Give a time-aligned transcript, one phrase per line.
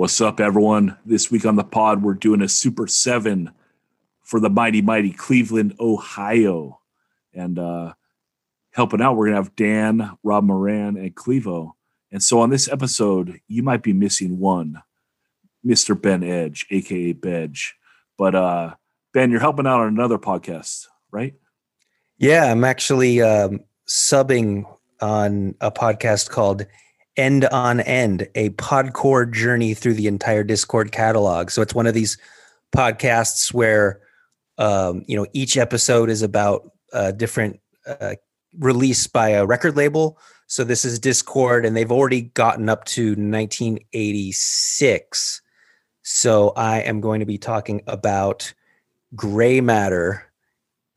[0.00, 0.96] What's up, everyone?
[1.04, 3.52] This week on the pod, we're doing a Super 7
[4.22, 6.80] for the mighty, mighty Cleveland, Ohio.
[7.34, 7.92] And uh,
[8.70, 11.72] helping out, we're going to have Dan, Rob Moran, and Clevo.
[12.10, 14.82] And so on this episode, you might be missing one,
[15.66, 16.00] Mr.
[16.00, 17.74] Ben Edge, aka Bedge.
[18.16, 18.76] But uh,
[19.12, 21.34] Ben, you're helping out on another podcast, right?
[22.16, 24.64] Yeah, I'm actually um, subbing
[25.02, 26.64] on a podcast called
[27.20, 31.50] End on End, a podcore journey through the entire Dischord catalog.
[31.50, 32.16] So it's one of these
[32.74, 34.00] podcasts where
[34.56, 38.14] um, you know each episode is about a different uh,
[38.58, 40.18] release by a record label.
[40.46, 45.42] So this is Dischord, and they've already gotten up to 1986.
[46.02, 48.54] So I am going to be talking about
[49.14, 50.24] Gray Matter.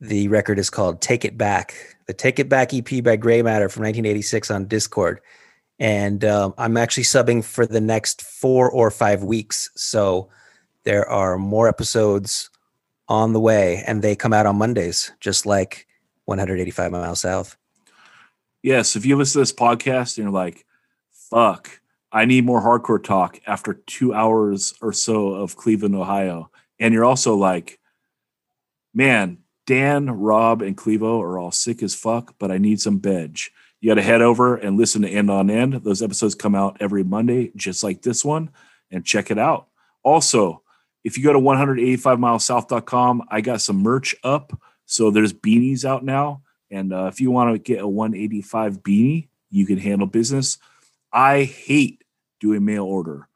[0.00, 1.74] The record is called Take It Back.
[2.06, 5.18] The Take It Back EP by Gray Matter from 1986 on Dischord
[5.78, 9.70] and um, I'm actually subbing for the next four or five weeks.
[9.74, 10.28] So
[10.84, 12.50] there are more episodes
[13.08, 15.86] on the way, and they come out on Mondays, just like
[16.26, 17.56] 185 miles south.
[18.62, 20.64] Yes, if you listen to this podcast and you're like,
[21.10, 26.94] "Fuck, I need more hardcore talk," after two hours or so of Cleveland, Ohio, and
[26.94, 27.78] you're also like,
[28.94, 33.50] "Man, Dan, Rob, and Clevo are all sick as fuck, but I need some bedge."
[33.84, 35.74] You got to head over and listen to End on End.
[35.74, 38.48] Those episodes come out every Monday, just like this one,
[38.90, 39.66] and check it out.
[40.02, 40.62] Also,
[41.04, 44.58] if you go to 185milessouth.com, I got some merch up.
[44.86, 46.40] So there's beanies out now.
[46.70, 50.56] And uh, if you want to get a 185 beanie, you can handle business.
[51.12, 52.04] I hate
[52.40, 53.28] doing mail order.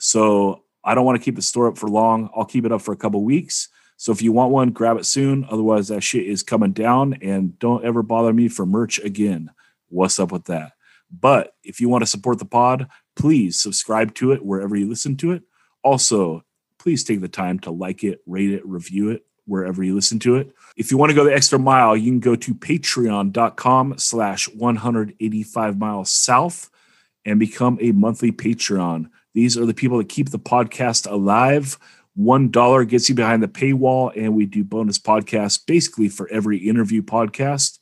[0.00, 2.28] So I don't want to keep the store up for long.
[2.34, 3.68] I'll keep it up for a couple weeks.
[3.98, 5.46] So if you want one, grab it soon.
[5.48, 7.14] Otherwise, that shit is coming down.
[7.22, 9.52] And don't ever bother me for merch again
[9.88, 10.72] what's up with that?
[11.10, 15.16] But if you want to support the pod, please subscribe to it wherever you listen
[15.18, 15.42] to it.
[15.82, 16.44] Also,
[16.78, 20.36] please take the time to like it, rate it, review it wherever you listen to
[20.36, 20.52] it.
[20.76, 25.78] If you want to go the extra mile, you can go to patreon.com slash 185
[25.78, 26.70] miles south
[27.24, 29.10] and become a monthly Patreon.
[29.34, 31.78] These are the people that keep the podcast alive.
[32.14, 36.56] One dollar gets you behind the paywall, and we do bonus podcasts basically for every
[36.56, 37.75] interview podcast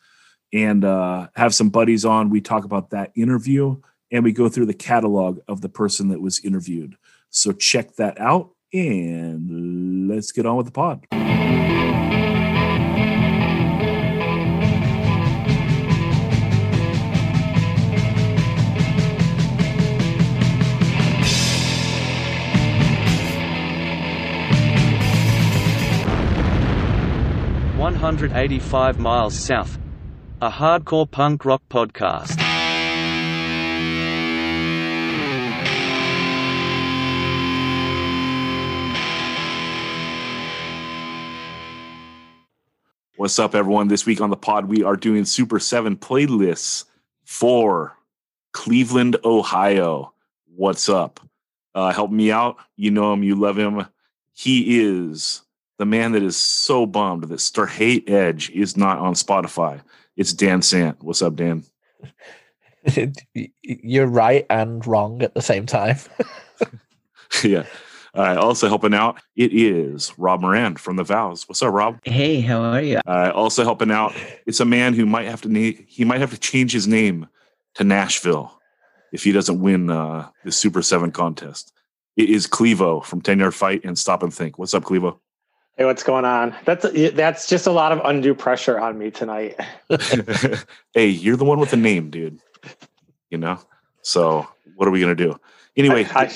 [0.54, 2.30] and uh, have some buddies on.
[2.30, 3.80] We talk about that interview
[4.12, 6.96] and we go through the catalog of the person that was interviewed.
[7.30, 11.04] So check that out and let's get on with the pod.
[27.76, 29.78] One hundred eighty-five miles south
[30.42, 32.40] a hardcore punk rock podcast.
[43.16, 43.88] What's up, everyone?
[43.88, 46.84] This week on the pod, we are doing Super 7 playlists
[47.24, 47.96] for
[48.52, 50.12] Cleveland, Ohio.
[50.56, 51.20] What's up?
[51.74, 52.56] Uh, help me out.
[52.76, 53.86] You know him, you love him.
[54.32, 55.42] He is
[55.78, 59.80] the man that is so bummed that Star Hate Edge is not on Spotify.
[60.16, 61.02] It's Dan Sant.
[61.02, 61.64] What's up, Dan?
[63.62, 65.96] You're right and wrong at the same time.
[67.44, 67.64] yeah.
[68.14, 68.36] All right.
[68.36, 71.48] Also helping out, it is Rob Moran from the Vows.
[71.48, 71.98] What's up, Rob?
[72.04, 73.00] Hey, how are you?
[73.06, 74.14] Uh, also helping out,
[74.46, 77.26] it's a man who might have to need, he might have to change his name
[77.74, 78.60] to Nashville
[79.12, 81.72] if he doesn't win uh, the Super Seven contest.
[82.16, 84.58] It is Clevo from Ten Yard Fight and Stop and Think.
[84.58, 85.18] What's up, Clevo?
[85.76, 86.54] Hey, what's going on?
[86.64, 89.58] That's that's just a lot of undue pressure on me tonight.
[90.94, 92.38] hey, you're the one with the name, dude.
[93.30, 93.58] You know.
[94.02, 94.46] So
[94.76, 95.38] what are we gonna do?
[95.76, 96.32] Anyway, I, I,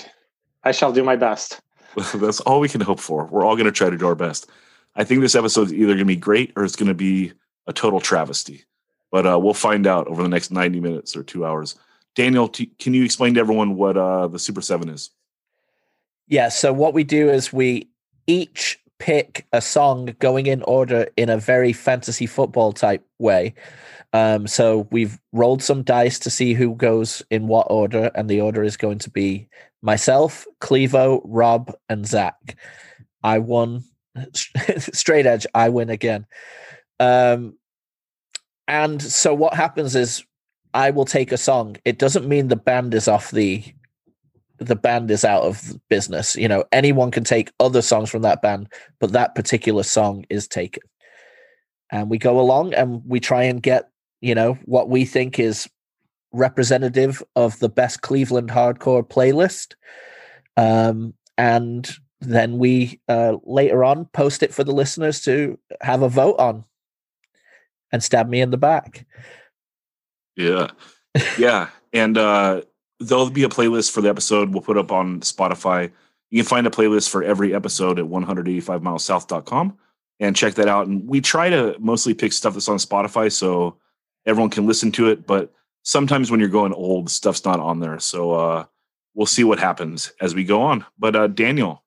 [0.64, 1.60] I shall do my best.
[2.14, 3.26] that's all we can hope for.
[3.26, 4.48] We're all gonna try to do our best.
[4.96, 7.32] I think this episode is either gonna be great or it's gonna be
[7.68, 8.64] a total travesty.
[9.12, 11.76] But uh, we'll find out over the next 90 minutes or two hours.
[12.16, 15.10] Daniel, t- can you explain to everyone what uh, the Super Seven is?
[16.26, 16.48] Yeah.
[16.48, 17.88] So what we do is we
[18.26, 23.54] each pick a song going in order in a very fantasy football type way.
[24.12, 28.40] Um, so we've rolled some dice to see who goes in what order, and the
[28.40, 29.48] order is going to be
[29.82, 32.56] myself, Clevo, Rob, and Zach.
[33.22, 33.84] I won
[34.34, 35.46] straight edge.
[35.54, 36.26] I win again.
[37.00, 37.56] Um,
[38.66, 40.24] and so what happens is
[40.74, 41.76] I will take a song.
[41.84, 43.62] It doesn't mean the band is off the
[44.58, 46.36] the band is out of business.
[46.36, 48.68] You know, anyone can take other songs from that band,
[49.00, 50.82] but that particular song is taken.
[51.90, 53.90] And we go along and we try and get,
[54.20, 55.68] you know, what we think is
[56.32, 59.74] representative of the best Cleveland hardcore playlist.
[60.56, 61.88] Um, and
[62.20, 66.64] then we uh, later on post it for the listeners to have a vote on
[67.92, 69.06] and stab me in the back.
[70.36, 70.68] Yeah.
[71.38, 71.68] Yeah.
[71.92, 72.62] and uh
[73.00, 75.90] there'll be a playlist for the episode we'll put up on Spotify.
[76.30, 79.78] You can find a playlist for every episode at 185milessouth.com
[80.20, 80.86] and check that out.
[80.86, 83.76] And we try to mostly pick stuff that's on Spotify so
[84.26, 85.52] everyone can listen to it, but
[85.82, 87.98] sometimes when you're going old, stuff's not on there.
[87.98, 88.64] So uh
[89.14, 90.84] we'll see what happens as we go on.
[90.98, 91.82] But uh Daniel,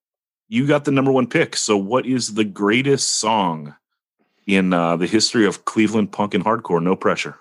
[0.47, 1.55] you got the number one pick.
[1.55, 3.75] So what is the greatest song
[4.47, 6.83] in uh, the history of Cleveland punk and hardcore?
[6.83, 7.37] No pressure.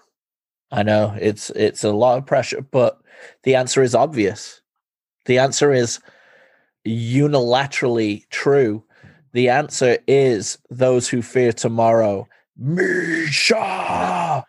[0.70, 3.00] I know it's it's a lot of pressure, but
[3.43, 4.61] the answer is obvious.
[5.26, 6.00] The answer is
[6.87, 8.84] unilaterally true.
[9.32, 12.28] The answer is those who fear tomorrow.
[12.61, 14.44] Micha.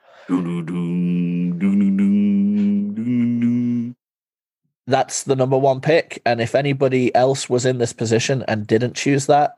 [4.88, 6.22] That's the number one pick.
[6.26, 9.58] And if anybody else was in this position and didn't choose that,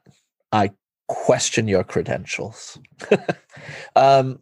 [0.51, 0.71] I
[1.07, 2.77] question your credentials.
[3.95, 4.39] um,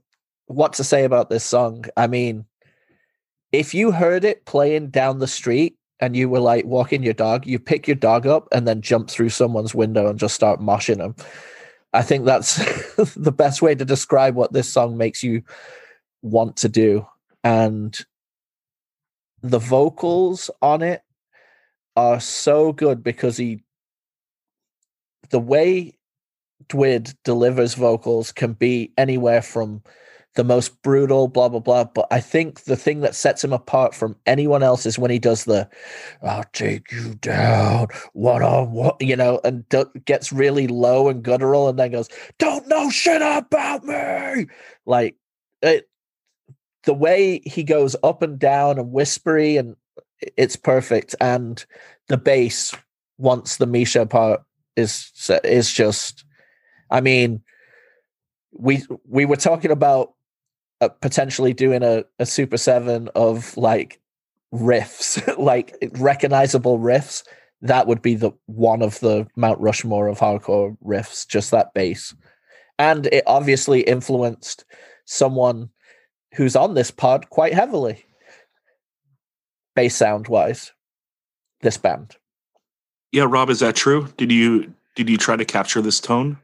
[0.53, 1.85] what to say about this song?
[1.97, 2.45] I mean,
[3.51, 7.45] if you heard it playing down the street and you were like walking your dog,
[7.45, 10.97] you pick your dog up and then jump through someone's window and just start moshing
[10.97, 11.15] them.
[11.93, 12.55] I think that's
[13.15, 15.43] the best way to describe what this song makes you
[16.21, 17.05] want to do.
[17.43, 17.97] And
[19.41, 21.01] the vocals on it
[21.95, 23.63] are so good because he,
[25.29, 25.97] the way
[26.69, 29.83] Dwid delivers vocals can be anywhere from
[30.35, 31.83] the most brutal, blah blah blah.
[31.83, 35.19] But I think the thing that sets him apart from anyone else is when he
[35.19, 35.69] does the
[36.23, 39.65] "I'll take you down one on one," you know, and
[40.05, 44.47] gets really low and guttural, and then goes, "Don't know shit about me."
[44.85, 45.15] Like
[45.61, 45.89] it,
[46.83, 49.75] the way he goes up and down and whispery, and
[50.37, 51.15] it's perfect.
[51.19, 51.63] And
[52.07, 52.73] the bass,
[53.17, 54.41] once the Micha part
[54.77, 55.11] is
[55.43, 56.23] is just,
[56.89, 57.41] I mean,
[58.53, 60.13] we we were talking about
[60.81, 64.01] Uh, potentially doing a, a super seven of like
[64.51, 67.23] riffs, like recognizable riffs,
[67.61, 72.15] that would be the one of the Mount Rushmore of hardcore riffs, just that bass.
[72.79, 74.65] And it obviously influenced
[75.05, 75.69] someone
[76.33, 78.03] who's on this pod quite heavily,
[79.75, 80.71] bass sound wise.
[81.61, 82.15] This band.
[83.11, 84.07] Yeah, Rob, is that true?
[84.17, 86.39] Did you did you try to capture this tone?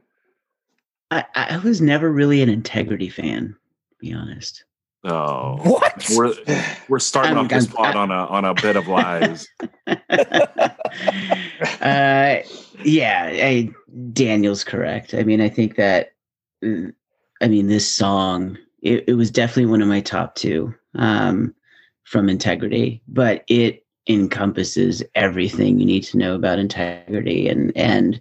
[1.10, 3.56] I, I was never really an integrity fan
[4.00, 4.64] be honest.
[5.04, 6.06] Oh, what?
[6.16, 6.34] We're
[6.88, 9.46] we're starting I'm- off this I'm- pod I- on a on a bed of lies.
[11.80, 12.36] uh,
[12.84, 13.70] yeah, I,
[14.12, 15.14] Daniel's correct.
[15.14, 16.12] I mean, I think that,
[16.64, 16.90] uh,
[17.40, 21.54] I mean, this song, it, it was definitely one of my top two um,
[22.04, 28.20] from Integrity, but it encompasses everything you need to know about integrity and and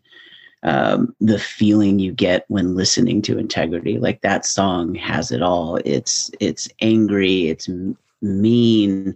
[0.63, 5.79] um, the feeling you get when listening to integrity like that song has it all.
[5.85, 7.69] It's it's angry it's
[8.21, 9.15] mean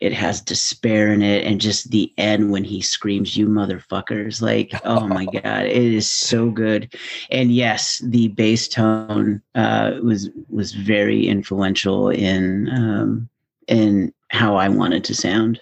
[0.00, 4.72] it has despair in it and just the end when he screams you motherfuckers like
[4.84, 6.94] oh my god it is so good.
[7.30, 13.28] And yes the bass tone uh was was very influential in um
[13.68, 15.60] in how i wanted to sound.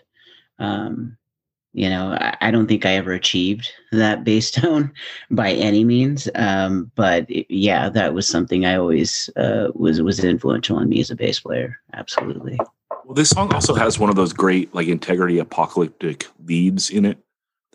[0.61, 1.19] Um
[1.79, 4.93] you know I, don't think i ever achieved that bass tone
[5.31, 10.77] by any means um but yeah that was something i always uh was was influential
[10.77, 12.59] on me as a bass player absolutely
[13.05, 17.19] Well, this song also has one of those great like integrity apocalyptic leads in it.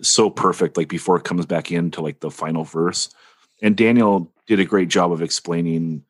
[0.02, 3.10] So perfect, like before it comes back into like the final verse.
[3.62, 6.04] And Daniel did a great job of explaining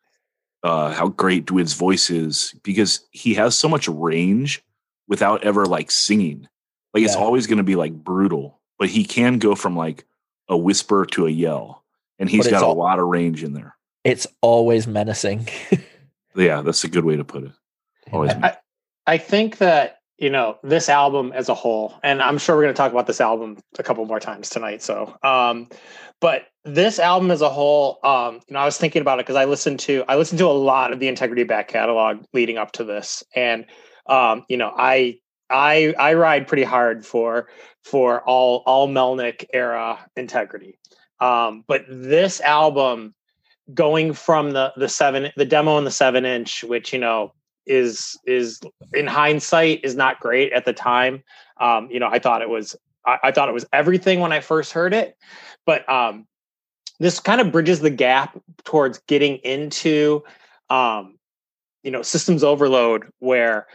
[0.64, 4.64] uh, how great Dwid's voice is because he has so much range
[5.08, 6.48] without ever like singing.
[6.94, 10.06] Like it's always going to be like brutal, but he can go from like
[10.48, 11.84] a whisper to a yell,
[12.20, 13.76] and he's But it's got a all- lot of range in there.
[14.04, 15.48] It's always menacing.
[16.36, 17.52] Yeah, that's a good way to put it.
[18.12, 18.32] Always.
[18.32, 18.58] I,
[19.06, 22.74] I think that you know this album as a whole, and I'm sure we're going
[22.74, 24.82] to talk about this album a couple more times tonight.
[24.82, 25.70] So, um,
[26.22, 29.36] but this album as a whole, um, you know, I was thinking about it because
[29.36, 32.72] I listened to I listened to a lot of the Integrity back catalog leading up
[32.74, 33.66] to this, and
[34.08, 35.20] um, you know, I
[35.54, 37.48] I I ride pretty hard for
[37.84, 40.80] for all all Melnick era Integrity,
[41.20, 43.14] um, but this album
[43.74, 47.34] going from the the seven the demo and the seven inch which you know
[47.66, 48.60] is is
[48.94, 51.24] in hindsight is not great at the time.
[51.62, 54.42] Um you know i thought it was I, I thought it was everything when i
[54.42, 55.16] first heard it.
[55.66, 56.28] But um
[57.00, 60.24] this kind of bridges the gap towards getting into
[60.70, 61.18] um
[61.84, 63.68] you know systems overload where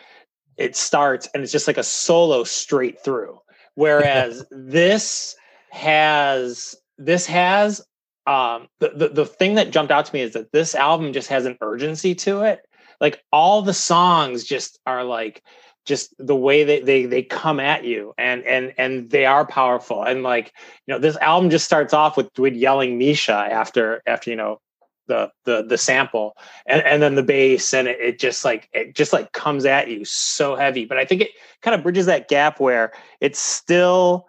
[0.58, 3.40] it starts and it's just like a solo straight through
[3.78, 5.36] Whereas this
[5.70, 7.80] has this has
[8.26, 11.28] um the, the the thing that jumped out to me is that this album just
[11.28, 12.60] has an urgency to it.
[13.00, 15.44] Like all the songs just are like
[15.84, 20.02] just the way that they they come at you and and and they are powerful
[20.02, 20.52] and like
[20.88, 24.60] you know this album just starts off with with yelling Micha after after you know
[25.08, 26.36] the the the sample.
[26.66, 29.88] And, and then the bass and it, it just like it just like comes at
[29.88, 30.84] you so heavy.
[30.84, 31.30] But i think it
[31.62, 34.26] kind of bridges that gap where it's still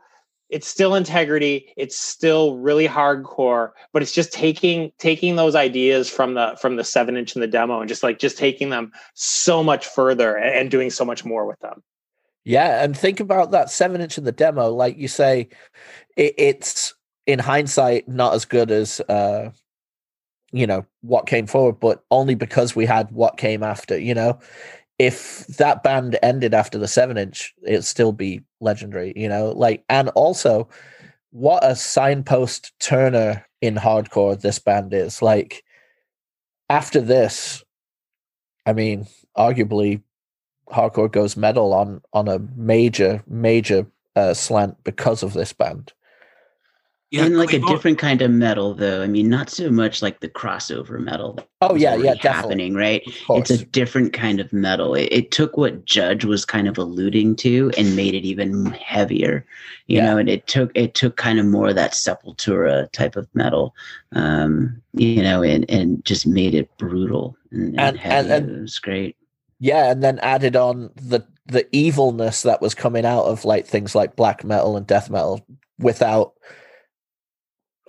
[0.49, 6.33] it's still integrity it's still really hardcore but it's just taking taking those ideas from
[6.33, 9.63] the from the seven inch in the demo and just like just taking them so
[9.63, 11.83] much further and, and doing so much more with them.
[12.45, 14.69] Yeah, and think about that seven inch in the demo.
[14.69, 15.49] Like you say,
[16.15, 16.95] it, it's
[17.27, 19.51] in hindsight not as good as uh,
[20.51, 23.97] you know what came forward, but only because we had what came after.
[23.97, 24.39] You know,
[24.97, 29.13] if that band ended after the seven inch, it'd still be legendary.
[29.15, 30.67] You know, like and also
[31.31, 35.21] what a signpost turner in hardcore this band is.
[35.21, 35.63] Like
[36.69, 37.63] after this,
[38.65, 40.01] I mean, arguably
[40.71, 45.93] hardcore goes metal on on a major major uh, slant because of this band.
[47.11, 49.01] And like a different kind of metal, though.
[49.01, 51.39] I mean, not so much like the crossover metal.
[51.61, 52.29] Oh yeah, yeah, definitely.
[52.29, 53.01] happening, right?
[53.31, 54.93] It's a different kind of metal.
[54.93, 59.45] It, it took what Judge was kind of alluding to and made it even heavier,
[59.87, 60.05] you Yeah.
[60.05, 60.17] know.
[60.17, 63.73] And it took it took kind of more of that Sepultura type of metal,
[64.13, 68.29] um, you know, and and just made it brutal and, and, And- heavy.
[68.29, 69.15] and- and- it was great.
[69.59, 73.95] yeah, and then added on the the evilness that was coming out of like things
[73.95, 75.43] like black metal and death metal
[75.79, 76.33] without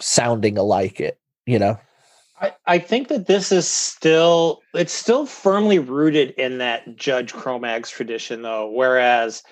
[0.01, 1.19] sounding alike it.
[1.47, 1.79] You know.
[2.41, 7.91] I, I think that this is still it's still firmly rooted in that Judge Cro-Mags
[7.91, 9.43] tradition though, whereas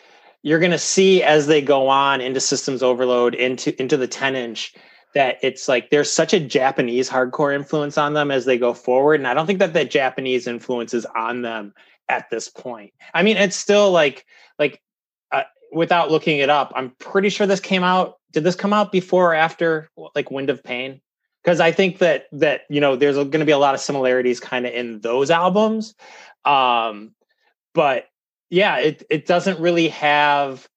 [0.43, 4.75] you're gonna see as they go on into systems overload into into the 10 inch
[5.15, 9.21] that it's like there's such a Japanese hardcore influence on them as they go forward.
[9.21, 11.75] And I don't think that that Japanese influence is on them
[12.09, 12.93] at this point.
[13.15, 14.25] I mean, it's still like
[14.59, 14.81] like
[15.33, 18.17] uh, without looking it up, I'm pretty sure this came out.
[18.33, 21.01] Did this come out before or after like Wind of Pain?
[21.49, 24.39] because I think that that you know there's going to be a lot of similarities
[24.39, 25.95] kind of in those albums,
[26.45, 27.13] um,
[27.75, 28.07] but
[28.51, 30.69] yeah, it it doesn't really have.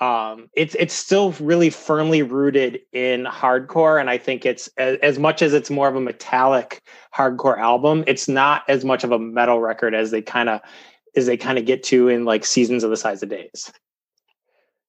[0.00, 5.18] Um, it's it's still really firmly rooted in hardcore, and I think it's as, as
[5.18, 6.82] much as it's more of a metallic
[7.14, 10.60] hardcore album, it's not as much of a metal record as they kind of
[11.14, 13.70] as they kind of get to in like seasons of the size of days.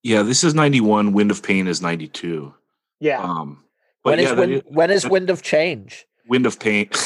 [0.04, 1.14] Yeah, this is 91.
[1.14, 2.54] Wind of Pain is 92.
[3.00, 3.64] Yeah, Um,
[4.04, 6.06] but When is yeah, wind, is- when is Wind of Change?
[6.28, 6.88] Wind of Pain.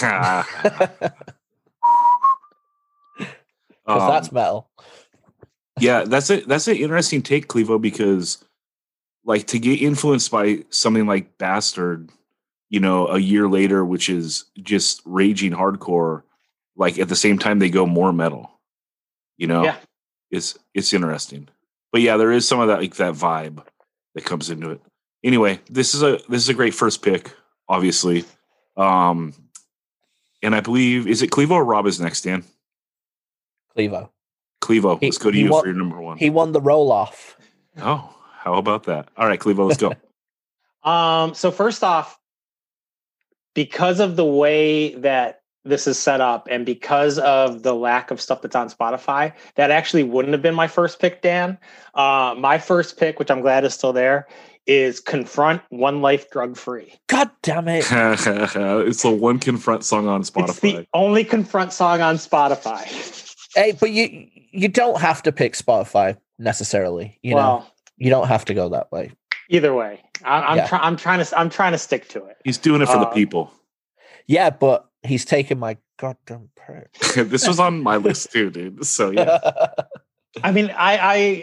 [3.87, 4.67] Because Um, that's metal.
[5.79, 6.47] yeah, that's it.
[6.47, 8.43] That's an interesting take, Clevo, because
[9.23, 12.09] like to get influenced by something like Bastard,
[12.69, 16.23] you know, a year later, which is just raging hardcore,
[16.75, 18.49] like at the same time they go more metal.
[19.37, 19.77] You know, Yeah.
[20.31, 21.47] it's it's interesting.
[21.91, 23.63] But yeah, there is some of that like that vibe
[24.15, 24.81] that comes into it.
[25.23, 27.33] Anyway, this is a this is a great first pick,
[27.69, 28.25] obviously.
[28.77, 29.33] Um
[30.43, 32.43] and I believe is it Clevo or Rob is next, Dan?
[33.77, 34.09] Clevo.
[34.61, 36.17] Clevo, He- let's go to you wa- for your number one.
[36.17, 37.37] He won the roll off.
[37.77, 39.09] Oh, how about that?
[39.17, 39.93] All right, Clevo, let's go.
[40.83, 42.19] Um, so first off,
[43.55, 48.21] because of the way that this is set up and because of the lack of
[48.21, 51.57] stuff that's on Spotify, that actually wouldn't have been my first pick, Dan.
[51.95, 54.27] Uh, my first pick, which I'm glad is still there,
[54.67, 56.93] is Confront One Life Drug Free.
[57.07, 57.85] God damn it.
[57.91, 60.87] it's the one confront song on spotify It's the Spotify.
[60.93, 62.83] only Confront song on Spotify.
[63.55, 67.19] Hey, but you you don't have to pick Spotify necessarily.
[67.23, 67.65] You know,
[67.97, 69.11] you don't have to go that way.
[69.49, 70.67] either way, I, I'm Yeah.
[70.67, 70.81] trying.
[70.83, 71.39] I'm trying to.
[71.39, 72.37] I'm trying to stick to it.
[72.43, 73.51] He's doing it for the Uh, people.
[74.27, 76.93] Yeah, but he's taking my goddamn pick.
[77.29, 78.85] this was on my list too, dude.
[78.85, 79.39] So yeah.
[80.43, 80.97] I mean, I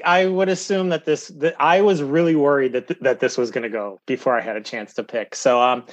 [0.04, 3.38] I I would assume that this that I was really worried that th- that this
[3.38, 5.34] was going to go before I had a chance to pick.
[5.34, 5.84] So um,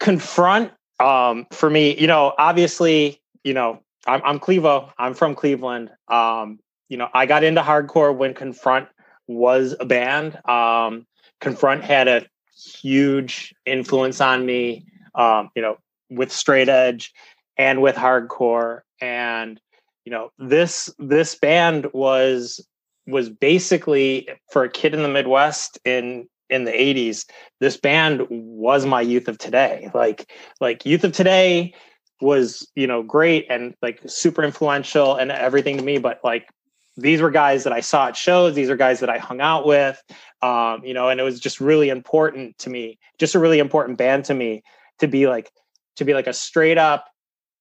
[0.00, 4.90] confront um for me, you know, obviously, you know, I'm I'm Clevo.
[4.98, 5.90] I'm from Cleveland.
[6.08, 8.88] Um, you know, I got into hardcore when Confront
[9.26, 10.38] was a band.
[10.48, 11.06] Um,
[11.40, 14.86] Confront had a huge influence on me.
[15.14, 15.76] Um, you know,
[16.16, 17.12] with straight edge
[17.56, 19.60] and with hardcore and
[20.04, 22.66] you know this this band was
[23.06, 27.24] was basically for a kid in the midwest in in the 80s
[27.60, 29.90] this band was my youth of today.
[29.94, 30.30] Like
[30.60, 31.74] like youth of today
[32.20, 36.48] was you know great and like super influential and everything to me but like
[36.96, 39.66] these were guys that i saw at shows these are guys that i hung out
[39.66, 40.00] with
[40.44, 43.96] Um, you know, and it was just really important to me, just a really important
[43.96, 44.62] band to me
[44.98, 45.50] to be like
[45.96, 47.06] to be like a straight up,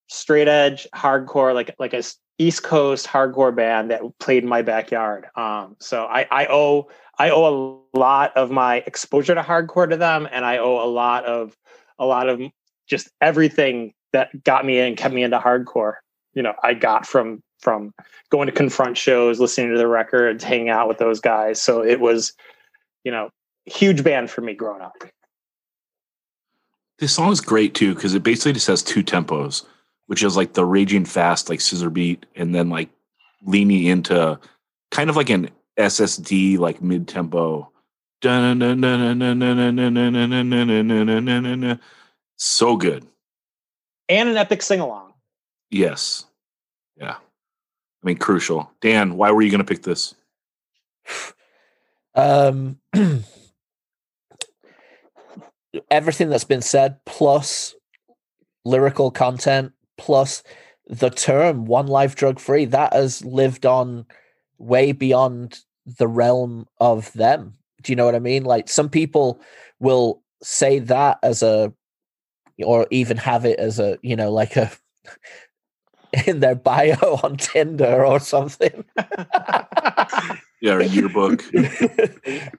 [0.07, 2.03] straight edge hardcore, like like a
[2.37, 5.27] East Coast hardcore band that played in my backyard.
[5.35, 9.97] Um, so I, I owe I owe a lot of my exposure to hardcore to
[9.97, 11.55] them, and I owe a lot of
[11.99, 12.41] a lot of
[12.87, 15.95] just everything that got me in, kept me into hardcore.
[16.33, 17.93] You know, I got from from
[18.29, 21.61] going to confront shows, listening to the records, hanging out with those guys.
[21.61, 22.33] So it was,
[23.03, 23.29] you know,
[23.65, 24.93] huge band for me growing up.
[27.03, 29.65] This song is great too because it basically just has two tempos,
[30.07, 32.87] which is like the raging fast, like scissor beat, and then like
[33.41, 34.39] leaning into
[34.89, 37.69] kind of like an SSD, like mid tempo.
[42.37, 43.05] So good.
[44.07, 45.11] And an epic sing along.
[45.69, 46.25] Yes.
[46.95, 47.15] Yeah.
[47.15, 48.71] I mean, crucial.
[48.79, 50.15] Dan, why were you going to pick this?
[52.15, 52.77] Um,
[55.89, 57.75] everything that's been said, plus
[58.65, 60.43] lyrical content, plus
[60.87, 64.05] the term one life drug free, that has lived on
[64.57, 67.53] way beyond the realm of them.
[67.81, 68.43] Do you know what I mean?
[68.43, 69.41] Like some people
[69.79, 71.73] will say that as a,
[72.63, 74.71] or even have it as a, you know, like a,
[76.27, 78.85] in their bio on Tinder or something.
[80.63, 81.43] Yeah, or yearbook.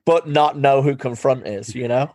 [0.05, 2.15] but not know who confront is, you know?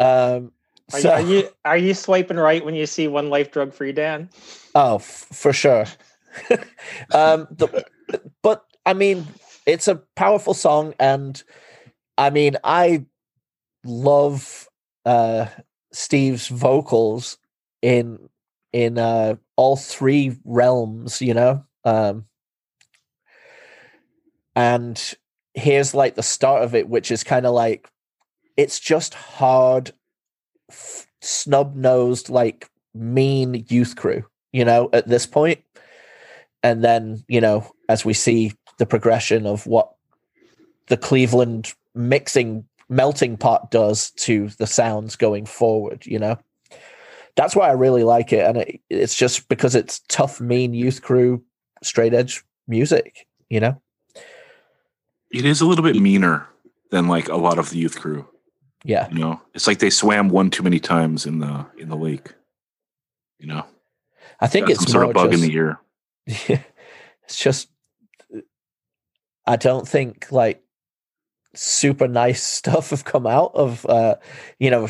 [0.00, 0.52] Um
[0.92, 3.72] Are, so, you, are you are you swiping right when you see one life drug
[3.72, 4.28] free, Dan?
[4.74, 5.86] oh f- for sure.
[7.12, 7.84] um the,
[8.42, 9.26] but I mean
[9.66, 11.42] it's a powerful song and
[12.16, 13.04] I mean I
[13.84, 14.68] love
[15.04, 15.46] uh
[15.92, 17.38] Steve's vocals
[17.82, 18.28] in
[18.72, 21.64] in uh all three realms, you know?
[21.84, 22.26] Um
[24.54, 25.14] and
[25.54, 27.91] here's like the start of it which is kind of like
[28.56, 29.92] it's just hard
[30.70, 35.60] f- snub-nosed like mean youth crew you know at this point.
[36.62, 39.92] And then you know as we see the progression of what
[40.88, 46.38] the cleveland mixing melting pot does to the sounds going forward you know?
[47.34, 51.02] That's why i really like it and it, it's just because it's tough mean youth
[51.02, 51.42] crew
[51.82, 53.80] straight edge music you know?
[55.30, 56.46] It is a little bit meaner
[56.90, 58.28] than like a lot of the youth crew.
[58.84, 61.96] Yeah You know, it's like they swam one too many times in the in the
[61.96, 62.32] lake.
[63.38, 63.64] You know,
[64.40, 65.80] i think Got it's some sort more of bug just, in the ear.
[66.26, 67.68] it's just
[69.46, 70.62] I don't think like
[71.54, 74.16] super nice stuff have come out of uh
[74.58, 74.88] you know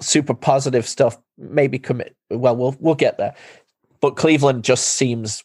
[0.00, 3.34] super positive stuff maybe commit well we'll we'll get there
[4.00, 5.44] but Cleveland just seems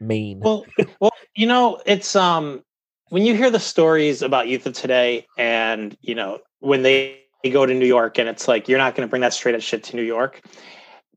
[0.00, 0.66] mean Well,
[1.00, 2.62] well, you know, it's um
[3.10, 7.50] when you hear the stories about youth of today, and you know when they, they
[7.50, 9.64] go to New York, and it's like you're not going to bring that straight edge
[9.64, 10.42] shit to New York.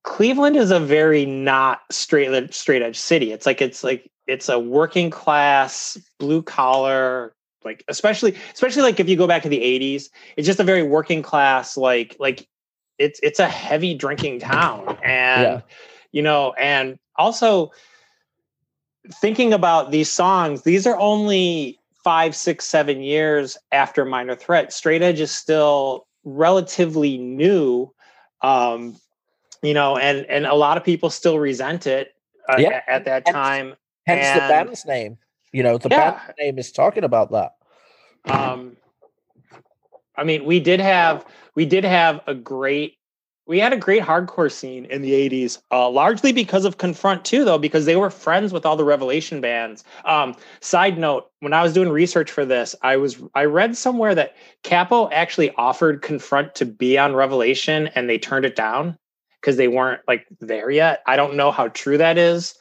[0.03, 3.31] Cleveland is a very not straight straight edge city.
[3.31, 7.33] It's like it's like it's a working class, blue collar,
[7.63, 10.83] like especially especially like if you go back to the 80s, it's just a very
[10.83, 12.47] working class, like like
[12.97, 14.97] it's it's a heavy drinking town.
[15.03, 15.61] And Yeah.
[16.11, 17.71] you know, and also
[19.21, 24.71] thinking about these songs, these are only five, six, seven years after Minor Threat.
[24.71, 27.93] Straight Edge is still relatively new,
[28.41, 28.95] um,
[29.63, 32.13] you know, and and a lot of people still resent it
[32.49, 32.69] uh, Yeah.
[32.69, 33.75] at, at that Hence- time.
[34.05, 35.17] hence the and- band's name
[35.53, 36.19] you know the Yeah.
[36.37, 37.53] name is talking about that
[38.25, 38.75] um
[40.17, 42.97] i mean we did have we did have a great
[43.47, 47.45] we had a great hardcore scene in the 80s uh, largely because of confront too
[47.45, 49.83] though because they were friends with all the revelation bands.
[50.03, 54.15] Um, side note when i was doing research for this i was i read somewhere
[54.15, 58.97] that Cappo actually offered confront to be on revelation and they turned it down
[59.45, 61.03] because they weren't like there yet.
[61.05, 62.55] I don't know how true that is.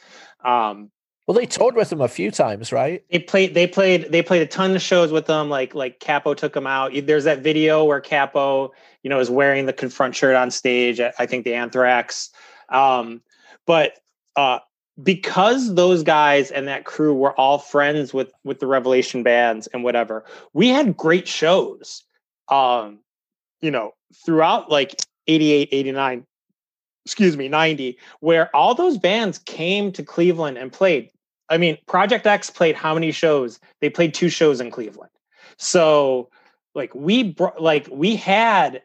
[0.45, 0.91] Um,
[1.27, 3.05] well they toured with them a few times right?
[3.11, 6.35] They played they played they played a ton of shows with them like like Cappo
[6.35, 6.93] took them out.
[7.05, 11.27] There's that video where Cappo you know is wearing the confront shirt on stage i
[11.27, 12.31] think the anthrax.
[12.69, 13.23] Um
[13.67, 13.99] but
[14.37, 14.59] uh
[15.03, 19.83] because those guys and that crew were all friends with with the revelation bands and
[19.83, 22.05] whatever we had great shows
[22.49, 23.01] um
[23.61, 23.93] you know
[24.25, 24.95] throughout like
[25.27, 26.27] 88 89
[27.05, 31.11] excuse me 90 where all those bands came to cleveland and played
[31.49, 33.61] I mean, Project X played how many shows?
[33.81, 35.11] They played two shows in Cleveland.
[35.57, 36.31] So,
[36.75, 38.83] like we brought, like we had,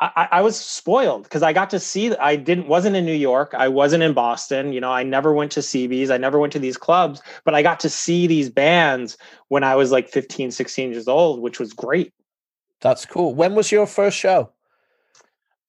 [0.00, 2.14] I, I was spoiled because I got to see.
[2.16, 3.54] I didn't wasn't in New York.
[3.56, 4.72] I wasn't in Boston.
[4.72, 6.10] You know, I never went to CBs.
[6.10, 9.18] I never went to these clubs, but I got to see these bands
[9.48, 12.12] when I was like 15, 16 years old, which was great.
[12.80, 13.34] That's cool.
[13.34, 14.50] When was your first show?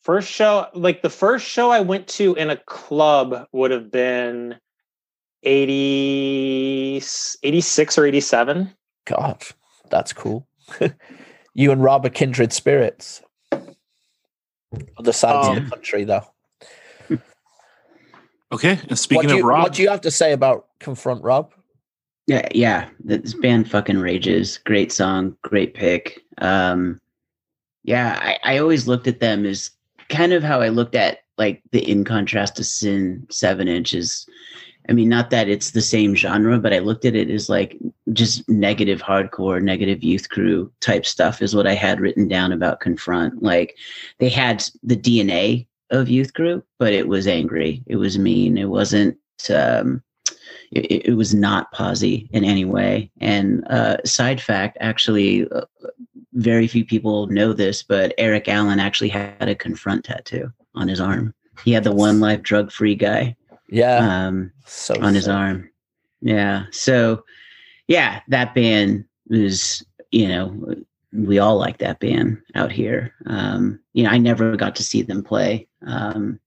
[0.01, 4.55] First show, like the first show I went to in a club would have been
[5.43, 7.01] 80,
[7.43, 8.73] 86 or 87.
[9.05, 9.43] God,
[9.89, 10.47] that's cool.
[11.53, 13.21] you and Rob are kindred spirits.
[14.97, 16.25] Other sides of Um, the country, though.
[18.51, 18.71] Okay.
[18.71, 21.23] And What speaking do, of you, Rob, what do you have to say about Confront
[21.23, 21.53] Rob?
[22.27, 22.89] Yeah, yeah.
[22.99, 24.59] This band fucking rages.
[24.59, 26.21] Great song, great pick.
[26.39, 26.99] Um,
[27.83, 29.71] yeah, I, I always looked at them as
[30.09, 34.27] kind of how I looked at like the In Contrast to Sin seven inches.
[34.89, 37.77] I mean, not that it's the same genre, but I looked at it as like
[38.11, 42.79] just negative hardcore, negative youth crew type stuff is what I had written down about
[42.79, 43.43] Confront.
[43.43, 43.77] Like
[44.17, 47.83] they had the DNA of youth crew, but it was angry.
[47.85, 48.57] It was mean.
[48.57, 49.15] It wasn't
[49.53, 50.01] um
[50.71, 53.11] it, it was not posy in any way.
[53.21, 55.65] And uh, side fact, actually, uh,
[56.33, 60.99] very few people know this, but Eric Allen actually had a confront tattoo on his
[60.99, 61.33] arm.
[61.63, 63.35] He had the one life drug free guy
[63.69, 65.69] Yeah, um, so on his arm.
[66.21, 66.65] Yeah.
[66.71, 67.23] So,
[67.87, 70.75] yeah, that band was, you know,
[71.13, 73.13] we all like that band out here.
[73.25, 75.67] Um, you know, I never got to see them play.
[75.85, 76.39] Um,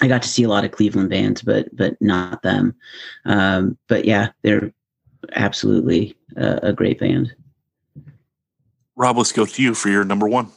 [0.00, 2.74] I got to see a lot of Cleveland bands, but but not them.
[3.24, 4.72] Um, but yeah, they're
[5.32, 7.34] absolutely a, a great band.
[8.96, 10.50] Rob, let's go to you for your number one.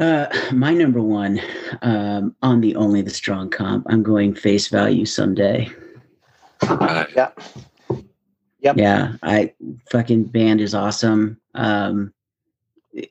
[0.00, 1.38] Uh, my number one
[1.82, 3.86] um, on the only the strong comp.
[3.90, 5.70] I'm going face value someday.
[6.62, 7.30] Uh, Yeah.
[8.62, 8.76] Yep.
[8.76, 9.54] Yeah, I
[9.90, 11.40] fucking band is awesome.
[11.54, 12.12] Um,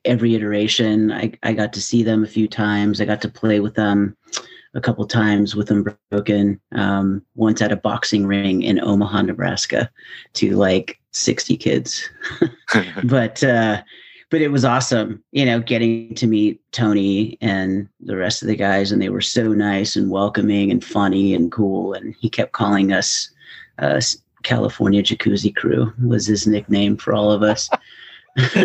[0.06, 3.02] every iteration, I I got to see them a few times.
[3.02, 4.16] I got to play with them
[4.76, 6.62] a couple times with them broken.
[6.74, 9.90] Um, once at a boxing ring in Omaha, Nebraska,
[10.34, 12.08] to like sixty kids.
[13.04, 13.82] but uh,
[14.30, 18.56] but it was awesome, you know, getting to meet Tony and the rest of the
[18.56, 21.94] guys, and they were so nice and welcoming and funny and cool.
[21.94, 23.30] And he kept calling us
[23.80, 24.00] uh,
[24.44, 27.70] California Jacuzzi Crew was his nickname for all of us.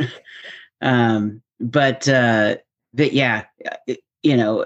[0.81, 2.57] um, but uh,
[2.93, 3.45] but yeah,
[3.87, 4.65] it- you know,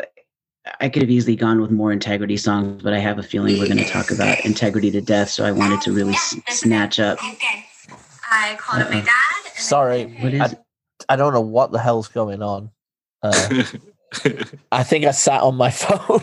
[0.80, 3.66] I could have easily gone with more integrity songs, but I have a feeling we're
[3.66, 7.18] going to talk about integrity to death, so I wanted to really s- snatch up.
[8.30, 9.52] I called up my dad.
[9.56, 10.40] Sorry, What is?
[10.40, 10.56] I,
[11.08, 12.70] I don't know what the hell's going on.
[13.22, 13.64] Uh,
[14.72, 16.22] I think I sat on my phone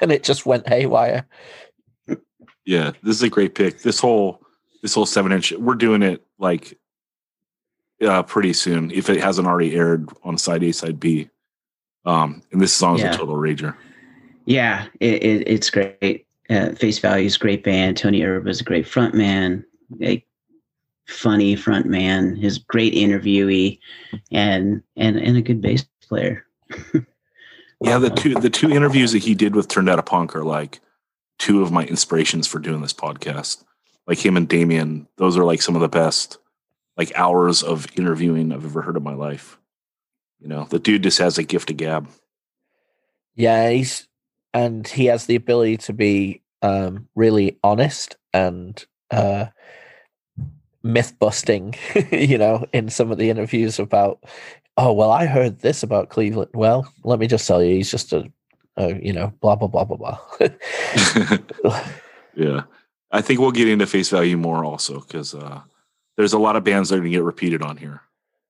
[0.00, 1.26] and it just went haywire.
[2.64, 3.82] yeah, this is a great pick.
[3.82, 4.40] This whole
[4.82, 6.78] this whole seven inch, we're doing it like
[8.02, 11.28] uh pretty soon if it hasn't already aired on side A, side B.
[12.06, 13.14] Um, and this song is Yeah.
[13.14, 13.76] a total rager.
[14.46, 16.26] Yeah, it, it, it's great.
[16.48, 17.96] Uh, Face Value is great band.
[17.98, 19.64] Tony Erb is a great front man,
[20.02, 20.24] a
[21.10, 22.36] funny front man.
[22.36, 23.78] His great interviewee,
[24.32, 26.46] and and and a good bass player.
[27.82, 30.44] Yeah, the two the two interviews that he did with Turned Out a Punk are
[30.44, 30.80] like
[31.38, 33.64] two of my inspirations for doing this podcast.
[34.06, 36.38] Like him and Damian, those are like some of the best
[36.98, 39.58] like hours of interviewing I've ever heard in my life.
[40.40, 42.08] You know, the dude just has a gift of gab.
[43.34, 44.06] Yeah, he's
[44.52, 49.46] and he has the ability to be um, really honest and uh,
[50.82, 51.74] myth busting.
[52.12, 54.22] you know, in some of the interviews about,
[54.76, 56.50] oh well, I heard this about Cleveland.
[56.54, 58.30] Well, let me just tell you, he's just a,
[58.76, 60.18] a you know, blah blah blah blah blah.
[62.34, 62.62] yeah.
[63.12, 65.60] I think we'll get into face value more also because uh,
[66.16, 68.02] there's a lot of bands that are going to get repeated on here,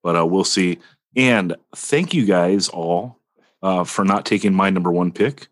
[0.03, 0.79] but uh, we'll see.
[1.17, 3.17] And thank you guys all
[3.63, 5.49] uh, for not taking my number one pick,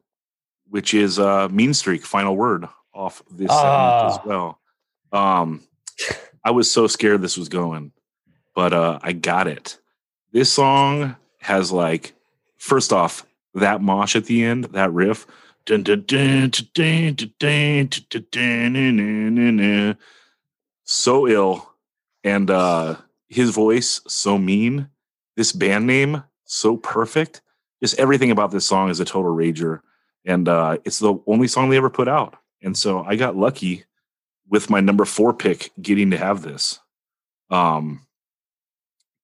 [0.68, 4.22] which is uh, Mean Streak Final Word off this segment as Ah.
[4.26, 4.60] well.
[5.10, 5.62] Um,
[6.44, 7.92] I was so scared this was going,
[8.54, 9.78] but uh, I got it.
[10.32, 12.14] This song has like,
[12.58, 15.26] first off, that mosh at the end, that riff.
[20.84, 21.72] So ill.
[22.24, 22.96] And uh,
[23.28, 24.88] his voice, so mean.
[25.36, 27.42] This band name, so perfect.
[27.80, 29.80] Just everything about this song is a total rager.
[30.24, 32.36] And uh, it's the only song they ever put out.
[32.62, 33.84] And so I got lucky
[34.48, 36.80] with my number four pick getting to have this.
[37.50, 38.06] Um,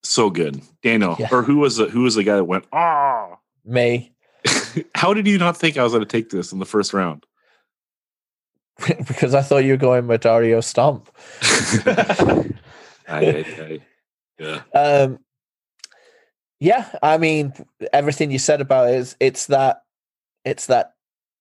[0.03, 1.17] so good, Daniel.
[1.19, 1.29] Yeah.
[1.31, 2.67] Or who was the who was the guy that went?
[2.73, 4.13] Ah, Me,
[4.95, 7.25] how did you not think I was going to take this in the first round?
[9.07, 11.11] because I thought you were going with Dario Stomp.
[11.43, 12.51] I,
[13.09, 13.81] I, I,
[14.39, 15.19] yeah, Um,
[16.59, 17.53] yeah, I mean,
[17.93, 19.83] everything you said about it is it's that
[20.45, 20.95] it's that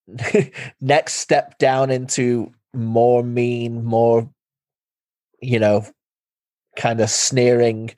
[0.80, 4.28] next step down into more mean, more
[5.44, 5.84] you know,
[6.76, 7.90] kind of sneering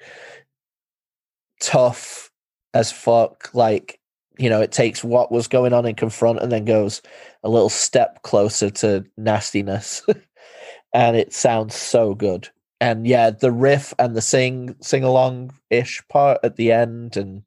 [1.60, 2.30] tough
[2.74, 3.50] as fuck.
[3.54, 4.00] Like,
[4.38, 7.00] you know, it takes what was going on in Confront and then goes
[7.42, 10.04] a little step closer to nastiness.
[10.92, 12.48] and it sounds so good.
[12.80, 17.42] And yeah, the riff and the sing sing along ish part at the end, and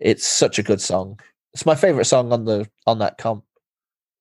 [0.00, 1.20] it's such a good song.
[1.54, 3.44] It's my favorite song on the on that comp.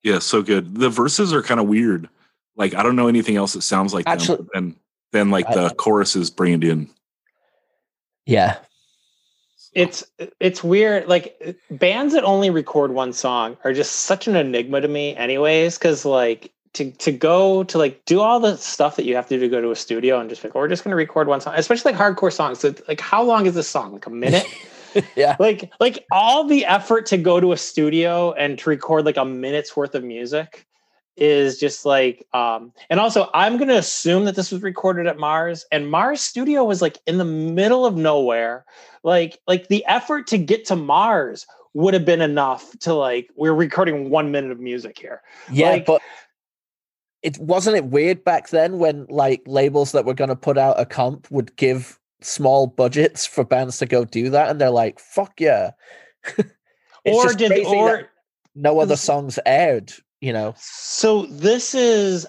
[0.04, 0.76] Yeah, so good.
[0.76, 2.10] The verses are kind of weird.
[2.56, 4.50] Like I don't know anything else that sounds like Actually- them.
[4.54, 4.76] And
[5.12, 6.90] then like the I- choruses bring it in.
[8.26, 8.58] Yeah,
[9.74, 10.04] it's
[10.40, 14.88] it's weird like bands that only record one song are just such an enigma to
[14.88, 19.16] me anyways because like to to go to like do all the stuff that you
[19.16, 20.96] have to do to go to a studio and just like we're just going to
[20.96, 24.06] record one song especially like hardcore songs so like how long is this song like
[24.06, 24.46] a minute
[25.16, 25.36] yeah.
[25.40, 29.26] like like all the effort to go to a studio and to record like a
[29.26, 30.68] minute's worth of music
[31.18, 35.18] is just like um and also i'm going to assume that this was recorded at
[35.18, 38.66] mars and mars studio was like in the middle of nowhere
[39.04, 43.54] like like the effort to get to mars would have been enough to like we're
[43.54, 46.02] recording one minute of music here Yeah, Like- but
[47.22, 50.80] it wasn't it weird back then when like labels that were going to put out
[50.80, 55.00] a comp would give small budgets for bands to go do that, and they're like,
[55.00, 55.72] "Fuck yeah!"
[57.06, 58.10] Or did or
[58.54, 59.92] no other songs aired?
[60.20, 62.28] You know, so this is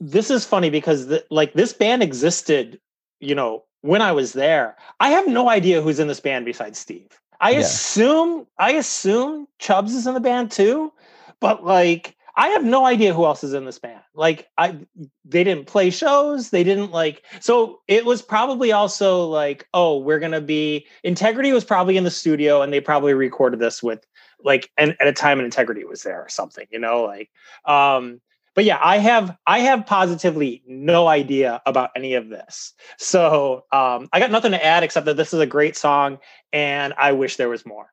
[0.00, 2.78] this is funny because the, like this band existed
[3.20, 6.78] you know when i was there i have no idea who's in this band besides
[6.78, 7.08] steve
[7.40, 7.60] i Yeah.
[7.60, 10.92] assume i assume chubbs is in the band too
[11.40, 14.00] but like i have no idea who else is in this band.
[14.14, 14.78] Like i
[15.24, 20.18] they didn't play shows they didn't like so it was probably also like oh we're
[20.18, 24.06] gonna be integrity was probably in the studio and they probably recorded this with
[24.42, 27.30] like and at a time when integrity was there or something you know like
[27.64, 28.20] um
[28.54, 32.74] but yeah i have i have positively no idea about any of this.
[32.98, 36.18] So um i got nothing to add except that this is a great song
[36.52, 37.90] and i wish there was more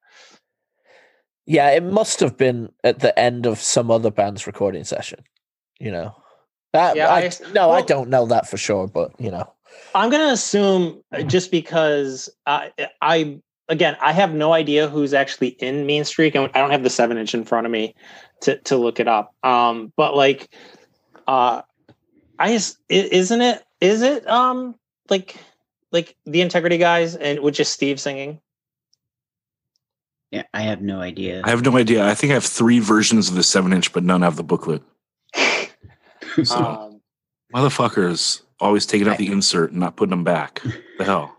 [1.45, 5.23] yeah, it must have been at the end of some other band's recording session.
[5.79, 6.15] You know,
[6.71, 9.51] that Yeah, I, I- no, I don't know that for sure, but you know,
[9.95, 15.49] i'm gonna assume uh, just because i i again i have no idea who's actually
[15.49, 17.95] in mean streak and i don't have the seven inch in front of me
[18.41, 19.33] to to look it up.
[19.43, 20.53] Um but like
[21.27, 21.61] uh
[22.39, 24.75] i just isn't it is it um
[25.09, 25.35] like
[25.91, 28.39] like the integrity guys and with just steve singing
[30.33, 31.43] Yeah, I have no idea.
[31.43, 32.07] I have no idea.
[32.07, 34.81] I think I have three versions of the seven inch, but none have the booklet.
[36.43, 37.01] So um
[37.53, 40.63] motherfuckers always taking out the insert and not putting them back.
[40.97, 41.37] The hell.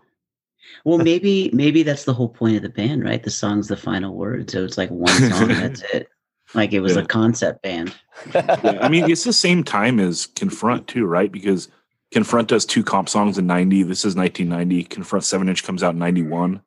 [0.85, 3.21] Well, maybe maybe that's the whole point of the band, right?
[3.21, 5.47] The song's the final word, so it's like one song.
[5.49, 6.07] that's it.
[6.53, 7.01] Like it was Yeah.
[7.01, 7.93] a concept band.
[8.33, 11.29] Yeah, I mean, it's the same time as Confront too, right?
[11.29, 11.67] Because
[12.13, 13.83] Confront does two comp songs in '90.
[13.83, 14.83] This is 1990.
[14.85, 16.61] Confront seven inch comes out in '91.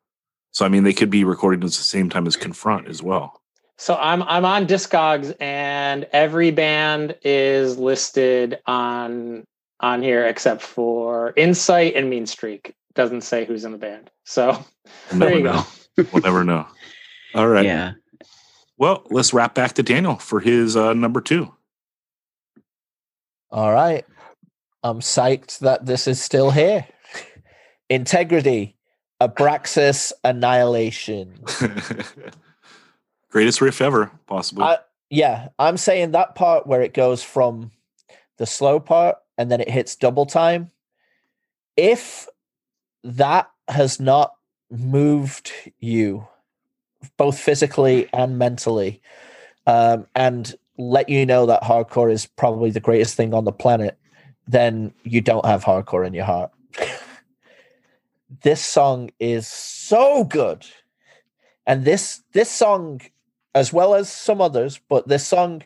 [0.58, 3.40] So I mean, they could be recorded at the same time as Confront as well.
[3.76, 9.44] So I'm I'm on Discogs and every band is listed on
[9.78, 12.74] on here except for Insight and Mean Streak.
[12.96, 14.10] Doesn't say who's in the band.
[14.24, 14.64] So
[15.12, 15.64] We'll there never you know.
[15.96, 16.06] go.
[16.12, 16.66] We'll never know.
[17.36, 17.64] All right.
[17.64, 17.92] Yeah.
[18.76, 21.54] Well, let's wrap back to Daniel for his uh, number two.
[23.52, 24.04] All right.
[24.82, 26.84] I'm psyched that this is still here.
[27.88, 28.76] Integrity,
[29.20, 31.34] Abraxas Annihilation.
[33.30, 34.64] Greatest riff ever, possibly.
[34.64, 34.78] I-
[35.10, 37.70] Yeah, I'm saying that part where it goes from
[38.36, 40.70] the slow part and then it hits double time.
[41.76, 42.28] If
[43.04, 44.34] that has not
[44.70, 46.26] moved you,
[47.16, 49.00] both physically and mentally,
[49.66, 53.98] um, and let you know that hardcore is probably the greatest thing on the planet,
[54.46, 56.50] then you don't have hardcore in your heart.
[58.42, 60.66] this song is so good.
[61.66, 63.00] And this this song
[63.54, 65.62] as well as some others, but this song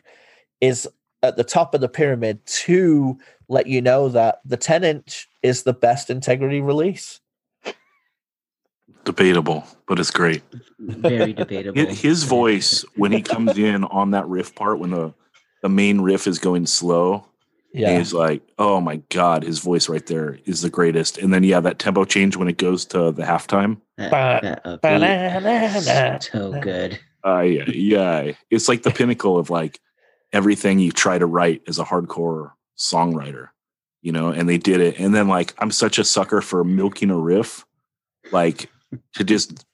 [0.61, 0.87] is
[1.21, 5.63] at the top of the pyramid to let you know that the 10 inch is
[5.63, 7.19] the best integrity release.
[9.05, 10.41] Debatable, but it's great.
[10.79, 11.93] Very debatable.
[11.93, 15.13] His voice when he comes in on that riff part when the
[15.61, 17.25] the main riff is going slow,
[17.73, 17.97] Yeah.
[17.97, 21.17] he's like, "Oh my god!" His voice right there is the greatest.
[21.17, 23.81] And then yeah, that tempo change when it goes to the halftime.
[23.97, 24.11] That,
[24.43, 24.81] that upbeat,
[26.31, 26.99] so good.
[27.25, 29.79] Uh, yeah, yeah, it's like the pinnacle of like
[30.33, 33.49] everything you try to write as a hardcore songwriter,
[34.01, 34.29] you know.
[34.29, 34.99] And they did it.
[34.99, 37.65] And then like I'm such a sucker for milking a riff,
[38.31, 38.69] like
[39.15, 39.65] to just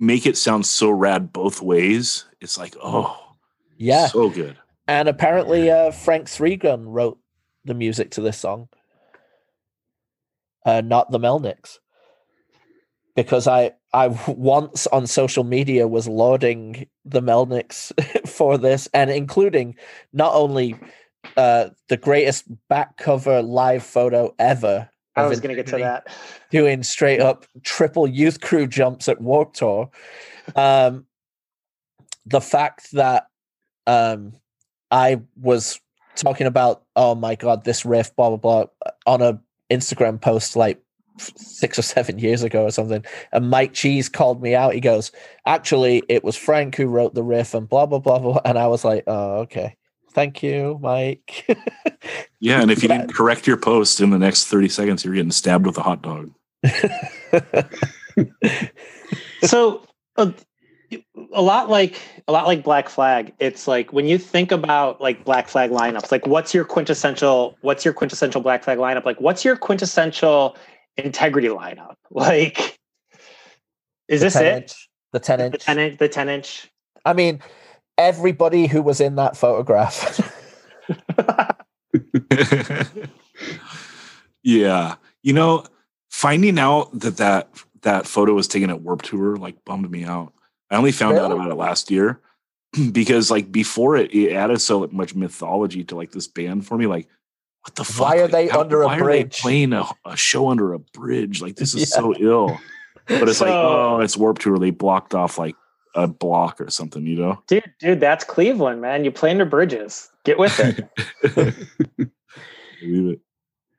[0.00, 2.24] make it sound so rad both ways.
[2.40, 3.18] It's like oh
[3.76, 4.06] Yeah.
[4.06, 4.56] so good.
[4.88, 7.18] And apparently uh Frank Threegun wrote
[7.64, 8.68] the music to this song.
[10.64, 11.78] Uh not the Melnicks.
[13.14, 17.92] because I I once on social media was lauding the Melnicks
[18.28, 19.76] for this and including
[20.12, 20.76] not only
[21.36, 24.88] uh, the greatest back cover live photo ever.
[25.16, 26.08] I was going to get to that.
[26.50, 29.90] Doing straight up triple youth crew jumps at Warp Tour.
[30.56, 31.06] Um,
[32.26, 33.28] the fact that
[33.86, 34.34] um,
[34.90, 35.80] I was
[36.16, 38.64] talking about, oh my god, this riff, blah blah blah,
[39.06, 40.82] on a Instagram post like
[41.18, 43.04] six or seven years ago or something.
[43.32, 44.74] And Mike Cheese called me out.
[44.74, 45.12] He goes,
[45.46, 48.40] actually, it was Frank who wrote the riff and blah blah blah blah.
[48.44, 49.76] And I was like, oh okay,
[50.10, 51.46] thank you, Mike.
[52.44, 55.30] Yeah, and if you didn't correct your post in the next 30 seconds, you're getting
[55.30, 56.30] stabbed with a hot dog.
[59.42, 59.82] so
[60.18, 60.30] uh,
[61.32, 65.24] a lot like a lot like black flag it's like when you think about like
[65.24, 69.44] black flag lineups like what's your quintessential what's your quintessential black flag lineup like what's
[69.44, 70.56] your quintessential
[70.96, 72.78] integrity lineup like
[74.08, 76.70] is The this 10 it inch- The 10 inch the 10 inch the 10 inch
[77.04, 77.40] I mean,
[77.98, 80.20] everybody who was in that photograph.
[84.42, 84.94] yeah.
[85.22, 85.64] You know,
[86.10, 87.48] finding out that that,
[87.82, 90.32] that photo was taken at Warp Tour like bummed me out.
[90.74, 92.20] I only found out about it last year
[92.92, 96.86] because like before it, it added so much mythology to like this band for me.
[96.86, 97.08] Like,
[97.62, 98.00] what the fuck?
[98.08, 99.40] Why are Like, they how- under a why are they bridge?
[99.40, 101.40] playing a, a show under a bridge?
[101.40, 102.00] Like, this is Yeah.
[102.00, 102.58] so ill.
[103.06, 104.58] But it's like, oh, it's Warp Tour.
[104.58, 105.54] They blocked off like
[105.94, 107.40] a block or something, you know?
[107.46, 110.88] dude dude that's cleveland man you play under bridges get with it
[112.80, 113.20] Believe it.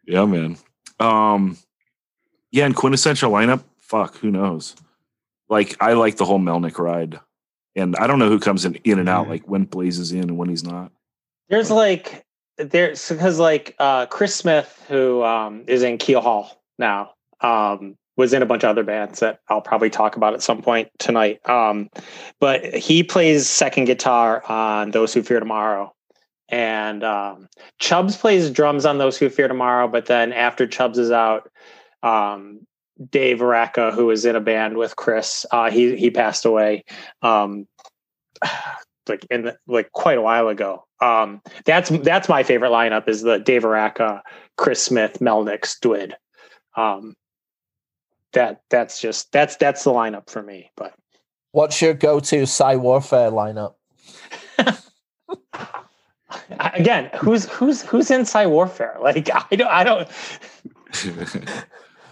[0.08, 0.58] Yeah, man.
[1.00, 1.58] Um,
[2.52, 3.64] yeah, and quintessential lineup.
[3.80, 4.76] Fuck, who knows?
[5.50, 7.20] Like, I like the whole Melnick ride,
[7.76, 9.28] and I don't know who comes in in and out.
[9.28, 9.30] Mhm.
[9.30, 10.92] Like when Blaze is in and when he's not.
[11.50, 12.26] There's like
[12.58, 18.42] there's because like uh Chris Smith, who um is in Keelhaul now, um, was in
[18.42, 21.48] a bunch of other bands that I'll probably talk about at some point tonight.
[21.48, 21.90] Um,
[22.40, 25.94] but he plays second guitar on Those Who Fear Tomorrow.
[26.50, 31.12] And um Chubbs plays drums on Those Who Fear Tomorrow, but then after Chubbs is
[31.12, 31.52] out,
[32.04, 32.66] um
[33.10, 36.84] Dave Araka, who was in a band with Chris, uh, he he passed away.
[37.22, 37.68] Um,
[39.08, 40.86] like in the, like quite a while ago.
[41.02, 44.22] Um, that's that's my favorite lineup is the Dave Araka,
[44.58, 46.14] Chris Smith, Melnick, Dwid.
[46.76, 47.16] Um,
[48.34, 50.72] that that's just that's that's the lineup for me.
[50.76, 50.94] But
[51.56, 53.76] What's your go-to Psy Warfare lineup?
[56.60, 58.98] Again, who's who's who's in Psy Warfare?
[59.02, 60.10] Like I don't I don't.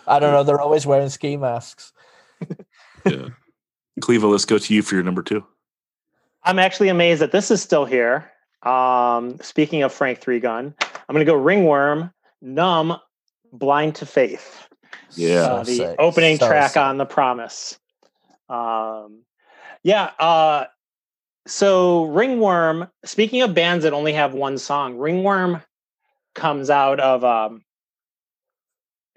[0.07, 0.43] I don't know.
[0.43, 1.93] They're always wearing ski masks.
[3.05, 3.29] yeah.
[4.01, 5.45] Clevo, let's go to you for your number two.
[6.43, 8.29] I'm actually amazed that this is still here.
[8.63, 12.11] Um, speaking of Frank Three Gun, I'm going to go Ringworm,
[12.41, 12.97] Numb,
[13.51, 14.67] Blind to Faith.
[15.15, 15.41] Yeah.
[15.41, 15.95] uh, So the sick.
[15.99, 16.81] opening So track sick.
[16.81, 17.77] on the promise
[18.49, 19.21] um
[19.83, 20.65] yeah uh
[21.47, 25.61] so ringworm speaking of bands that only have one song ringworm
[26.35, 27.62] comes out of um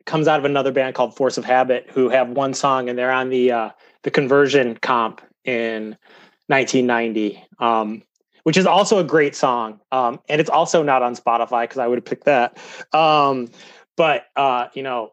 [0.06, 3.12] comes out of another band called force of habit who have one song and they're
[3.12, 3.70] on the uh
[4.02, 5.96] the conversion comp in
[6.46, 8.02] 1990 um
[8.44, 11.86] which is also a great song um and it's also not on spotify because i
[11.86, 12.56] would have picked that
[12.92, 13.48] um
[13.96, 15.12] but uh you know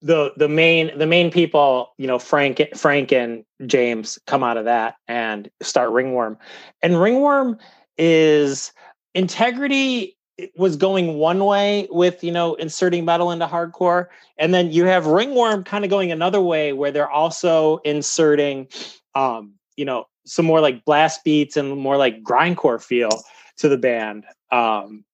[0.00, 4.64] the the main the main people you know frank frank and james come out of
[4.64, 6.38] that and start ringworm.
[6.82, 7.58] And ringworm
[7.96, 8.72] is
[9.14, 10.16] integrity
[10.56, 14.06] was going one way with you know inserting metal into hardcore
[14.38, 18.68] and then you have ringworm kind of going another way where they're also inserting
[19.14, 23.10] um you know some more like blast beats and more like grindcore feel
[23.56, 25.04] to the band um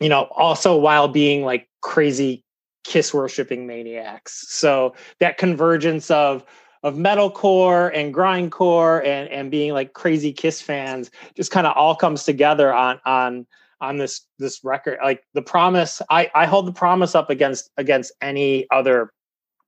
[0.00, 2.44] you know also while being like crazy
[2.84, 4.44] kiss worshipping maniacs.
[4.48, 6.44] So that convergence of
[6.82, 11.96] of metalcore and grindcore and and being like crazy kiss fans just kind of all
[11.96, 13.46] comes together on on
[13.80, 18.12] on this this record like the promise i i hold the promise up against against
[18.20, 19.10] any other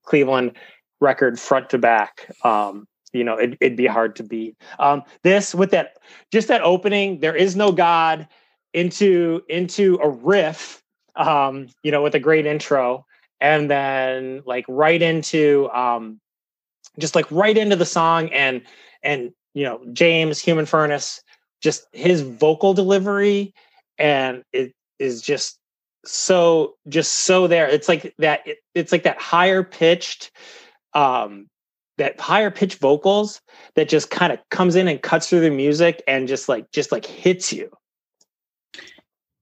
[0.06, 0.52] cleveland
[1.00, 2.30] record front to back.
[2.42, 4.56] Um you know it, it'd be hard to beat.
[4.78, 5.98] Um this with that
[6.32, 8.26] just that opening there is no god
[8.72, 10.82] into into a riff
[11.16, 13.04] um you know with a great intro.
[13.40, 16.20] And then like right into um
[16.98, 18.62] just like right into the song and
[19.02, 21.22] and you know james human furnace
[21.60, 23.52] just his vocal delivery
[23.98, 25.58] and it is just
[26.04, 30.30] so just so there it's like that it, it's like that higher pitched
[30.94, 31.48] um
[31.98, 33.40] that higher pitched vocals
[33.74, 36.92] that just kind of comes in and cuts through the music and just like just
[36.92, 37.70] like hits you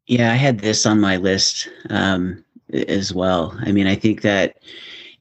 [0.06, 3.58] Yeah, I had this on my list um, as well.
[3.60, 4.56] I mean, I think that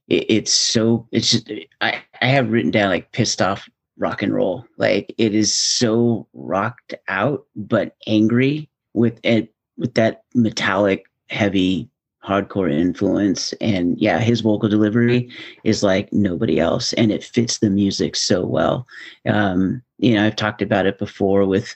[0.08, 1.50] it, it's so it's just
[1.82, 4.66] I I have written down like pissed off rock and roll.
[4.78, 11.90] Like it is so rocked out but angry with it with that metallic heavy
[12.24, 13.54] hardcore influence.
[13.60, 15.30] And yeah his vocal delivery
[15.64, 18.88] is like nobody else and it fits the music so well.
[19.28, 21.76] Um you know i've talked about it before with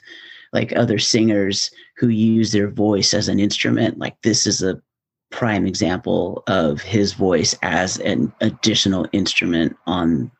[0.52, 3.98] like other singers who use their voice as an instrument.
[3.98, 4.80] Like this is a
[5.30, 10.30] prime example of his voice as an additional instrument on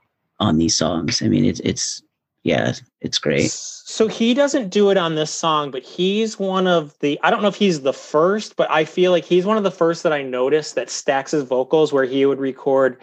[0.41, 1.21] on these songs.
[1.23, 2.03] I mean it's it's
[2.45, 3.51] yeah it's great
[3.89, 7.41] So he doesn't do it on this song, but he's one of the I don't
[7.41, 10.13] know if he's the first, but I feel like he's one of the first that
[10.13, 12.99] I noticed that stacks his vocals where he would record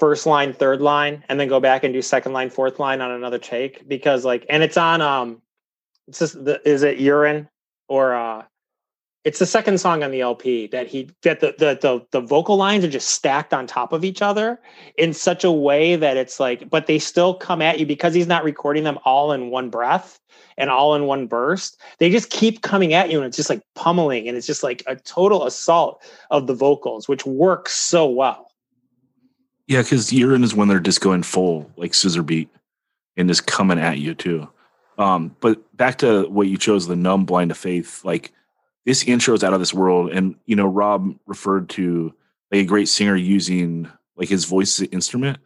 [0.00, 3.10] first line, third line, and then go back and do second line, fourth line on
[3.10, 3.86] another take.
[3.86, 5.42] Because like and it's on um
[6.08, 7.46] it's just the is it urine
[7.88, 8.42] or uh
[9.24, 12.56] it's the second song on the LP that he that the, the the the vocal
[12.56, 14.60] lines are just stacked on top of each other
[14.98, 18.26] in such a way that it's like, but they still come at you because he's
[18.26, 20.20] not recording them all in one breath
[20.58, 21.80] and all in one burst.
[21.98, 24.82] They just keep coming at you, and it's just like pummeling, and it's just like
[24.86, 28.50] a total assault of the vocals, which works so well.
[29.66, 32.50] Yeah, because urine is when they're just going full like scissor beat
[33.16, 34.48] and just coming at you too.
[34.98, 38.32] Um, but back to what you chose, the numb blind to faith, like
[38.86, 40.10] this intro is out of this world.
[40.10, 42.14] And you know, Rob referred to
[42.50, 45.38] like a great singer using like his voice as an instrument.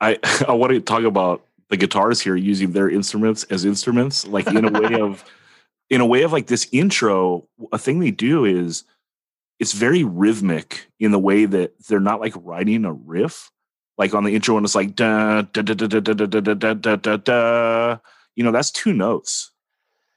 [0.00, 0.18] I
[0.48, 4.64] I want to talk about the guitars here using their instruments as instruments, like in
[4.64, 5.24] a way of
[5.90, 8.84] in a way of like this intro, a thing they do is
[9.58, 13.50] it's very rhythmic in the way that they're not like writing a riff.
[13.98, 16.72] Like on the intro, and it's like da da da da da da da da
[16.72, 17.98] da da da.
[18.34, 19.52] You know, that's two notes,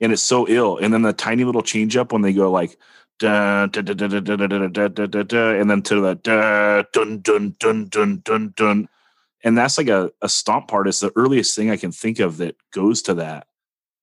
[0.02, 0.78] and it's so ill.
[0.78, 2.78] And then the tiny little change up when they go like
[3.20, 6.16] da da da da da da da da da da da and then to the
[6.16, 8.90] da dun dun dun dun dun dun,
[9.44, 10.88] and that's like a a stomp part.
[10.88, 13.48] It's the earliest thing I can think of that goes to that,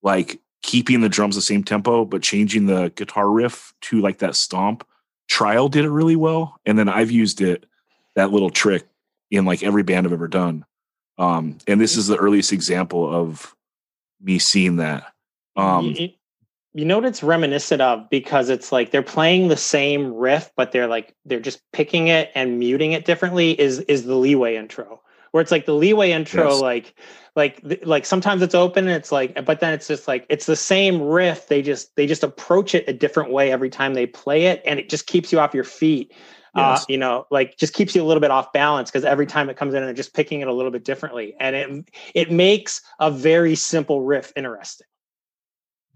[0.01, 4.35] like keeping the drums the same tempo but changing the guitar riff to like that
[4.35, 4.87] stomp.
[5.27, 7.65] Trial did it really well, and then I've used it
[8.15, 8.87] that little trick
[9.29, 10.65] in like every band I've ever done.
[11.17, 13.55] Um, and this is the earliest example of
[14.21, 15.05] me seeing that.
[15.55, 16.09] Um, you,
[16.73, 20.71] you know what it's reminiscent of because it's like they're playing the same riff, but
[20.71, 23.59] they're like they're just picking it and muting it differently.
[23.59, 26.61] Is is the leeway intro where it's like the leeway intro, Yes.
[26.61, 26.95] like
[27.35, 30.55] like like sometimes it's open and it's like, but then it's just like it's the
[30.55, 31.47] same riff.
[31.47, 34.79] They just they just approach it a different way every time they play it, and
[34.79, 36.13] it just keeps you off your feet.
[36.53, 39.49] Uh, you know, like just keeps you a little bit off balance because every time
[39.49, 42.31] it comes in and they're just picking it a little bit differently, and it it
[42.31, 44.87] makes a very simple riff interesting.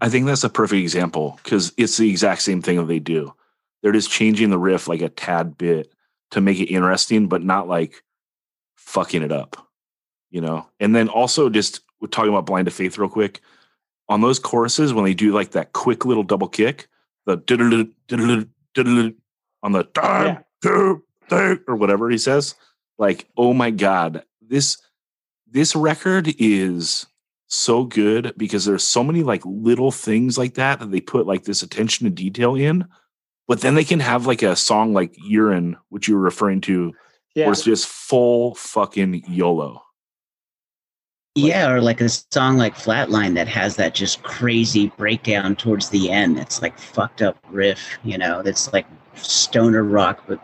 [0.00, 3.32] I think that's a perfect example because it's the exact same thing that they do.
[3.82, 5.92] They're just changing the riff like a tad bit
[6.32, 8.02] to make it interesting, but not like
[8.76, 9.68] fucking it up,
[10.30, 10.66] you know?
[10.80, 13.40] And then also just we're talking about blind to faith real quick.
[14.08, 16.88] On those choruses, when they do like that quick little double kick,
[17.24, 18.44] the diddle- diddle-
[18.74, 19.12] diddle-
[19.62, 20.42] on the Yeah.
[20.62, 22.54] two, three, or whatever he says,
[22.98, 24.78] like, oh my God, this
[25.48, 27.06] this record is
[27.48, 31.44] so good because there's so many like little things like that that they put like
[31.44, 32.86] this attention to detail in.
[33.48, 36.92] But then they can have like a song like Urine, which you were referring to,
[37.34, 39.82] Yeah, where it's just full fucking YOLO.
[41.36, 46.10] Yeah, or like a song like Flatline that has that just crazy breakdown towards the
[46.10, 46.38] end.
[46.38, 48.42] That's like fucked up riff, you know.
[48.42, 50.40] That's like stoner rock, but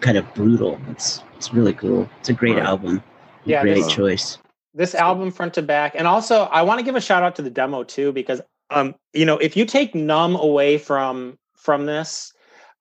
[0.00, 0.80] kind of brutal.
[0.88, 2.08] It's it's really cool.
[2.20, 2.64] It's a great Right.
[2.64, 3.02] album.
[3.44, 4.38] Yeah, great this- choice.
[4.74, 5.94] This album front to back.
[5.94, 8.94] And also i want to give a shout out to the demo too because um
[9.12, 12.32] you know if you take numb away from from this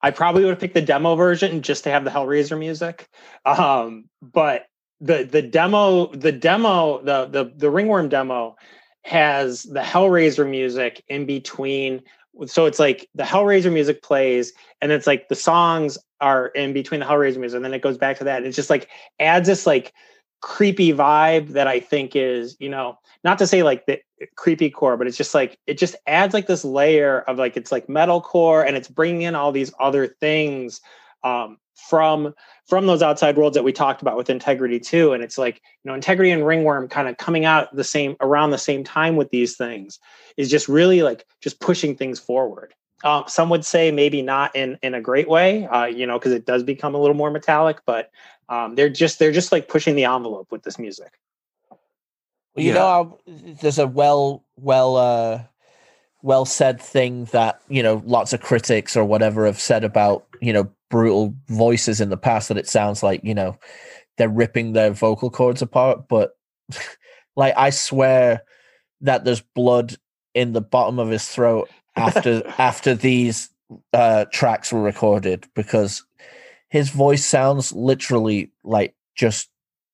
[0.01, 3.09] i probably would have picked the demo version just to have the hellraiser music.
[3.45, 4.65] Um but
[4.99, 8.55] the the demo the demo the the the ringworm demo
[9.03, 12.01] has the hellraiser music in between.
[12.45, 17.01] So it's like the hellraiser music plays and it's like the songs are in between
[17.01, 18.37] the hellraiser music and then it goes back to that.
[18.37, 18.89] And it's just like
[19.19, 19.93] adds this like
[20.43, 24.01] creepy vibe that I think is, you know, not to say like the
[24.35, 27.71] creepy core, but it's just like it just adds like this layer of like it's
[27.71, 30.81] like metal core and it's bringing in all these other things
[31.23, 32.35] um, from
[32.67, 35.13] from those outside worlds that we talked about with Integrity too.
[35.13, 38.51] And it's like you know, Integrity and Ringworm kind of coming out the same around
[38.51, 39.97] the same time with these things
[40.35, 42.73] is just really like just pushing things forward.
[43.05, 46.33] Um, some would say maybe not in in a great way, uh, you know, because
[46.33, 48.11] it does become a little more metallic, but
[48.49, 51.19] um, they're just they're just like pushing the envelope with this music.
[52.55, 52.73] Well, you Yeah.
[52.75, 55.43] know, how there's a well, well, uh,
[56.21, 60.53] well said thing that you know lots of critics or whatever have said about you
[60.53, 63.57] know brutal voices in the past that it sounds like you know
[64.17, 66.07] they're ripping their vocal cords apart.
[66.07, 66.31] But
[67.35, 68.43] like I swear
[69.01, 69.95] that there's blood
[70.33, 73.49] in the bottom of his throat after after these
[73.91, 76.03] uh, tracks were recorded because
[76.73, 79.47] his voice sounds literally like just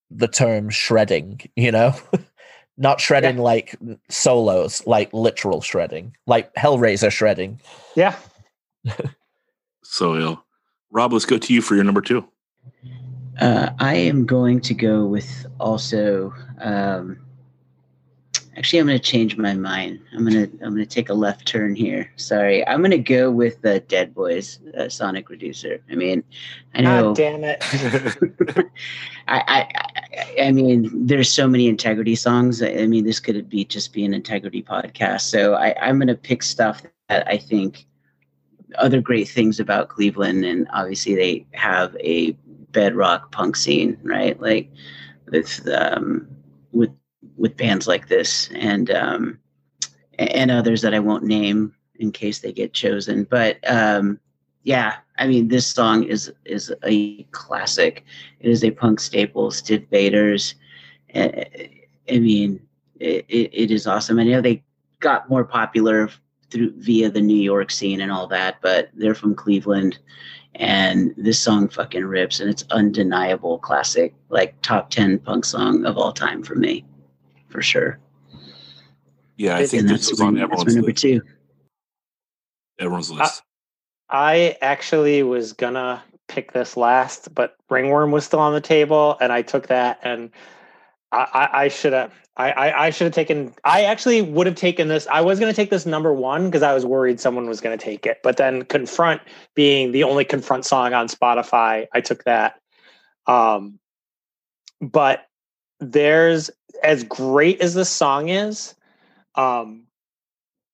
[0.09, 1.93] the term shredding, you know?
[2.77, 3.43] Not shredding Yeah.
[3.43, 3.75] like
[4.07, 7.59] solos, like literal shredding, like Hellraiser shredding.
[7.97, 8.15] Yeah.
[9.83, 10.45] So ill.
[10.91, 12.23] Rob, let's go to you for your number two.
[13.41, 16.31] Uh, I am going to go with also.
[16.61, 17.17] Um,
[18.57, 19.99] actually, I'm going to change my mind.
[20.13, 22.11] I'm going to I'm going to take a left turn here.
[22.15, 25.81] Sorry, I'm going to go with the Dead Boys uh, Sonic Reducer.
[25.91, 26.23] I mean,
[26.73, 27.13] I know.
[27.13, 27.63] God damn it.
[29.27, 32.61] I, I, I, I mean, there's so many integrity songs.
[32.61, 35.21] I mean, this could be just be an integrity podcast.
[35.21, 37.85] So I, I'm going to pick stuff that I think
[38.77, 42.31] other great things about Cleveland, and obviously they have a
[42.71, 44.39] bedrock punk scene, right?
[44.39, 44.69] Like
[45.31, 46.27] with um,
[46.71, 46.91] with
[47.39, 49.39] with bands like this, and um,
[50.19, 53.23] and others that I won't name in case they get chosen.
[53.23, 54.19] But um,
[54.63, 58.05] yeah, I mean, this song is is a classic.
[58.39, 59.51] It is a punk staple.
[59.51, 60.55] Stiv Bators.
[61.15, 61.29] Uh,
[62.11, 62.59] I mean,
[62.99, 64.19] it, it is awesome.
[64.19, 64.63] I know they
[64.99, 66.09] got more popular
[66.51, 69.99] through via the New York scene and all that, but they're from Cleveland,
[70.55, 75.97] and this song fucking rips, and it's undeniable classic, like top ten punk song of
[75.97, 76.83] all time for me,
[77.49, 77.99] for sure.
[79.37, 81.01] Yeah, I think and this that's was my, on that's everyone's number list.
[81.01, 81.21] two.
[82.79, 83.43] Everyone's list.
[84.09, 89.31] I actually was gonna pick this last, but Ringworm was still on the table, and
[89.31, 90.31] I took that, and
[91.11, 92.13] I, I, I should have.
[92.37, 93.53] I, I, I should have taken.
[93.65, 95.07] I actually would have taken this.
[95.07, 97.77] I was going to take this number one because I was worried someone was going
[97.77, 98.19] to take it.
[98.23, 99.21] But then confront
[99.55, 102.61] being the only confront song on Spotify, I took that.
[103.27, 103.77] Um,
[104.79, 105.27] but
[105.81, 106.49] there's
[106.83, 108.75] as great as this song is,
[109.35, 109.83] um,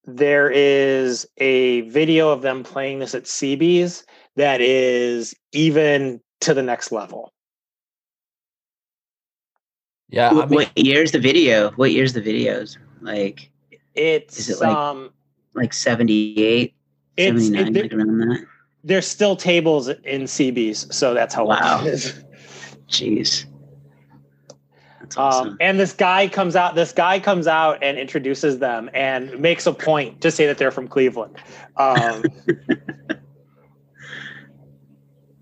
[0.06, 6.62] there is a video of them playing this at CB's that is even to the
[6.62, 7.32] next level.
[10.10, 11.72] Yeah, I what, mean, what year's the video?
[11.72, 12.78] What year's the videos?
[13.02, 13.50] Like
[13.96, 15.12] It's Is it like- um
[15.56, 16.76] like 78,
[17.18, 18.46] 79, it, like around that.
[18.84, 21.78] there's still tables in CB's, so that's how Wow.
[21.78, 22.14] long it is.
[22.90, 23.46] Jeez.
[25.16, 25.50] That's awesome.
[25.50, 26.76] Um, and this guy comes out.
[26.76, 30.72] This guy comes out and introduces them and makes a point to say that they're
[30.72, 31.38] from Cleveland.
[31.78, 32.26] Um,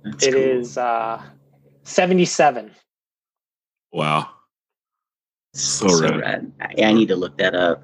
[0.04, 0.44] That's it cool.
[0.44, 1.22] is uh,
[1.84, 2.72] 77.
[3.92, 4.30] wow.
[5.56, 6.20] So so rad.
[6.20, 6.52] rad.
[6.60, 7.84] I, I need to look that up.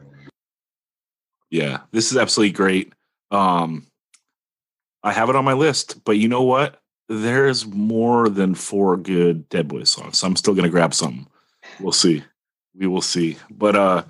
[1.50, 2.94] Yeah, this is absolutely great.
[3.32, 3.88] Um,
[5.04, 6.82] I have it on my list, but you know what?
[7.08, 10.20] There's more than four good Dead Boy songs.
[10.20, 11.28] So I'm still gonna grab some.
[11.80, 12.24] We'll see.
[12.76, 13.38] We will see.
[13.50, 14.04] But uh,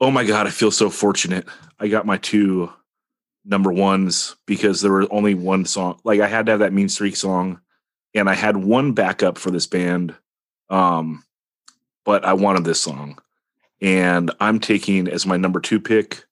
[0.00, 1.46] oh my god, I feel so fortunate.
[1.78, 2.72] I got my two
[3.44, 6.00] number ones because there were only one song.
[6.04, 7.60] Like I had to have that Mean Streak song,
[8.14, 10.14] and I had one backup for this band.
[10.68, 11.24] Um,
[12.04, 13.18] but I wanted this song,
[13.80, 16.24] and I'm taking as my number two pick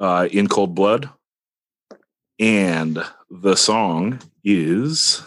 [0.00, 1.08] uh, in cold blood
[2.38, 2.98] and
[3.30, 5.22] the song is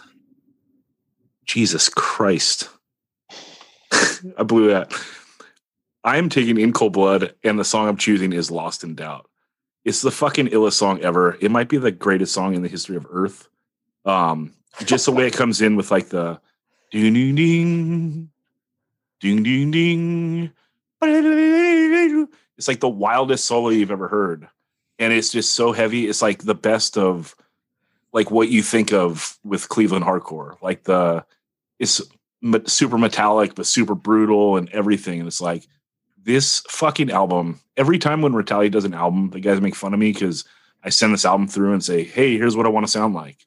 [1.46, 2.70] jesus christ
[4.38, 4.94] i blew that.
[6.04, 9.30] I'm taking in cold blood and the song i'm choosing is lost in doubt.
[9.84, 11.38] It's the fucking illest song ever.
[11.42, 13.48] It might be the greatest song in the history of earth.
[14.06, 14.54] Um
[14.84, 16.40] just the way it comes in with like the
[16.92, 18.30] ding ding ding
[19.20, 20.52] ding ding ding.
[22.58, 24.48] It's like the wildest solo you've ever heard.
[24.98, 26.08] And it's just so heavy.
[26.08, 27.36] It's like the best of
[28.14, 30.56] like what you think of with cleveland hardcore.
[30.62, 31.26] Like the
[31.80, 32.02] it's
[32.66, 35.20] super metallic but super brutal and everything.
[35.20, 35.68] And it's like
[36.26, 40.00] this fucking album every time when retaliate does an album the guys make fun of
[40.00, 40.44] me because
[40.84, 43.38] i send this album through and say hey here's what i want to sound like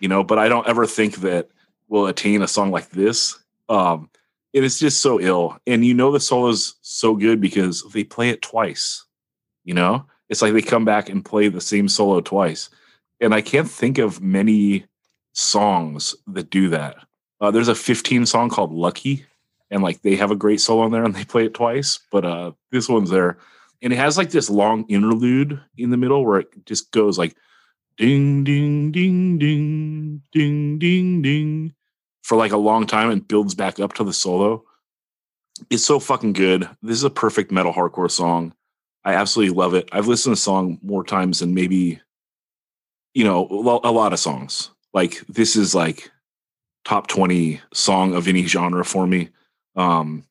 [0.00, 0.24] you know?
[0.24, 1.48] But i don't ever think that
[1.88, 3.38] we'll attain a song like this.
[3.68, 4.10] Um
[4.52, 5.58] and it's just so ill.
[5.66, 9.04] And you know the solo's so good because they play it twice
[9.64, 10.04] you know?
[10.28, 12.68] It's like they come back and play the same solo twice.
[13.20, 14.86] And i can't think of many
[15.32, 16.96] songs that do that
[17.44, 19.24] uh, there's a 15 song called lucky
[19.70, 22.24] and like they have a great solo on there and they play it twice but
[22.24, 23.38] uh this one's there
[23.82, 27.36] and it has like this long interlude in the middle where it just goes like
[27.96, 31.74] ding ding ding ding ding ding ding
[32.22, 34.64] for like a long time and builds back up to the solo
[35.70, 38.54] it's so fucking good this is a perfect metal hardcore song
[39.04, 39.88] I absolutely love it.
[39.92, 42.00] I've listened to the song more times than maybe,
[43.12, 43.46] you know,
[43.84, 44.70] a lot of songs.
[44.94, 46.10] like this is like
[46.84, 49.30] top 20 song of any genre for me.
[49.76, 50.24] Um,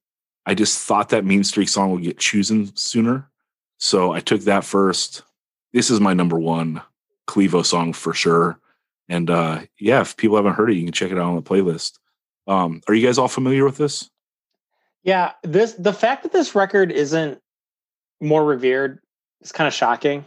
[0.46, 3.30] I just thought that Mean Streak song would get chosen sooner.
[3.78, 5.24] So I took that first.
[5.72, 6.82] This is my number one
[7.28, 8.60] Clevo song for sure.
[9.10, 11.42] And uh yeah, if people haven't heard it, you can check it out on the
[11.42, 12.00] playlist.
[12.48, 14.10] Um, are you guys all familiar with this?
[15.04, 17.42] Yeah, this the fact that this record isn't
[18.22, 19.00] more revered
[19.42, 20.26] is kind of shocking.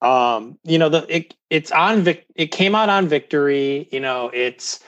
[0.00, 4.30] Um, you know, the it it's on Vic it came out on Victory, you know,
[4.32, 4.80] it's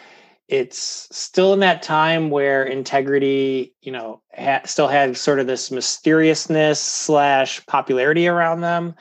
[0.49, 5.71] it's still in that time where integrity, you know, ha- still had sort of this
[5.71, 8.95] mysteriousness slash popularity around them.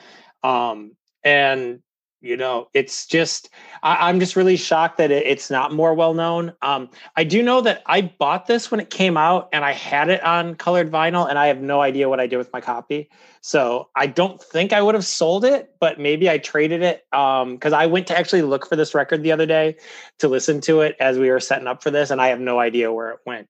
[0.44, 1.82] Um, and
[2.24, 3.50] you know it's just
[3.84, 7.44] I, am just really shocked that it, it's not more well known um, i do
[7.44, 10.90] know that i bought this when it came out and i had it on colored
[10.90, 13.10] vinyl and i have no idea what i did with my copy.
[13.42, 17.74] So i don't think i would have sold it but maybe i traded it because
[17.74, 19.76] um, i went to actually look for this record the other day
[20.20, 22.58] to listen to it as we were setting up for this and i have no
[22.60, 23.48] idea where it went.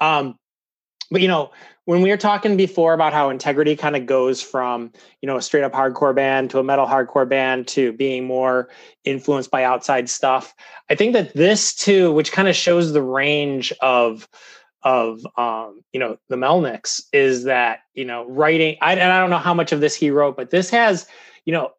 [0.00, 0.36] Um,
[1.12, 1.50] but you know
[1.84, 4.90] when we were talking before about how integrity kind of goes from
[5.20, 8.68] you know a straight up hardcore band to a metal hardcore band to being more
[9.04, 10.54] influenced by outside stuff
[10.90, 14.26] i think that this too which kind of shows the range of
[14.82, 19.30] of um you know the melnicks is that you know writing I, and i don't
[19.30, 21.06] know how much of this he wrote but this has
[21.44, 21.72] you know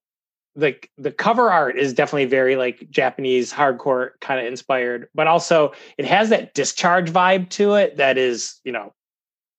[0.56, 5.74] the the cover art is definitely very like Japanese hardcore kind of inspired, but also
[5.98, 8.94] it has that discharge vibe to it that is, you know,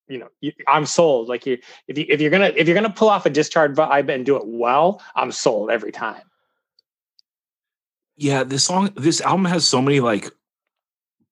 [0.08, 1.28] you know you, i'm sold.
[1.28, 4.12] Like you if you if you're gonna if you're gonna pull off a discharge vibe
[4.12, 6.22] and do it well i'm sold every time.
[8.16, 10.30] Yeah this song this album has so many like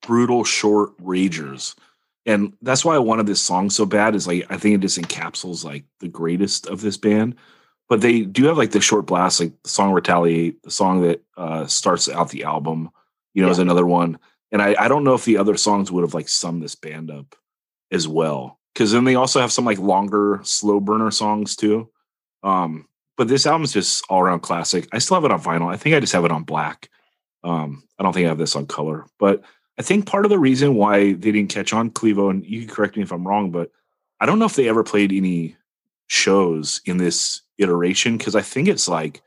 [0.02, 1.76] brutal short ragers
[2.26, 4.98] and that's why i wanted this song so bad is like i think it just
[4.98, 7.36] encapsulates like the greatest of this band
[7.88, 11.22] but they do have like the short blast like the song retaliate the song that
[11.36, 12.90] uh starts out the album
[13.34, 13.52] you know yeah.
[13.52, 14.18] is another one
[14.50, 17.10] and I, I don't know if the other songs would have like summed this band
[17.10, 17.34] up
[17.90, 21.90] as well because then they also have some like longer slow burner songs too.
[22.42, 24.88] Um but this album's just all around classic.
[24.92, 25.72] I still have it on vinyl.
[25.72, 26.88] I think i just have it on black.
[27.44, 29.06] Um i don't think i have this on color.
[29.18, 29.42] But
[29.78, 32.74] i think part of the reason why they didn't catch on clevo and you can
[32.74, 33.70] correct me if i'm wrong but
[34.20, 35.56] i don't know if they ever played any
[36.06, 39.22] shows in this iteration because i think it's like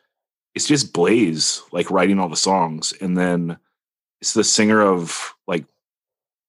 [0.53, 3.57] it's just blaze like writing all the songs and then
[4.21, 5.65] it's the singer of like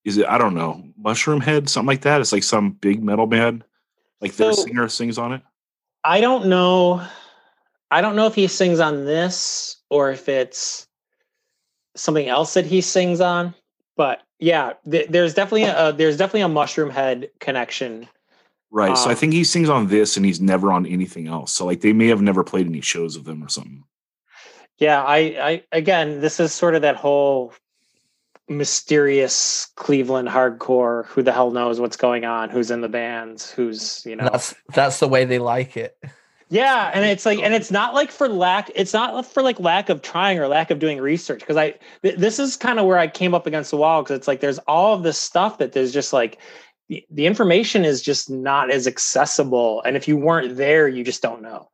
[0.07, 2.23] is it I don't know Mushroomhead something like that.
[2.23, 3.65] It's like some big metal band.
[4.23, 5.43] Like so, their singer sings on it.
[6.05, 7.07] I don't know.
[7.91, 10.87] I don't know if he sings on this or if it's
[11.97, 13.55] something else that he sings on.
[13.97, 18.09] But yeah, th- there's definitely a there's definitely a Mushroomhead connection.
[18.71, 18.91] Right.
[18.91, 21.53] Um, so I um, think he sings on this and he's never on anything else.
[21.53, 23.83] So like they may have never played any shows of them or something.
[24.79, 27.53] Yeah, I I again, this is sort of that whole
[28.49, 31.07] mysterious Cleveland hardcore.
[31.07, 32.51] Who the hell knows what's going on?
[32.51, 33.51] Who's in the bands?
[33.51, 34.29] Who's you know?
[34.31, 35.99] That's that's the way they like it.
[36.49, 38.71] Yeah, and it's like, and it's not like for lack.
[38.77, 41.41] It's not for like lack of trying or lack of doing research.
[41.41, 44.03] Because I, th- this is kind of where I came up against the wall.
[44.03, 46.39] Because it's like there's all of this stuff that there's just like
[46.89, 51.21] the, the information is just not as accessible, and if you weren't there, you just
[51.21, 51.69] don't know.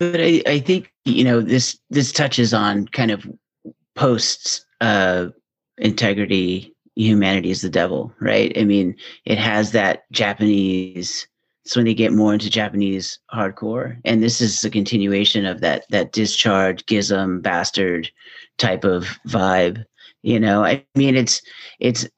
[0.00, 1.78] But I, I think you know this.
[1.90, 3.24] This touches on kind of
[3.94, 5.28] posts uh,
[5.78, 8.56] integrity, humanity is the devil, right?
[8.56, 11.26] I mean, it has that Japanese.
[11.64, 15.84] It's when they get more into Japanese hardcore, and this is a continuation of that
[15.90, 18.10] that discharge, GISM, bastard
[18.56, 19.84] type of vibe.
[20.22, 21.42] You know, I mean, it's
[21.78, 22.08] it's.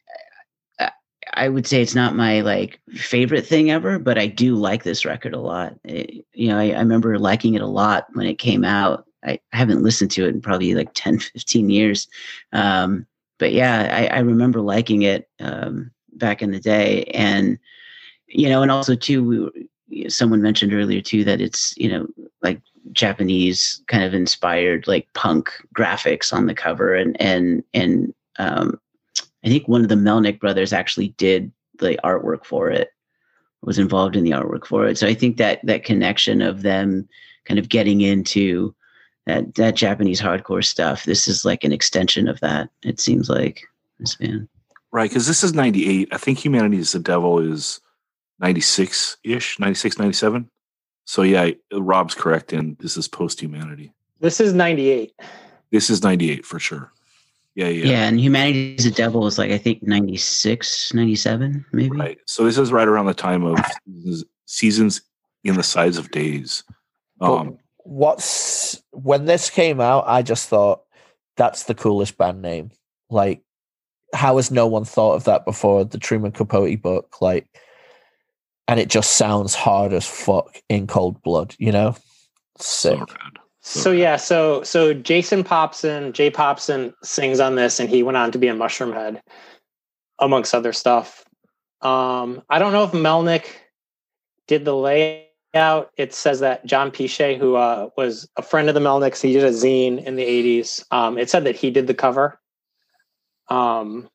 [1.35, 5.05] I would say it's not my like favorite thing ever, but I do like this
[5.05, 5.75] record a lot.
[5.85, 9.41] It, you know, I, I remember liking it a lot when it came out I,
[9.53, 12.09] haven't listened to it in probably like 10, 15 years.
[12.53, 13.07] Um,
[13.39, 17.05] but yeah, I, I, remember liking it um, back in the day.
[17.15, 17.59] And,
[18.27, 19.51] you know, and also too,
[19.89, 22.07] we, someone mentioned earlier too, that it's, you know,
[22.43, 22.61] like
[22.93, 26.95] Japanese kind of inspired like punk graphics on the cover.
[26.95, 28.81] And, and, and um,
[29.45, 32.91] I think one of the Melnick brothers actually did the artwork for it
[33.63, 34.99] was involved in the artwork for it.
[34.99, 37.09] So I think that that connection of them
[37.45, 38.75] kind of getting into
[39.31, 41.05] that that Japanese hardcore stuff.
[41.05, 42.69] This is like an extension of that.
[42.83, 43.63] It seems like
[43.99, 44.49] this band.
[44.93, 46.09] Right, because this is 98.
[46.11, 47.81] I think Humanity is the Devil is
[48.41, 50.51] 96 ish, 96, 97.
[51.05, 52.53] So yeah, Rob's correct.
[52.53, 53.93] And this is post humanity.
[54.19, 55.13] This is 98.
[55.71, 56.93] This is 98 for sure.
[57.55, 57.87] Yeah, yeah.
[57.87, 61.97] Yeah, and Humanity is the Devil is like, I think 96, 97, maybe.
[61.97, 62.19] Right.
[62.27, 63.59] So this is right around the time of
[64.47, 65.03] seasons
[65.45, 66.65] in the size of days.
[67.21, 67.59] Um,
[67.91, 70.83] what's when this came out, I just thought
[71.37, 72.71] that's the coolest band name.
[73.11, 73.43] Like,
[74.15, 75.85] how has no one thought of that before?
[75.85, 77.49] The Truman Capote book, like,
[78.69, 81.97] and it just sounds hard as fuck in cold blood, you know?
[82.59, 82.97] Sick.
[82.97, 83.39] So rad.
[83.63, 88.31] So yeah, so so Jason Popson, Jay Popson sings on this, and he went on
[88.31, 89.21] to be in Mushroomhead,
[90.21, 91.25] amongst other stuff.
[91.83, 93.47] Um, I don't know if Melnick
[94.47, 94.77] did the
[95.55, 95.91] layout.
[95.97, 99.45] It says that John Pichet, who uh, was a friend of the Melnicks, he did
[99.45, 100.85] a zine in the '80s.
[100.91, 102.39] Um, it said that he did the cover.
[103.49, 104.09] Um,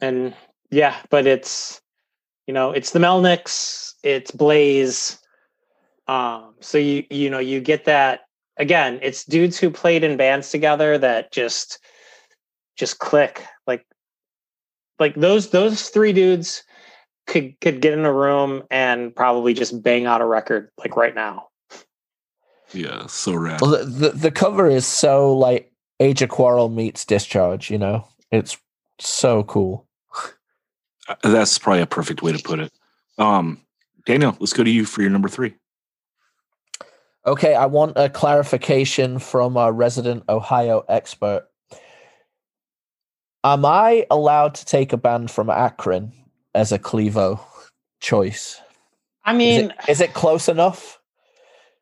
[0.00, 0.34] and
[0.70, 1.80] yeah, but it's
[2.46, 5.18] you know it's the Melnicks, it's Blaze.
[6.08, 8.22] Um, so you you know you get that
[8.56, 8.98] again.
[9.02, 11.78] It's dudes who played in bands together that just
[12.76, 13.86] just click like
[14.98, 16.62] like those those three dudes
[17.26, 21.14] could could get in a room and probably just bang out a record like right
[21.14, 21.48] now.
[22.72, 23.60] Yeah, so rad.
[23.60, 27.70] Well, the, the the cover is so like Age of Quarrel meets Discharge.
[27.70, 28.56] You know, it's
[28.98, 29.86] so cool.
[31.08, 32.72] Uh, That's probably a perfect way to put it.
[33.18, 33.60] Um,
[34.06, 35.54] Daniel, let's go to you for your number three.
[37.26, 41.46] Okay, I want a clarification from our resident Ohio expert.
[43.44, 46.12] Am I allowed to take a band from Akron
[46.54, 47.40] as a Clevo
[48.00, 48.60] choice?
[49.24, 50.98] I Is mean, it, is it close enough?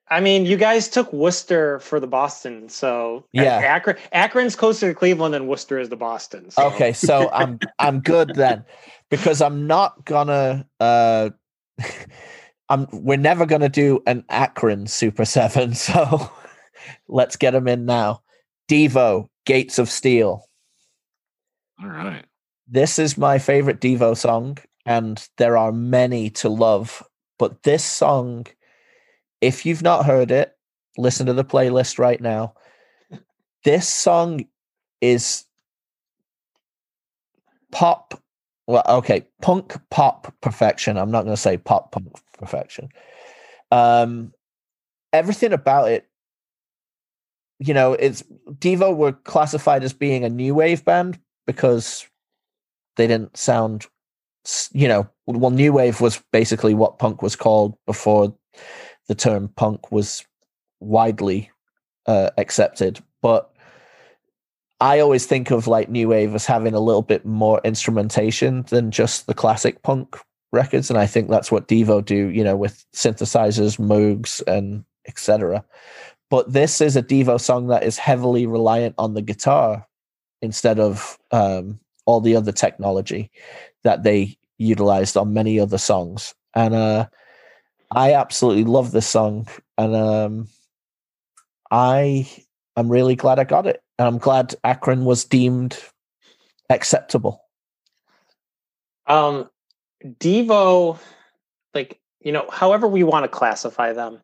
[0.09, 3.59] I mean, you guys took Worcester for the Boston, so Yeah.
[3.59, 6.51] Akron Akron's closer to Cleveland than Worcester is to Boston.
[6.51, 6.65] So.
[6.69, 8.65] Okay, so I'm I'm good then
[9.09, 11.31] because I'm not gonna uh
[12.69, 16.31] I'm we're never gonna do an Akron Super 7, so
[17.09, 18.23] let's get them in now.
[18.69, 20.45] Devo, Gates of Steel.
[21.81, 22.25] All right.
[22.73, 24.57] This is my favorite Devo song,
[24.87, 27.03] and there are many to love.
[27.37, 28.47] But this song,
[29.41, 30.57] if you've not heard it,
[30.97, 32.55] listen to the playlist right now.
[33.65, 34.47] This song
[35.01, 35.47] is
[37.73, 38.23] pop.
[38.69, 40.97] Well, okay, punk pop perfection.
[40.97, 42.89] I'm not going to say pop punk perfection.
[43.73, 44.33] Um,
[45.13, 46.09] everything about it,
[47.59, 52.07] you know, it's Devo were classified as being a new wave band because
[52.97, 53.87] they didn't sound,
[54.73, 58.35] you know, well, new wave was basically what punk was called before
[59.09, 60.25] the term punk was
[60.81, 61.51] widely
[62.07, 63.01] uh, accepted.
[63.23, 63.53] But
[64.81, 68.91] I always think of like new wave as having a little bit more instrumentation than
[68.91, 70.17] just the classic punk
[70.53, 75.65] records, and I think that's what Devo do, you know, with synthesizers, Moogs, and etc.
[76.31, 79.87] But this is a Devo song that is heavily reliant on the guitar
[80.41, 81.81] instead of um,
[82.11, 83.31] all the other technology
[83.85, 86.35] that they utilized on many other songs.
[86.55, 87.07] And uh,
[87.91, 89.49] I absolutely love this song,
[89.79, 90.49] and um,
[91.71, 92.29] I
[92.77, 93.83] am really glad I got it.
[93.99, 95.79] And I'm glad Akron was deemed
[96.69, 97.45] acceptable.
[99.07, 99.51] Um,
[100.05, 100.99] Devo,
[101.75, 104.21] like you know, however we want to classify them.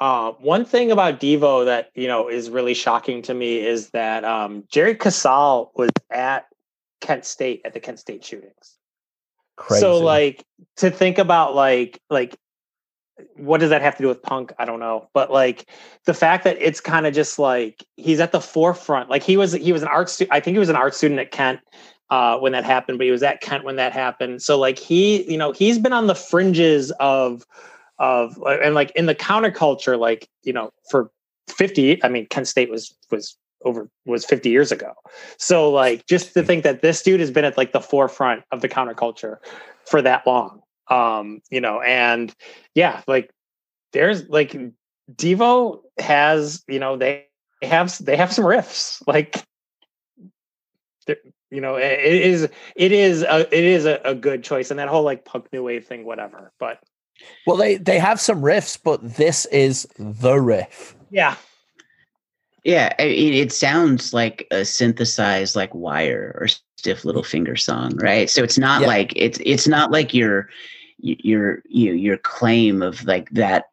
[0.00, 4.24] Uh, one thing about Devo that you know is really shocking to me is that
[4.24, 6.46] um, Jerry Casale was at
[7.02, 8.78] Kent State at the Kent State shootings.
[9.56, 9.80] Crazy.
[9.80, 10.42] So like
[10.78, 12.34] to think about like like
[13.36, 14.52] what does that have to do with punk?
[14.58, 15.08] I don't know.
[15.12, 15.68] But like
[16.06, 19.10] the fact that it's kind of just like he's at the forefront.
[19.10, 20.34] Like he was he was an art student.
[20.34, 21.60] I think he was an art student at Kent
[22.10, 24.42] uh, when that happened, but he was at Kent when that happened.
[24.42, 27.44] So like he, you know, he's been on the fringes of
[27.98, 31.10] of and like in the counterculture, like, you know, for
[31.48, 34.92] 50, I mean, Kent State was was over was 50 years ago.
[35.38, 38.60] So like just to think that this dude has been at like the forefront of
[38.60, 39.36] the counterculture
[39.86, 40.62] for that long.
[40.88, 42.34] Um, you know, and
[42.74, 43.30] yeah, like
[43.92, 44.56] there's like
[45.14, 47.26] Devo has, you know, they
[47.62, 49.02] have they have some riffs.
[49.06, 49.44] Like
[51.50, 54.70] you know, it it is it is a it is a, a good choice.
[54.70, 56.52] And that whole like punk new wave thing, whatever.
[56.58, 56.78] But
[57.46, 60.96] well, they they have some riffs, but this is the riff.
[61.10, 61.36] yeah,
[62.64, 66.46] Yeah, it, it sounds like a synthesized like wire or
[66.76, 68.30] stiff little finger song, right?
[68.30, 68.86] So it's not Yeah.
[68.86, 70.48] like it's it's not like your
[70.98, 73.64] your you your claim of like that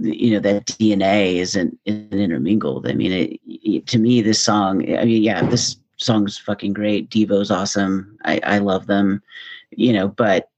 [0.00, 2.88] you know that DNA isn't isn't intermingled.
[2.88, 4.80] I mean, it, it, to me, this song.
[4.96, 7.10] I mean, yeah, this song's fucking great.
[7.10, 8.16] Devo's awesome.
[8.24, 9.22] I I love them,
[9.70, 10.08] you know.
[10.08, 10.48] But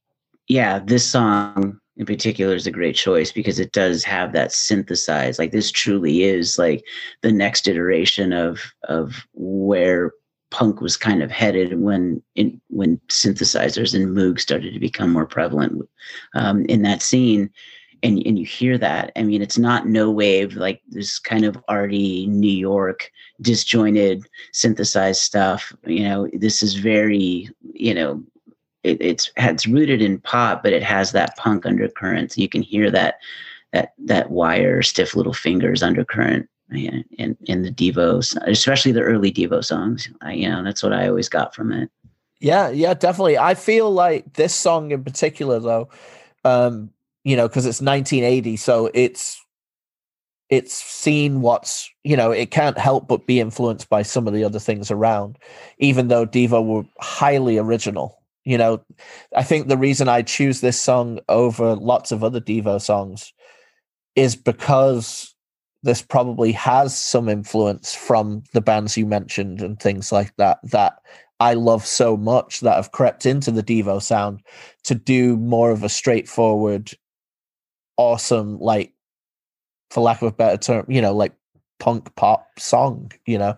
[0.47, 5.37] yeah, this song in particular is a great choice because it does have that synthesized.
[5.37, 6.83] Like this truly is like
[7.21, 10.11] the next iteration of of where
[10.49, 15.25] punk was kind of headed when in when synthesizers and Moog started to become more
[15.25, 15.81] prevalent
[16.35, 17.49] um, in that scene.
[18.01, 19.11] and and you hear that.
[19.15, 25.21] I mean, it's not no wave like this kind of arty New York disjointed synthesized
[25.21, 25.73] stuff.
[25.85, 28.23] You know, this is very you know
[28.83, 32.37] it, it's it's rooted in pop, but it has that punk undercurrent.
[32.37, 33.19] You can hear that
[33.71, 39.63] that that wire stiff little fingers undercurrent in in the Devos, especially the early Devo
[39.63, 40.09] songs.
[40.21, 41.89] I, you know, that's what I always got from it.
[42.39, 43.37] Yeah, yeah, definitely.
[43.37, 45.89] I feel like this song in particular, though,
[46.43, 46.89] um,
[47.23, 49.43] you know, because it's 1980, so it's
[50.49, 54.43] it's seen what's you know it can't help but be influenced by some of the
[54.43, 55.39] other things around
[55.77, 58.83] even though devo were highly original you know
[59.35, 63.33] i think the reason i choose this song over lots of other devo songs
[64.15, 65.33] is because
[65.83, 70.99] this probably has some influence from the bands you mentioned and things like that that
[71.39, 74.41] I love so much that have crept into the Devo sound
[74.83, 76.91] to do more of a straightforward,
[77.97, 78.93] awesome, like,
[79.89, 81.33] for lack of a better term, you know, like
[81.79, 83.57] punk pop song, you know.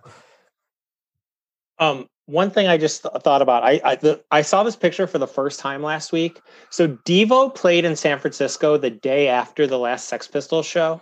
[1.77, 5.07] Um, one thing I just th- thought about, I I, the, I saw this picture
[5.07, 6.41] for the first time last week.
[6.69, 11.01] So Devo played in San Francisco the day after the last Sex Pistols show,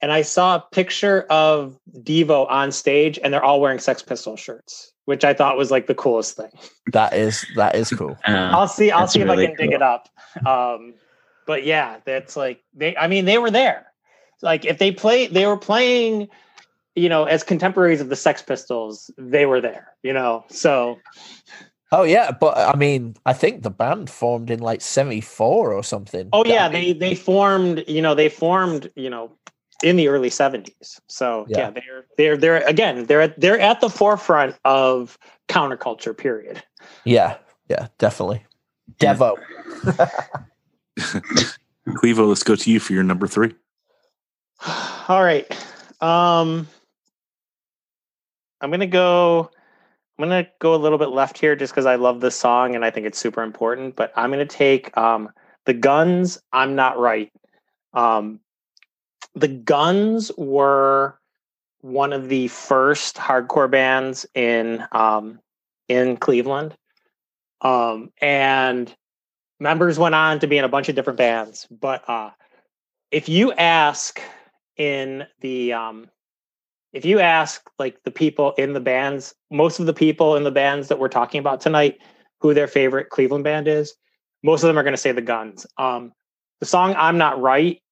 [0.00, 4.40] and I saw a picture of Devo on stage, and they're all wearing Sex Pistols
[4.40, 6.50] shirts, which I thought was like the coolest thing.
[6.92, 8.16] That is that is cool.
[8.26, 8.90] Uh, I'll see.
[8.90, 10.08] I'll that's see if I really can dig it up.
[10.46, 10.94] Um,
[11.46, 12.96] but yeah, that's like they.
[12.96, 13.86] I mean, they were there.
[14.42, 16.28] Like if they play, they were playing.
[16.96, 19.92] You know, as contemporaries of the Sex Pistols, they were there.
[20.02, 20.98] You know, so
[21.92, 26.28] Oh yeah, but I mean, I think the band formed in like '74 or something.
[26.32, 27.84] oh yeah, I they mean, they formed.
[27.86, 28.90] You know, they formed.
[28.96, 29.32] You know,
[29.82, 31.00] in the early '70s.
[31.08, 31.58] So Yeah.
[31.58, 35.18] yeah, they're they're they're again they're at, they're at the forefront of
[35.48, 36.16] counterculture.
[36.16, 36.62] Period.
[37.04, 37.36] yeah,
[37.68, 38.44] yeah, definitely.
[38.98, 39.36] Devo.
[41.88, 43.54] Clevo, let's go to you for your number three.
[45.08, 45.46] All right.
[46.00, 46.66] Um
[48.64, 49.50] I'm gonna go
[50.18, 52.82] I'm gonna go a little bit left here just because I love this song and
[52.82, 55.28] I think it's super important, but I'm gonna take um
[55.66, 57.30] the guns, I'm not right.
[57.92, 58.40] Um
[59.34, 61.18] the guns were
[61.82, 65.40] one of the first hardcore bands in um
[65.88, 66.74] in Cleveland.
[67.60, 68.94] Um and
[69.60, 72.30] members went on to be in a bunch of different bands, but uh
[73.10, 74.22] if you ask
[74.78, 76.08] in the um
[76.94, 80.50] if you ask like the people in the bands most of the people in the
[80.50, 81.98] bands that we're talking about tonight
[82.40, 83.94] who their favorite cleveland band is
[84.42, 85.66] most of them are going to say the guns.
[85.76, 86.12] Um
[86.60, 87.82] the song i'm not right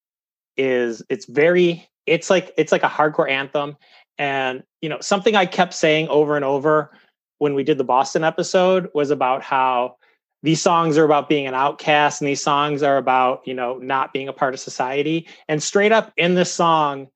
[0.57, 3.77] is it's very it's like it's like a hardcore anthem.
[4.19, 6.93] And you know something i kept saying over and over
[7.39, 9.97] when we did the boston episode was about how
[10.45, 14.13] these songs are about being an outcast and these songs are about you know not
[14.13, 15.27] being a part of society.
[15.49, 17.09] And straight up in this song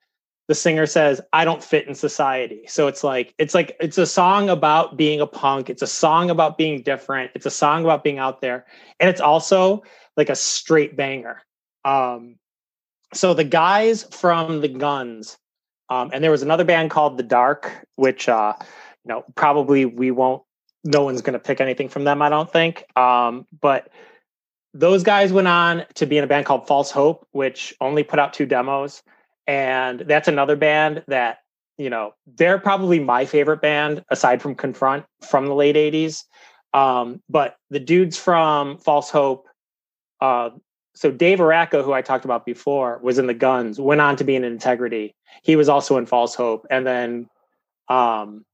[0.48, 2.64] the singer says i don't fit in society.
[2.66, 5.70] So it's like it's like it's a song about being a punk.
[5.70, 7.32] It's a song about being different.
[7.34, 8.64] It's a song about being out there.
[9.00, 9.82] And it's also
[10.16, 11.42] like a straight banger.
[11.84, 12.36] Um
[13.14, 15.38] so the guys from the guns
[15.88, 18.54] um and there was another band called the dark which uh
[19.04, 20.42] you know probably we won't
[20.84, 22.84] no one's going to pick anything from them i don't think.
[22.96, 23.90] Um but
[24.74, 28.18] those guys went on to be in a band called false hope which only put
[28.18, 29.02] out two demos
[29.46, 31.38] and that's another band that
[31.78, 36.24] you know they're probably my favorite band aside from confront from the late 80s
[36.74, 39.46] um, but the dudes from false hope
[40.20, 40.50] uh,
[40.94, 44.24] so dave aracco who i talked about before was in the guns went on to
[44.24, 45.14] be in integrity.
[45.42, 46.66] He was also in false hope.
[46.70, 47.28] And then
[47.88, 48.44] um,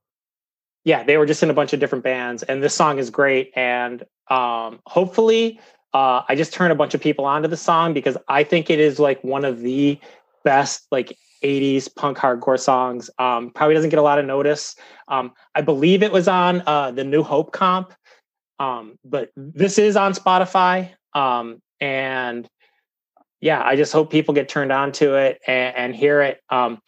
[0.85, 2.43] yeah they were just in a bunch of different bands.
[2.43, 3.53] And this song is great.
[3.55, 5.61] And um, hopefully
[5.95, 8.81] uh, i just turn a bunch of people onto the song because i think it
[8.81, 9.99] is like one of the
[10.45, 13.11] best like 80s punk hardcore songs.
[13.19, 14.77] Um probably doesn't get a lot of notice.
[15.09, 17.93] Um i believe it was on uh the new hope comp.
[18.59, 20.91] Um but this is on spotify.
[21.15, 22.49] Um and
[23.41, 26.41] yeah i just hope people get turned on to it and, and hear it.
[26.49, 26.81] Um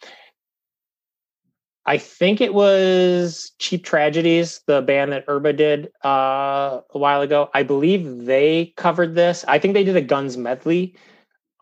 [1.85, 7.49] i think it was cheap tragedies the band that urba did uh a while ago.
[7.53, 9.43] I believe they covered this.
[9.47, 10.95] I think they did a guns medley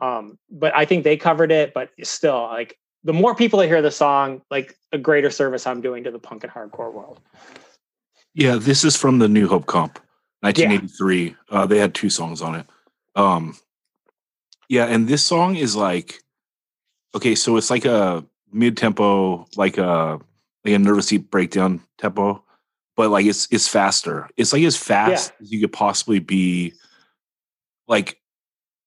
[0.03, 3.81] um but i think they covered it but still like the more people that hear
[3.81, 7.19] the song like a greater service i'm doing to the punk and hardcore world
[8.35, 9.99] Yeah, this is from the New Hope Comp,
[10.41, 11.35] 1983.
[11.49, 12.65] Uh, they had two songs on it.
[13.15, 13.55] Um,
[14.69, 16.19] yeah, and this song is like,
[17.13, 20.19] okay, so it's like a mid tempo, like a
[20.65, 22.43] like a nervous beat breakdown tempo,
[22.95, 24.27] but like it's it's faster.
[24.35, 26.73] It's like as fast as you could possibly be.
[27.87, 28.17] Like,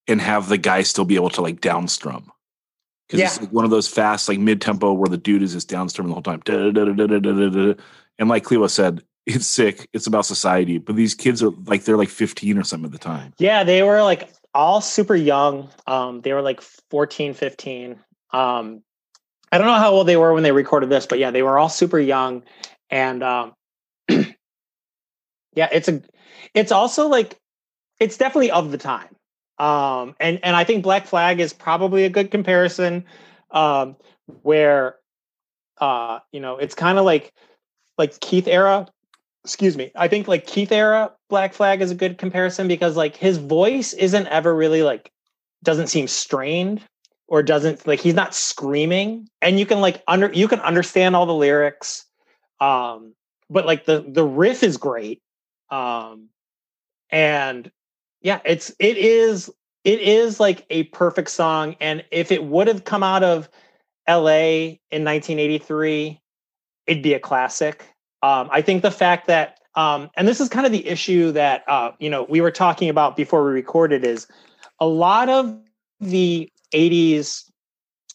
[0.07, 2.27] and have the guy still be able to like downstrum.
[3.07, 5.69] Because it's like one of those fast, like mid tempo where the dude is just
[5.69, 6.41] downstrum the whole time.
[8.19, 9.89] And like Cleo said, it's sick.
[9.93, 10.77] It's about society.
[10.77, 13.33] But these kids are like they're like 15 or something at the time.
[13.37, 15.69] Yeah, they were like all super young.
[15.85, 17.99] Um, they were like 14, 15.
[18.31, 18.81] Um,
[19.51, 21.57] I don't know how old they were when they recorded this, but yeah, they were
[21.57, 22.43] all super young.
[22.89, 23.53] And um,
[24.09, 26.01] yeah, it's a
[26.53, 27.37] it's also like
[27.99, 29.09] it's definitely of the time.
[29.59, 33.05] Um, and and I think Black Flag is probably a good comparison
[33.51, 33.95] um,
[34.43, 34.95] where
[35.79, 37.33] uh, you know, it's kind of like
[37.97, 38.87] like Keith era
[39.43, 43.15] excuse me i think like keith era black flag is a good comparison because like
[43.15, 45.09] his voice isn't ever really like
[45.63, 46.81] doesn't seem strained
[47.27, 49.27] or doesn't like he's not screaming.
[49.41, 52.05] And you can like under you can understand all the lyrics
[52.59, 53.13] um
[53.49, 55.21] but like the the riff is great
[55.69, 56.29] um
[57.09, 57.71] and
[58.27, 59.49] yeah it's it is
[59.83, 63.49] it is like a perfect song and if it would have come out of
[64.07, 66.21] la in 1983
[66.87, 67.93] it'd be a classic.
[68.23, 71.63] Um, I think the fact that, um, and this is kind of the issue that
[71.67, 74.25] uh, you know we were talking about before we recorded, is
[74.79, 75.55] a lot of
[75.99, 77.49] the '80s,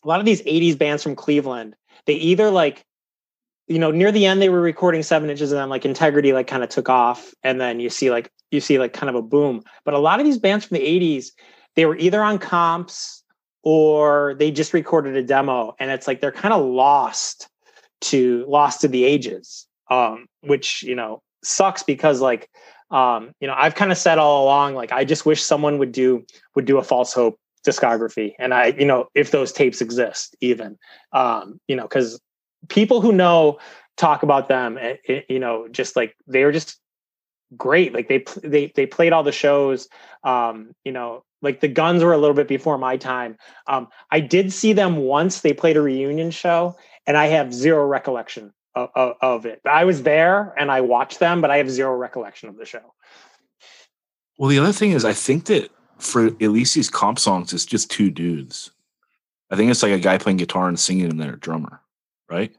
[0.03, 2.85] a lot of these '80s bands from Cleveland, they either like,
[3.69, 6.47] you know, near the end they were recording seven inches, and then like Integrity like
[6.47, 9.23] kind of took off, and then you see like you see like kind of a
[9.23, 9.63] boom.
[9.85, 11.29] But a lot of these bands from the '80s,
[11.77, 13.23] they were either on comps
[13.63, 17.49] or they just recorded a demo, and it's like they're kind of lost
[18.03, 22.49] to lost to the ages um, which you know sucks because like
[22.91, 25.93] um, you know I've kind of said all along like I just wish someone would
[25.93, 30.35] do would do a false hope discography and I you know if those tapes exist
[30.41, 30.79] even
[31.13, 32.21] um, you know because
[32.69, 33.59] people who know
[33.97, 36.79] talk about them eh, eh, you know just like they were just
[37.57, 37.93] great.
[37.93, 39.89] Like they they they played all the shows
[40.25, 43.37] um you know like the guns were a little bit before my time.
[43.67, 45.41] Um i did see them once.
[45.41, 49.61] They played a reunion show and i have zero recollection of, of, of it.
[49.67, 52.95] I was there and i watched them but i have zero recollection of the show.
[54.39, 58.11] Well, the other thing is, I think that for these comp songs, it's just two
[58.11, 58.71] dudes.
[59.51, 61.81] I think it's like a guy playing guitar and singing and then a drummer,
[62.33, 62.55] right?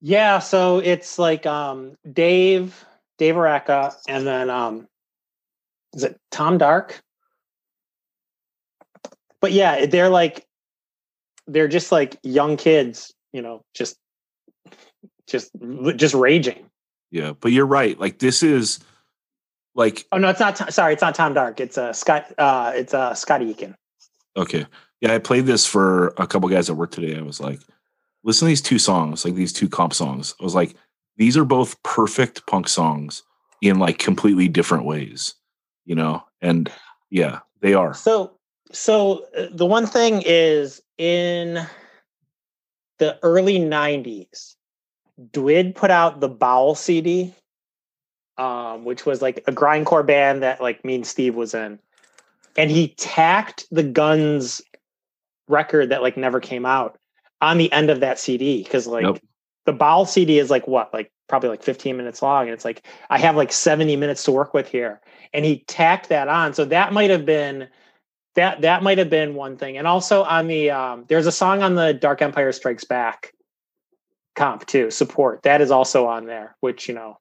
[0.00, 2.84] yeah so it's like um dave
[3.18, 4.88] dave Araka, and then um
[5.94, 7.00] is it tom dark
[9.40, 10.44] but yeah they're like
[11.46, 13.96] they're just like young kids you know just
[15.26, 15.50] just
[15.96, 16.68] just raging
[17.10, 17.98] Yeah, but you're right.
[17.98, 18.80] Like this is
[19.74, 22.72] like oh no it's not Tom- sorry it's not tom dark it's uh scott uh
[22.74, 23.74] it's uh scott eakin
[24.36, 24.66] okay.
[25.00, 27.18] Yeah, I played this for a couple guys at work today.
[27.18, 27.60] I was like,
[28.24, 30.34] listen to these two songs, like these two comp songs.
[30.40, 30.74] I was like,
[31.16, 33.22] these are both perfect punk songs
[33.60, 35.34] in like completely different ways,
[35.84, 36.24] you know?
[36.40, 36.70] And
[37.10, 37.94] yeah, they are.
[37.94, 38.32] So,
[38.72, 41.66] so uh, the one thing is in
[42.98, 44.54] the early '90s,
[45.30, 47.34] Dwid put out the Bowel CD,
[48.38, 51.78] um, which was like a grindcore band that like me and Steve was in,
[52.56, 54.62] and he tacked the Guns
[55.48, 56.98] record that like never came out
[57.42, 59.18] on the end of that CD because like Yep.
[59.66, 62.86] the Bowel CD is like what like probably like 15 minutes long, and it's like
[63.10, 65.02] I have like 70 minutes to work with here,
[65.34, 66.54] and he tacked that on.
[66.54, 67.68] So that might have been
[68.34, 71.62] that that might have been one thing and also on the um there's a song
[71.62, 73.32] on the dark empire strikes back
[74.34, 77.18] comp too support that is also on there which you know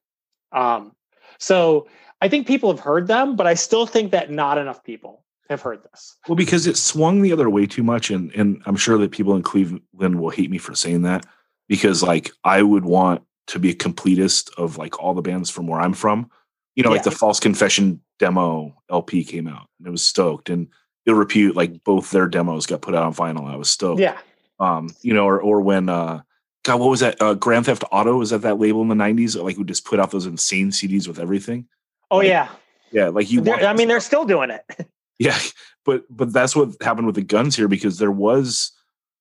[0.53, 0.93] um
[1.37, 1.87] so
[2.21, 5.20] i think people have heard them but i still think that not enough people
[5.51, 8.75] have heard this Well, because it swung the other way too much, and and I'm
[8.75, 11.25] sure that people in Cleveland will hate me for saying that
[11.67, 15.67] because like I would want to be a completist of like all the bands from
[15.67, 16.29] where I'm from.
[16.75, 20.67] You know, like the False Confession demo LP came out, and it was stoked, and
[21.05, 23.51] Ill Repute, like both their demos got put out on vinyl.
[23.51, 23.99] I was stoked.
[23.99, 24.17] yeah
[24.59, 26.21] Um, you know, or or when uh
[26.63, 27.19] God, what was that?
[27.19, 29.41] Uh, Grand Theft Audio was that that label in the '90s?
[29.41, 31.67] Like, who just put out those insane CDs with everything?
[32.11, 32.49] oh Like, yeah
[32.91, 33.43] Yeah, like you.
[33.51, 34.63] I mean they're still doing it
[35.21, 35.37] yeah,
[35.85, 38.71] but but that's what happened with the guns here because there was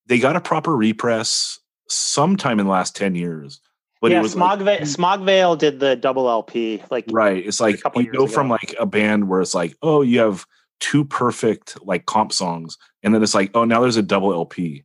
[0.06, 3.60] they got a proper repress sometime in the last ten years,
[4.00, 7.46] but yeah it like- Smog Veil smogvale did the double lp like right.
[7.46, 8.26] It's like you go ago.
[8.28, 10.46] from like a band where it's like, oh, you have
[10.80, 14.82] two perfect like comp songs, and then it's like, oh, now there's a double LP,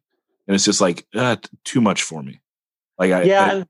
[0.48, 2.42] and it's just like uh, too much for me.
[3.00, 3.66] Like I, yeah I-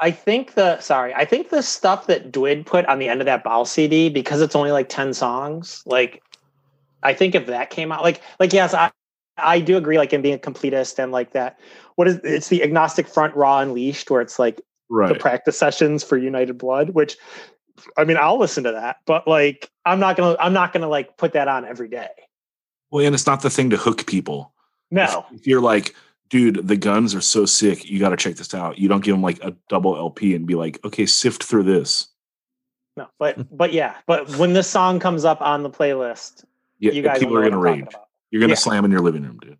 [0.00, 3.24] I think the sorry, I think the stuff that Dwid put on the end of
[3.24, 5.82] that Bowel CD because it's only like ten songs.
[5.86, 6.22] Like,
[7.02, 8.90] I think if that came out, like, like yes, I
[9.38, 11.58] I do agree, like in being a completist and like that.
[11.96, 16.16] What is it's the agnostic front raw unleashed, where it's like the practice sessions for
[16.16, 17.16] United Blood, which
[17.96, 21.16] I mean I'll listen to that, but like I'm not gonna I'm not gonna like
[21.16, 22.08] put that on every day.
[22.90, 24.52] Well, and it's not the thing to hook people.
[24.90, 25.26] No.
[25.32, 25.94] If you're like,
[26.30, 28.78] dude, the guns are so sick, you got to check this out.
[28.78, 32.08] You don't give them like a double LP and be like, okay, sift through this.
[32.96, 33.08] No.
[33.18, 36.44] But but yeah, but when this song comes up on the playlist,
[36.78, 38.04] Yeah, you guys people are gonna what I'm talking rage.
[38.30, 38.56] You're gonna Yeah.
[38.56, 39.58] slam in your living room, dude.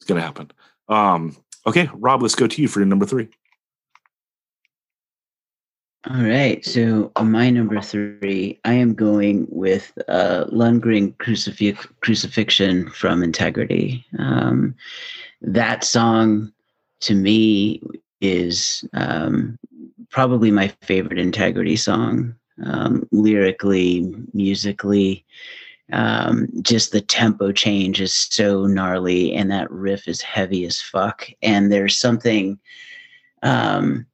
[0.00, 0.50] It's gonna happen.
[0.88, 3.28] Um, okay, Rob, let's go to you for your number three.
[6.08, 6.64] All right.
[6.64, 14.06] So on my number three, I am going with uh, Lundgren Crucifix, Crucifixion from Integrity.
[14.18, 14.74] Um,
[15.42, 16.52] that song
[17.00, 17.82] to me
[18.20, 19.58] is um,
[20.10, 22.34] probably my favorite Integrity song.
[22.64, 25.24] Um, lyrically, musically,
[25.92, 31.28] um, just the tempo change is so gnarly, and that riff is heavy as fuck.
[31.42, 32.58] And there's something.
[33.42, 34.06] Um,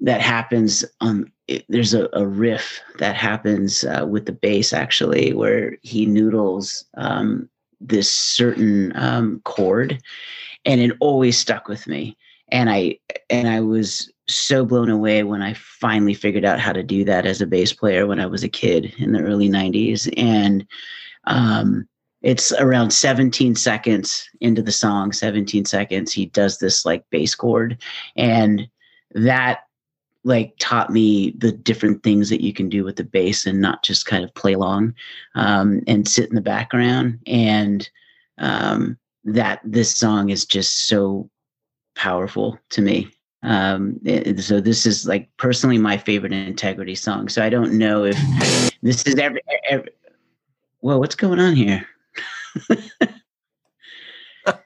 [0.00, 5.32] that happens on it, there's a, a riff that happens uh, with the bass actually
[5.32, 7.48] where he noodles um,
[7.80, 10.00] this certain um, chord
[10.64, 12.16] and it always stuck with me
[12.50, 12.98] and i
[13.30, 17.26] and i was so blown away when i finally figured out how to do that
[17.26, 20.66] as a bass player when i was a kid in the early 90s and
[21.24, 21.86] um,
[22.22, 27.80] it's around 17 seconds into the song 17 seconds he does this like bass chord.
[28.16, 28.68] And
[29.14, 29.60] that
[30.24, 33.82] like taught me the different things that you can do with the bass and not
[33.84, 34.94] just kind of play along
[35.36, 37.20] um, and sit in the background.
[37.26, 37.88] And
[38.38, 41.30] um, that this song is just so
[41.94, 43.10] powerful to me
[43.42, 48.04] um, it- so this is like personally my favorite integrity song so i don't know
[48.04, 48.18] if
[48.82, 49.90] this is every, every
[50.80, 51.86] whoa what's going on here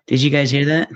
[0.07, 0.89] did you guys hear that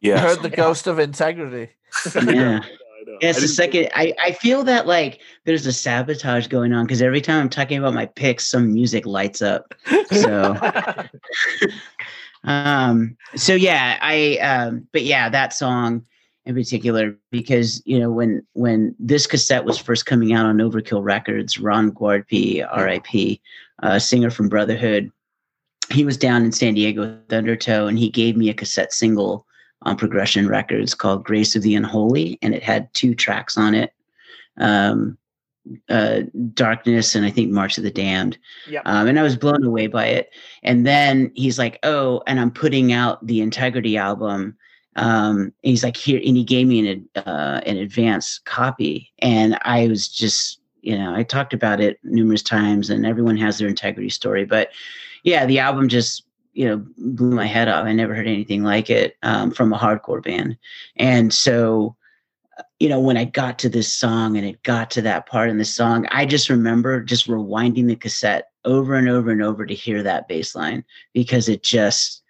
[0.00, 1.70] yeah I Yeah, heard the ghost of integrity.
[2.14, 3.18] yeah I know.
[3.20, 3.88] Yes, I the second.
[3.94, 7.76] I, I feel that like there's a sabotage going on because every time I'm talking
[7.78, 9.74] about my picks, some music lights up.
[10.06, 10.54] So,
[12.44, 16.04] um, so yeah, I, um, but yeah, that song
[16.50, 21.02] in particular because you know when when this cassette was first coming out on Overkill
[21.02, 23.40] Records, Ron Guardipee, R.I.P.,
[23.82, 25.10] uh, singer from Brotherhood,
[25.90, 29.46] he was down in San Diego with Undertow, and he gave me a cassette single
[29.82, 33.92] on Progression Records called Grace of the Unholy, and it had two tracks on it.
[34.58, 35.16] Um,
[35.88, 36.22] uh,
[36.52, 38.38] Darkness and I think March of the Damned.
[38.68, 38.82] Yep.
[38.86, 40.30] Um, and I was blown away by it.
[40.64, 44.56] And then he's like, "Oh, and I'm putting out the Integrity album."
[44.96, 49.86] Um, he's like, "Here," and he gave me an uh, an advance copy, and I
[49.88, 54.10] was just, you know, I talked about it numerous times, and everyone has their Integrity
[54.10, 54.70] story, but
[55.22, 56.24] yeah, the album just
[56.54, 57.84] you know blew my head off.
[57.84, 60.58] I never heard anything like it um, from a hardcore band,
[60.96, 61.96] and so
[62.80, 65.58] you know when I got to this song and it got to that part in
[65.58, 69.74] the song, I just remember just rewinding the cassette over and over and over to
[69.74, 72.22] hear that bass line because it just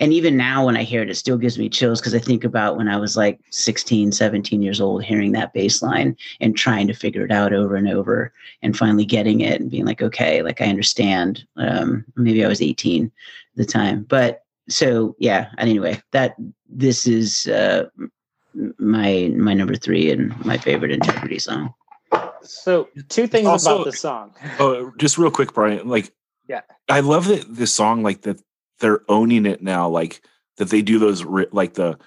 [0.00, 2.42] and even now when I hear it, it still gives me chills because I think
[2.44, 6.86] about when I was like 16, 17 years old, hearing that bass line and trying
[6.88, 8.32] to figure it out over and over
[8.62, 11.46] and finally getting it and being like, okay, like I understand.
[11.56, 13.10] Um, maybe I was 18 at
[13.56, 14.02] the time.
[14.08, 16.34] But so yeah, anyway, that
[16.68, 17.84] this is uh
[18.78, 21.72] my my number three and my favorite integrity song.
[22.42, 24.34] so two things Also- about the song.
[24.58, 25.88] Oh, just real quick, Brian.
[25.88, 26.12] Like,
[26.48, 26.60] Yeah.
[26.88, 28.40] I love that this song, like that
[28.80, 29.88] they're owning it now.
[29.88, 30.22] Like
[30.56, 31.98] that they do those like the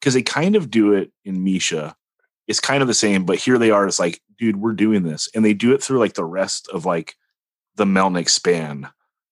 [0.00, 1.94] because they kind of do it in Micha.
[2.46, 3.86] It's kind of the same, but here they are.
[3.86, 6.84] It's like, dude, we're doing this, and they do it through like the rest of
[6.84, 7.16] like
[7.76, 8.88] the Melnick span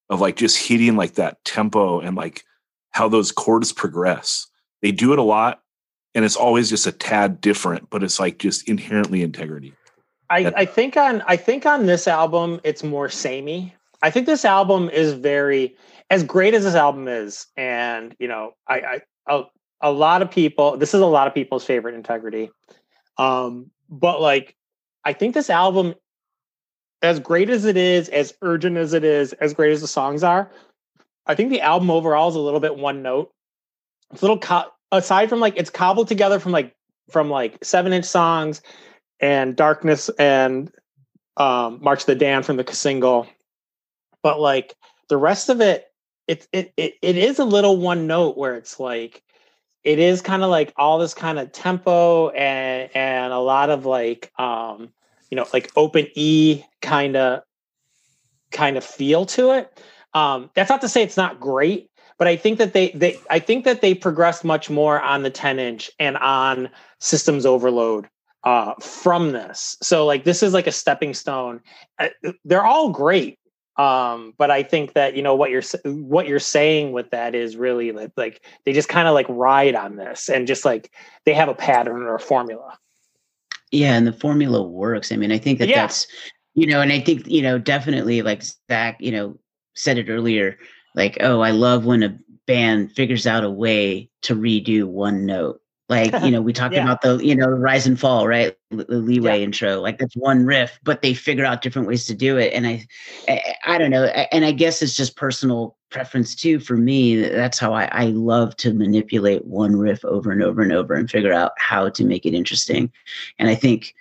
[0.08, 2.44] of like just hitting like that tempo and like
[2.90, 4.46] how those chords progress.
[4.80, 5.60] They do it a lot,
[6.14, 9.74] and it's always just a tad different, but it's like just inherently integrity.
[10.32, 13.74] I, I think on I think on this album it's more samey.
[14.02, 15.76] I think this album is very
[16.08, 19.42] as great as this album is, and you know, I, I a,
[19.82, 22.50] a lot of people this is a lot of people's favorite integrity.
[23.18, 24.56] Um, but like
[25.04, 25.94] I think this album,
[27.02, 30.24] as great as it is, as urgent as it is, as great as the songs
[30.24, 30.50] are,
[31.26, 33.30] I think the album overall is a little bit one note.
[34.10, 36.74] It's a little co- aside from like it's cobbled together from like
[37.10, 38.62] from like seven inch songs
[39.22, 40.70] and darkness and
[41.38, 43.26] um march the Damned from the single.
[44.22, 44.74] But like
[45.08, 45.86] the rest of it
[46.28, 49.22] it it it, it is a little one note where it's like
[49.84, 53.86] it is kind of like all this kind of tempo and and a lot of
[53.86, 54.92] like um
[55.30, 57.42] you know like open e kind of
[58.50, 59.80] kind of feel to it.
[60.12, 61.88] Um that's not to say it's not great
[62.18, 65.30] but i think that they they i think that they progressed much more on the
[65.30, 66.68] 10 inch and on
[67.00, 68.08] systems overload
[68.44, 69.76] uh, from this.
[69.82, 71.60] So like this is like a stepping stone.
[71.98, 72.08] Uh,
[72.44, 73.38] they're all great,
[73.76, 77.56] um, but I think that you know what you're what you're saying with that is
[77.56, 80.92] really like, like they just kind of like ride on this and just like
[81.24, 82.78] they have a pattern or a formula.
[83.70, 85.12] Yeah, and the formula works.
[85.12, 85.82] I mean, I think that Yeah.
[85.82, 86.06] that's
[86.54, 89.38] you know, and I think you know definitely like Zach, you know,
[89.74, 90.58] said it earlier.
[90.94, 95.61] Like, oh, I love when a band figures out a way to redo one note.
[95.88, 96.84] Like, you know, we talked Yeah.
[96.84, 98.56] about the you know rise and fall, right?
[98.70, 99.44] The leeway Yeah.
[99.44, 99.80] intro.
[99.80, 102.52] Like that's one riff, but they figure out different ways to do it.
[102.54, 102.86] And I,
[103.28, 104.04] I, I don't know.
[104.04, 106.60] And I guess it's just personal preference too.
[106.60, 110.72] For me, that's how I, I love to manipulate one riff over and over and
[110.72, 112.90] over and figure out how to make it interesting.
[113.38, 113.94] And I think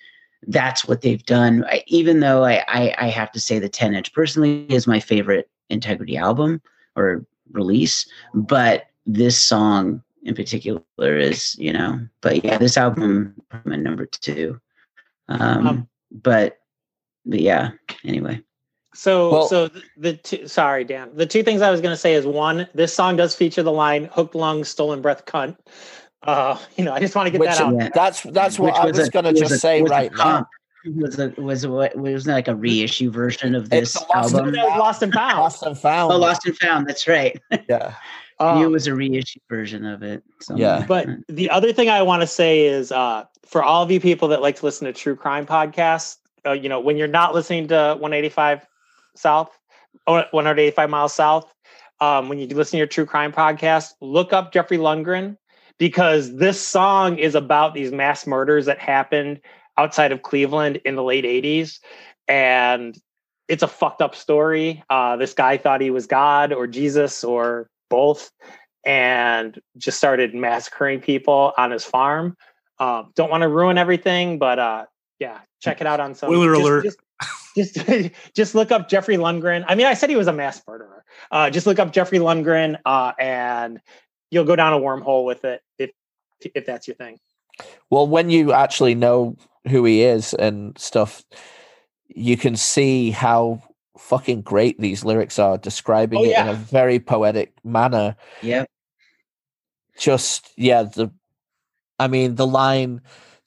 [0.47, 1.65] that's what they've done.
[1.65, 4.99] I, even though I, I, I have to say the 10 inch personally is my
[4.99, 6.61] favorite Integrity album
[6.95, 13.35] or release, but this song in particular is, you know, but yeah, this album
[13.65, 14.59] my number two.
[15.29, 16.59] Um, Um, but
[17.25, 17.71] but yeah,
[18.05, 18.41] anyway.
[18.93, 21.09] So, Well- so the, the two, sorry, Dan.
[21.13, 23.71] The two things I was going to say is one, this song does feature the
[23.71, 25.55] line "hooked lung, stolen breath, cunt."
[26.23, 27.73] Uh, you know, I just want to get Which that out.
[27.75, 27.89] Yeah.
[27.93, 30.17] that's that's what Which I was a- going to just a- say right now.
[30.23, 30.47] comp.
[30.95, 34.47] Was a was a what was like a reissue version of this a lost album?
[34.47, 35.37] and That Lost and Found.
[35.37, 36.11] Lost and found.
[36.11, 36.87] Oh, Lost and Found.
[36.87, 37.39] That's right.
[37.69, 37.93] Yeah.
[38.41, 40.23] I knew it Um, was a reissue version of it.
[40.55, 40.85] Yeah.
[40.87, 44.29] But the other thing I want to say is uh, for all of you people
[44.29, 47.67] that like to listen to true crime podcasts, uh, you know, when you're not listening
[47.67, 48.65] to 185
[49.15, 49.57] South
[50.07, 51.53] or 185 miles south,
[51.99, 55.37] um, when you listen to your true crime podcast, look up Jeffrey Lundgren
[55.77, 59.39] because this song is about these mass murders that happened
[59.77, 61.79] outside of Cleveland in the late 80s.
[62.27, 62.97] And
[63.47, 64.83] it's a fucked up story.
[64.89, 68.31] Uh, this guy thought he was God or Jesus or both
[68.83, 72.35] and just started massacring people on his farm.
[72.79, 74.85] Um, don't want to ruin everything, but uh,
[75.19, 76.29] yeah, check it out on some.
[76.29, 76.85] Spoiler just- alert.
[77.55, 79.63] Just, just, just look up Jeffrey Lundgren.
[79.67, 81.03] I mean, I said he was a mass murderer.
[81.29, 83.79] Uh, just look up Jeffrey Lundgren, uh, and
[84.31, 85.91] you'll go down a wormhole with it if
[86.55, 87.19] if that's your thing.
[87.89, 89.35] Well, when you actually know
[89.69, 91.23] who he is and stuff,
[92.07, 93.61] you can see how
[94.01, 98.15] fucking great these lyrics are, describing Oh, it in a very poetic manner.
[98.41, 98.65] Yeah.
[99.97, 101.11] Just yeah, the
[101.99, 103.01] I mean the line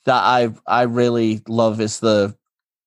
[0.04, 2.36] that I I really love is the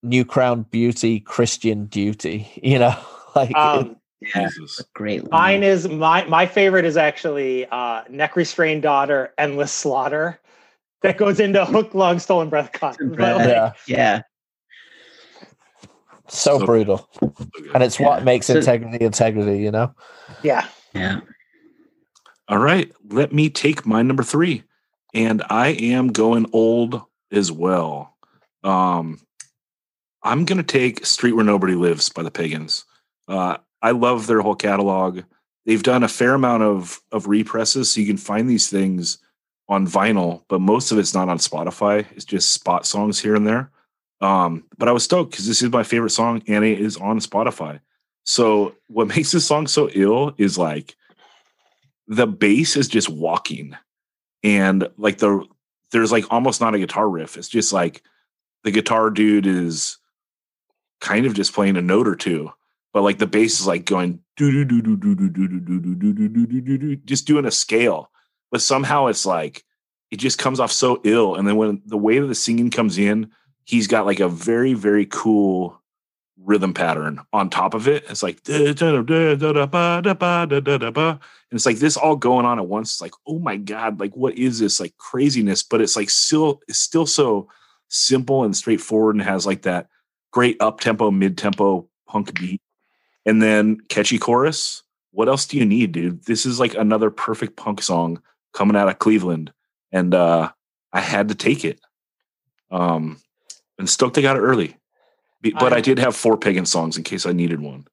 [0.04, 2.50] new crown beauty, Christian duty.
[2.64, 2.96] You know,
[3.36, 4.48] like it- Um, Yeah.
[4.50, 4.82] Jesus.
[4.96, 5.24] Great.
[5.24, 5.62] line.
[5.62, 10.40] mine is my my favorite is actually uh, neck restrained daughter, endless slaughter.
[11.04, 12.98] That goes into hook, lung, stolen breath, cut.
[12.98, 13.38] Breath.
[13.38, 14.22] Like, yeah, Yeah.
[16.30, 17.34] So So- brutal, So
[17.74, 19.60] and it's what makes So- integrity integrity.
[19.60, 19.94] You know.
[20.44, 20.68] yeah.
[20.94, 21.22] Yeah.
[22.50, 24.64] All right, let me take my number three,
[25.14, 27.02] and I am going old
[27.32, 28.16] as well.
[28.64, 29.20] Um,
[30.24, 32.86] I'm gonna take "Street Where Nobody Lives" by the Pagans.
[33.28, 35.22] Uh, I love their whole catalog.
[35.66, 39.18] They've done a fair amount of of represses, so you can find these things
[39.70, 42.06] on vinyl, but most of it's not on Spotify.
[42.16, 43.70] It's just spot songs here and there.
[44.22, 47.20] Um, but I was stoked because this is my favorite song, and it is on
[47.20, 47.80] Spotify.
[48.24, 50.96] So what makes this song so ill is like
[52.08, 53.76] the bass is just walking
[54.44, 55.46] and like the
[55.92, 58.02] there's like almost not a guitar riff it's just like
[58.64, 59.98] the guitar dude is
[61.02, 62.52] kind of just playing a note or two
[62.94, 65.60] but like the bass is like going do do do do do do do do
[65.60, 68.10] do do do do do do just doing a scale
[68.52, 69.64] but somehow it's like
[70.12, 72.98] it just comes off so ill and then when the way that the singing comes
[72.98, 73.30] in
[73.68, 75.80] he's got like a very very cool
[76.44, 80.14] rhythm pattern on top of it it's like da, da, da, da, da, ba, da,
[80.14, 81.20] ba, da, da, da, ba.
[81.50, 82.94] And it's like this all going on at once.
[82.94, 85.64] It's like, oh my God, like what is this like craziness?
[85.64, 87.48] But it's like still, it's still so
[87.88, 89.88] simple and straightforward and has like that
[90.32, 92.62] great up tempo, mid tempo punk beat.
[93.26, 94.84] And then catchy chorus.
[95.12, 96.26] What else do you need, dude?
[96.26, 98.22] This is like another perfect punk song
[98.54, 99.54] coming out of Cleveland.
[99.92, 100.52] And uh
[100.92, 101.80] I had to take it.
[102.72, 103.22] Um
[103.78, 104.78] and stoked I got it early.
[105.42, 107.88] But I I- did have four pagan songs in case I needed one.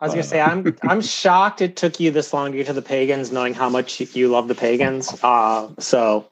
[0.00, 2.72] I was gonna say I'm I'm shocked it took you this long to get to
[2.72, 5.12] the pagans, knowing how much you, you love the pagans.
[5.22, 6.28] Uh, so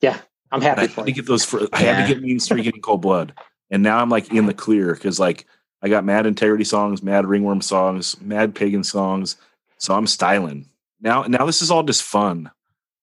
[0.00, 0.18] yeah,
[0.50, 2.66] I'm I happy had for to get those for I had to get Mean Streak
[2.66, 3.32] and Cold Blood.
[3.70, 5.46] And now I'm like in the clear because like
[5.82, 9.36] I got mad integrity songs, mad ringworm songs, mad pagan songs.
[9.78, 10.68] So I'm styling.
[11.00, 12.50] Now now this is all just fun.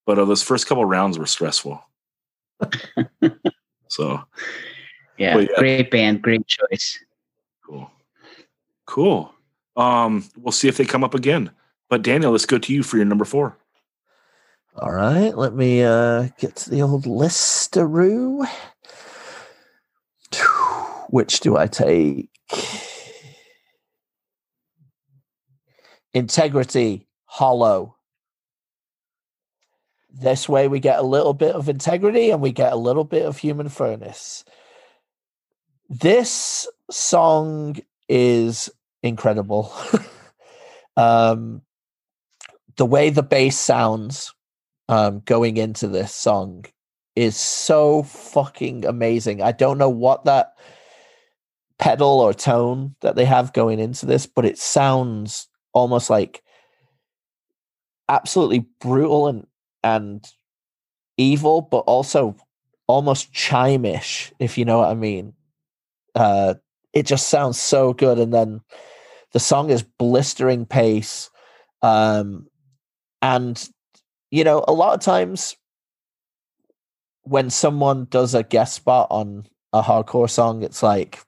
[0.05, 1.83] But uh, those first couple rounds were stressful.
[3.87, 4.23] so
[5.19, 5.37] Yeah.
[5.37, 5.47] Yeah.
[5.57, 6.21] Great band.
[6.21, 6.97] Great choice.
[7.65, 7.91] cool.
[8.85, 9.33] Cool.
[9.75, 11.51] Um, we'll see if they come up again.
[11.89, 13.57] But Daniel, let's go to you for your number four.
[14.75, 18.47] All right, let me uh get to the old listeroo.
[21.09, 22.29] which do I take?
[26.13, 27.95] Integrity, hollow.
[30.11, 33.25] This way, we get a little bit of integrity and we get a little bit
[33.25, 34.43] of human furnace.
[35.89, 38.69] This song is
[39.01, 39.73] incredible.
[40.97, 41.63] um,
[42.77, 44.33] the way the bass sounds
[44.87, 46.65] um, going into this song
[47.15, 49.41] is so fucking amazing.
[49.41, 50.53] I don't know what that
[51.79, 56.43] pedal or tone that they have going into this, but it sounds almost like
[58.07, 59.47] absolutely brutal and
[59.83, 60.25] and
[61.17, 62.35] evil, but also
[62.87, 65.33] almost chimish, if you know what I mean.
[66.19, 66.55] Uh,
[66.93, 68.61] it just sounds so good, and then
[69.31, 71.29] the song is blistering pace,
[71.81, 72.47] um,
[73.21, 73.69] and
[74.31, 75.55] you know, a lot of times
[77.23, 81.19] when someone does a guest spot on a hardcore song, it's like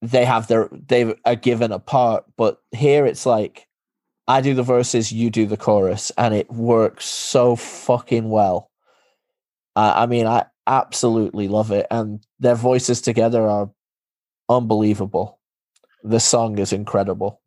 [0.00, 3.66] they have their they are given a part, but here it's like
[4.28, 8.70] I do the verses, you do the chorus, and it works so fucking well.
[9.74, 13.70] Uh, I mean, I absolutely love it, and their voices together are
[14.48, 15.40] unbelievable.
[16.04, 17.40] The song is incredible.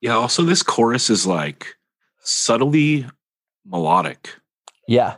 [0.00, 0.14] Yeah.
[0.16, 1.74] Also, this chorus is like
[2.20, 3.06] subtly
[3.66, 4.30] melodic.
[4.86, 5.16] Yeah,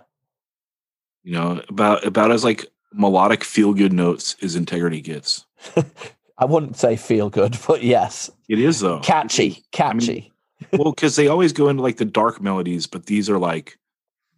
[1.22, 5.46] You know, about about as like melodic feel good notes as integrity gets.
[6.38, 10.32] I wouldn't say feel good, but yes, It is though catchy, catchy.
[10.72, 13.78] well, because they always go into like the dark melodies, but these are like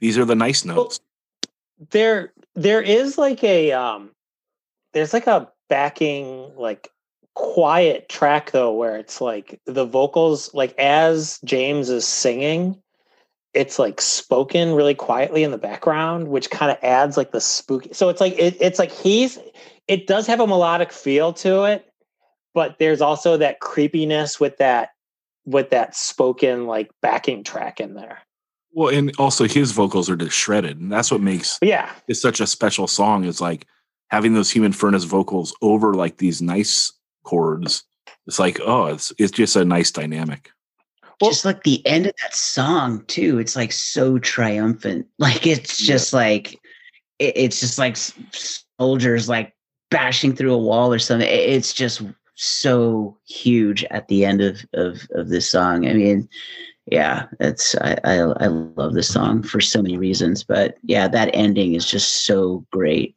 [0.00, 1.00] these are the nice notes.
[1.90, 4.10] there there is like a um
[4.92, 6.90] there's like a backing like
[7.34, 12.78] quiet track though where it's like the vocals like as James is singing
[13.54, 17.92] it's like spoken really quietly in the background which kind of adds like the spooky
[17.94, 19.38] so it's like it, it's like he's
[19.88, 21.90] it does have a melodic feel to it
[22.52, 24.90] but there's also that creepiness with that
[25.46, 28.20] with that spoken like backing track in there
[28.72, 32.40] Well, and also his vocals are just shredded, and that's what makes yeah it such
[32.40, 33.24] a special song.
[33.24, 33.66] Is like
[34.08, 36.92] having those human furnace vocals over like these nice
[37.24, 37.84] chords.
[38.26, 40.50] It's like oh, it's it's just a nice dynamic.
[41.20, 45.78] Well- just like the end of that song too it's like so triumphant like it's
[45.78, 46.54] just like
[47.20, 47.96] it, it's just like
[48.76, 49.54] soldiers like
[49.90, 52.02] bashing through a wall or something It- it's just
[52.34, 56.28] so huge at the end of of of this song i mean
[56.92, 58.14] yeah it's I, I
[58.44, 58.46] i
[58.80, 63.14] love this song for so many reasons but yeah that ending is just so great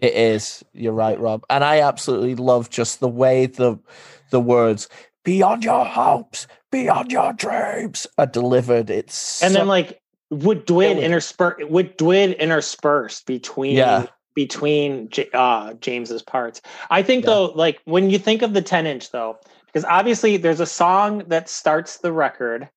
[0.00, 0.62] It is.
[0.74, 1.42] You're right, Rob.
[1.50, 3.70] And I absolutely love just the way the
[4.30, 4.88] the words
[5.24, 8.90] "beyond your hopes, beyond your dreams" are delivered.
[8.90, 10.00] It's and so- then like
[10.30, 11.04] would Dwid Really?
[11.04, 14.06] intersperse would Dwid intersperse between Yeah.
[14.36, 16.62] between J- uh James's parts.
[16.90, 17.30] I think Yeah.
[17.34, 19.36] though, like when you think of the 10 inch though,
[19.66, 22.68] because obviously there's a song that starts the record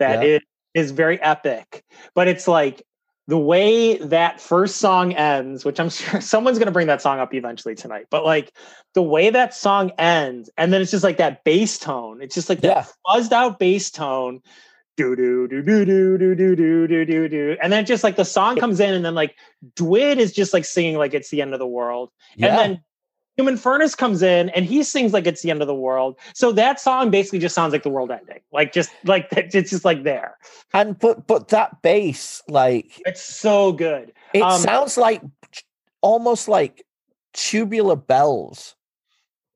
[0.00, 0.36] that Yeah.
[0.36, 0.40] is
[0.74, 2.82] is very epic, but it's like
[3.26, 7.32] the way that first song ends, which I'm sure someone's gonna bring that song up
[7.32, 8.52] eventually tonight, but like
[8.94, 12.20] the way that song ends, and then it's just like that bass tone.
[12.22, 12.74] It's just like Yeah.
[12.82, 14.40] that fuzzed out bass tone.
[14.96, 18.16] Do do do do do do do do do do do, and then just like
[18.16, 19.34] the song comes in, and then like
[19.76, 22.48] Dwid is just like singing like it's the end of the world, yeah.
[22.48, 22.84] and then
[23.40, 26.16] Human Furnace comes in and he sings like it's the end of the world.
[26.34, 29.54] So that song basically just sounds like the world ending, like just like that.
[29.54, 30.36] It's just like there.
[30.74, 34.12] and but but that bass, like It's so good.
[34.34, 35.22] it Um, sounds like
[36.02, 36.84] almost like
[37.32, 38.74] tubular bells,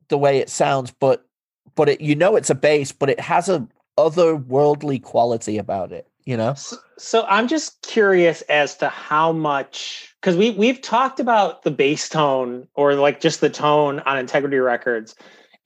[0.09, 0.91] the way it sounds.
[0.91, 1.27] But
[1.75, 6.09] but it you know it's a bass, but it has a otherworldly quality about it.
[6.27, 6.55] You know.
[6.55, 11.71] So, so I'm just curious as to how much because we we've talked about the
[11.71, 15.15] bass tone or like just the tone on Integrity Records,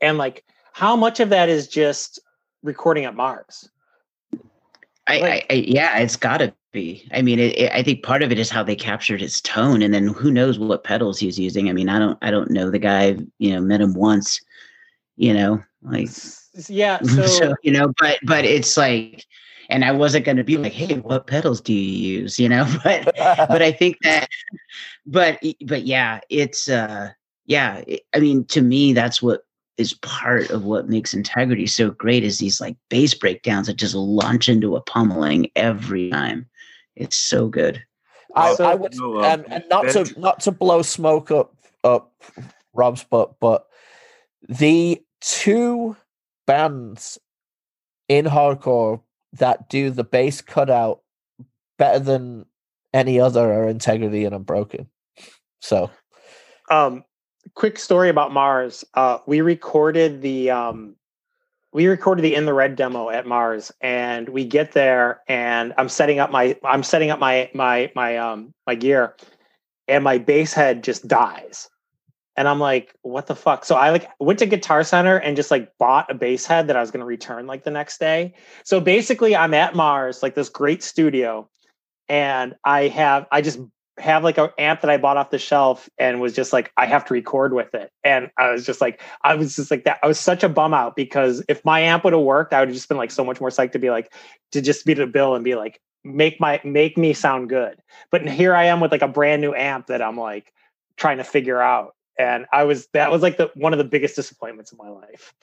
[0.00, 2.18] and like how much of that is just
[2.62, 3.68] recording at Mars.
[5.06, 7.08] I, Like- I, I yeah, it's got to be.
[7.12, 9.80] I mean, it, it, I think part of it is how they captured his tone,
[9.82, 11.68] and then who knows what pedals he's using.
[11.68, 13.16] I mean, I don't, I don't know the guy.
[13.38, 14.40] You know, met him once.
[15.16, 16.08] You know, like
[16.68, 17.00] Yeah.
[17.02, 19.24] so, So you know, but but it's like,
[19.68, 22.38] and I wasn't going to be like, hey, what pedals do you use?
[22.38, 24.28] You know, but but I think that,
[25.06, 27.10] but but yeah, it's uh
[27.46, 27.82] yeah.
[27.86, 29.42] it- I mean, to me, that's what
[29.76, 33.94] is part of what makes integrity so great is these like bass breakdowns that just
[33.94, 36.48] launch into a pummeling every time.
[36.96, 37.82] It's so good.
[38.34, 41.54] I, So- I would, No, um, and, and not to not to blow smoke up
[41.84, 42.12] up
[42.74, 43.66] Rob's butt, but
[44.48, 45.96] the two
[46.46, 47.18] bands
[48.08, 49.00] in hardcore
[49.34, 51.02] that do the bass cutout
[51.78, 52.46] better than
[52.92, 54.88] any other are Integrity and Unbroken.
[55.60, 55.90] So
[56.70, 57.04] um
[57.54, 58.84] quick story about Mars.
[58.94, 60.96] Uh, we recorded the um,
[61.72, 65.88] we recorded the in the red demo at Mars, and we get there, and I'm
[65.88, 69.16] setting up my I'm setting up my my my um my gear,
[69.86, 71.68] and my bass head just dies,
[72.38, 73.64] and I'm like, what the fuck?
[73.64, 76.76] So I like went to Guitar Center and just like bought a bass head that
[76.76, 78.32] I was going to return like the next day.
[78.62, 81.50] So basically, I'm at Mars, like this great studio,
[82.08, 83.58] and I have I just
[83.98, 86.86] have like an amp that I bought off the shelf and was just like, I
[86.86, 87.90] have to record with it.
[88.04, 89.98] And I was just like, I was just like that.
[90.04, 92.68] I was such a bum out because if my amp would have worked, I would
[92.68, 94.12] have just been like so much more psyched to be like,
[94.52, 97.82] to just be the bill and be like, make my, make me sound good.
[98.12, 100.52] But here I am with like a brand new amp that I'm like
[100.96, 101.96] trying to figure out.
[102.18, 105.34] And I was, that was like the, one of the biggest disappointments of my life.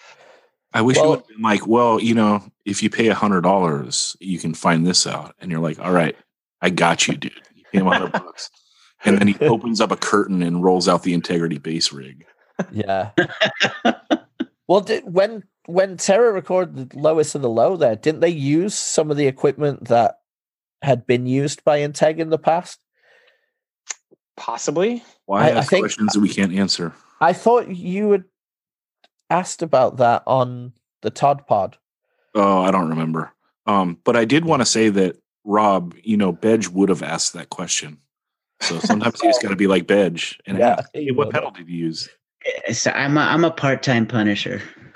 [0.73, 3.14] I wish Well- you would have been like, well, you know, if you pay a
[3.14, 5.34] hundred dollars, you can find this out.
[5.39, 6.15] And you're like, all right,
[6.61, 7.31] I got you, dude.
[7.56, 8.49] You pay him a hundred bucks.
[9.06, 12.26] And then he opens up a curtain and rolls out the integrity base rig.
[12.72, 13.11] Yeah.
[14.68, 18.73] well, did, when when Terra recorded the Lowest and the Low, there didn't they use
[18.73, 20.19] some of the equipment that
[20.81, 22.80] had been used by Integ in the past?
[24.38, 25.03] Possibly.
[25.26, 26.94] Why I- I ask think- questions that we can't answer?
[27.22, 28.24] I thought you had
[29.30, 31.78] asked about that on the Todd Pod.
[32.36, 33.32] Oh, I don't remember.
[33.66, 37.34] Um, but I did want to say that Rob, you know, Bedge would have asked
[37.34, 37.99] that question.
[38.62, 41.34] So sometimes you just got to be like Bedge and Yeah, ask, hey, what would.
[41.34, 42.10] pedal did you use?
[42.74, 44.62] So I'm a, I'm a part time punisher.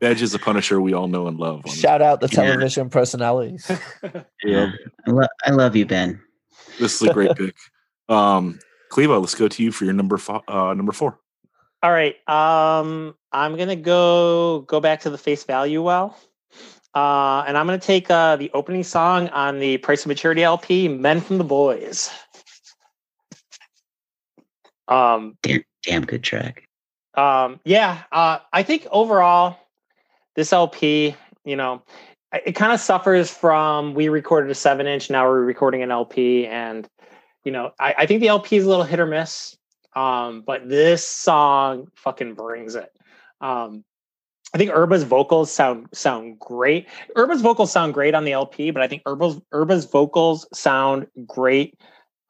[0.00, 1.62] Bedge is a punisher we all know and love.
[1.68, 2.42] Shout out the Yeah.
[2.44, 3.70] television personalities.
[4.44, 4.72] Yeah.
[5.06, 6.20] I, lo- I love you, Ben.
[6.78, 7.54] This is a great pick.
[8.08, 8.58] Um,
[8.90, 11.18] Clevo, let's go to you for your number fo- uh, number four.
[11.82, 12.16] All right.
[12.28, 16.16] Um, I'm gonna go go back to the face value well.
[16.94, 20.88] Uh, and I'm gonna take uh, the opening song on the Price of Maturity LP,
[20.88, 22.10] Men from the Boys.
[24.88, 26.68] Um, Damn, damn good track.
[27.14, 29.58] um, yeah, uh, I think overall,
[30.36, 32.13] this LP, you know, I-
[32.44, 36.46] it kind of suffers from we recorded a seven inch, now we're recording an LP,
[36.46, 36.88] and
[37.44, 39.56] you know, I, I think the LP is a little hit or miss.
[39.94, 42.90] Um, but this song fucking brings it.
[43.40, 43.84] Um,
[44.52, 46.88] I think Urba's vocals sound sound great.
[47.16, 51.74] Urba's vocals sound great on the LP, but I think Urba's Urba's vocals sound great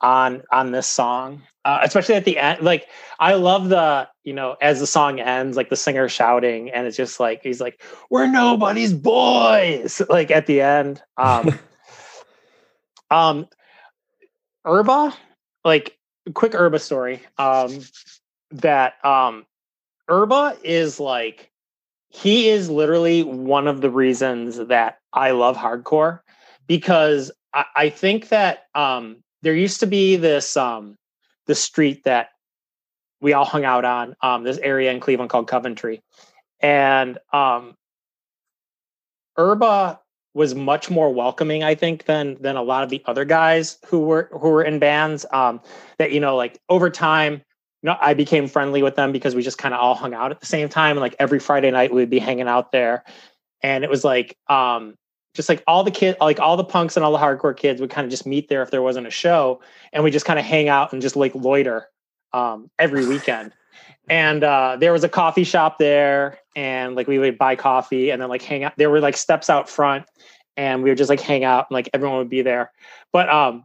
[0.05, 2.61] on on this song, uh, especially at the end.
[2.61, 2.87] Like
[3.19, 6.97] I love the you know as the song ends, like the singer shouting, and it's
[6.97, 11.03] just like he's like, "We're nobody's boys." Like at the end.
[11.17, 11.59] Um,
[13.11, 13.49] um,
[14.67, 15.15] Urba,
[15.65, 15.99] like
[16.35, 17.23] quick Urba story.
[17.39, 17.81] Um,
[18.51, 19.47] that um,
[20.11, 21.51] Urba is like
[22.11, 26.21] he is literally one of the reasons that I love hardcore
[26.67, 30.97] because I, I think that um, there used to be this um,
[31.47, 32.31] the street that
[33.21, 36.03] we all hung out on um, this area in Cleveland called Coventry,
[36.61, 37.77] and um,
[39.39, 40.01] Urba
[40.33, 44.01] was much more welcoming, I think, than than a lot of the other guys who
[44.01, 45.27] were who were in bands.
[45.31, 45.61] Um,
[45.99, 49.43] that you know, like over time, you know, I became friendly with them because we
[49.43, 50.93] just kind of all hung out at the same time.
[50.93, 53.05] And like every Friday night, we'd be hanging out there,
[53.63, 54.97] and it was like um,
[55.35, 57.91] just like all the kids, like all the punks and all the hardcore kids would
[57.91, 59.61] kind of just meet there if there wasn't a show,
[59.93, 61.89] and we just kind of hang out and just like loiter
[62.33, 63.53] um, every weekend.
[64.09, 68.23] And uh, there was a coffee shop there, and like we would buy coffee and
[68.23, 68.75] then like hang out.
[68.77, 70.07] There were like steps out front,
[70.57, 72.71] and we would just like hang out, and like everyone would be there.
[73.13, 73.65] But um,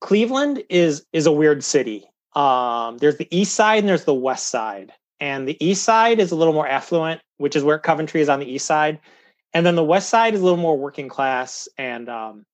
[0.00, 2.04] Cleveland is is a weird city.
[2.34, 6.30] Um, there's the east side and there's the west side, and the east side is
[6.30, 8.98] a little more affluent, which is where Coventry is on the east side,
[9.54, 11.68] and then the west side is a little more working class.
[11.78, 12.46] And um,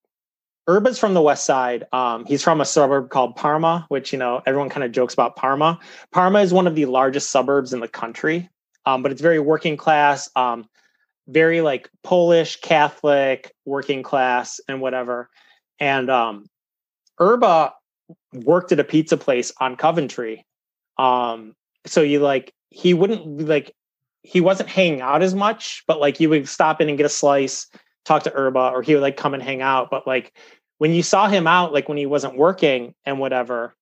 [0.68, 1.86] Urba's from the west side.
[1.92, 5.36] Um, he's from a suburb called Parma, which you know everyone kind of jokes about
[5.36, 5.78] Parma.
[6.12, 8.50] Parma is one of the largest suburbs in the country,
[8.84, 10.68] um, but it's very working class, um,
[11.26, 15.30] very like Polish Catholic working class and whatever.
[15.80, 16.46] And um,
[17.18, 17.72] Urba
[18.32, 20.44] worked at a pizza place on Coventry.
[20.98, 21.54] Um,
[21.86, 23.74] so you like he wouldn't like
[24.28, 27.08] he wasn't hanging out as much, but like you would stop in and get a
[27.08, 27.66] slice,
[28.04, 29.88] talk to Urba, or he would like come and hang out.
[29.90, 30.36] But like
[30.76, 33.74] when you saw him out, like when he wasn't working and whatever,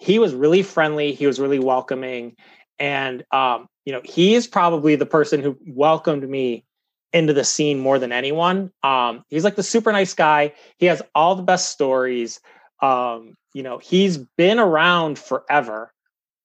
[0.00, 1.12] he was really friendly.
[1.12, 2.34] He was really welcoming.
[2.80, 6.64] And um, you know, he is probably the person who welcomed me
[7.12, 8.72] into the scene more than anyone.
[8.82, 10.54] Um, he's like the super nice guy.
[10.78, 12.40] He has all the best stories.
[12.80, 15.92] Um, you know, he's been around forever.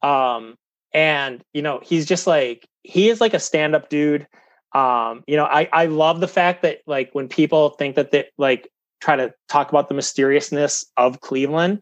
[0.03, 0.55] Um,
[0.93, 4.27] and you know, he's just like he is like a stand-up dude.
[4.73, 8.25] Um, you know, I I love the fact that like when people think that they
[8.37, 8.69] like
[9.01, 11.81] try to talk about the mysteriousness of Cleveland,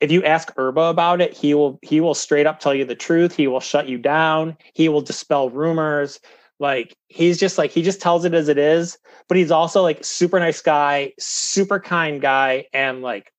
[0.00, 2.94] if you ask Urba about it, he will he will straight up tell you the
[2.94, 3.34] truth.
[3.34, 4.56] He will shut you down.
[4.74, 6.20] He will dispel rumors.
[6.60, 8.98] Like he's just like he just tells it as it is.
[9.28, 13.32] But he's also like super nice guy, super kind guy, and like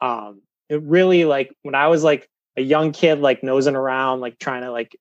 [0.00, 4.38] um it really like when I was like a young kid, like nosing around, like
[4.38, 4.96] trying to like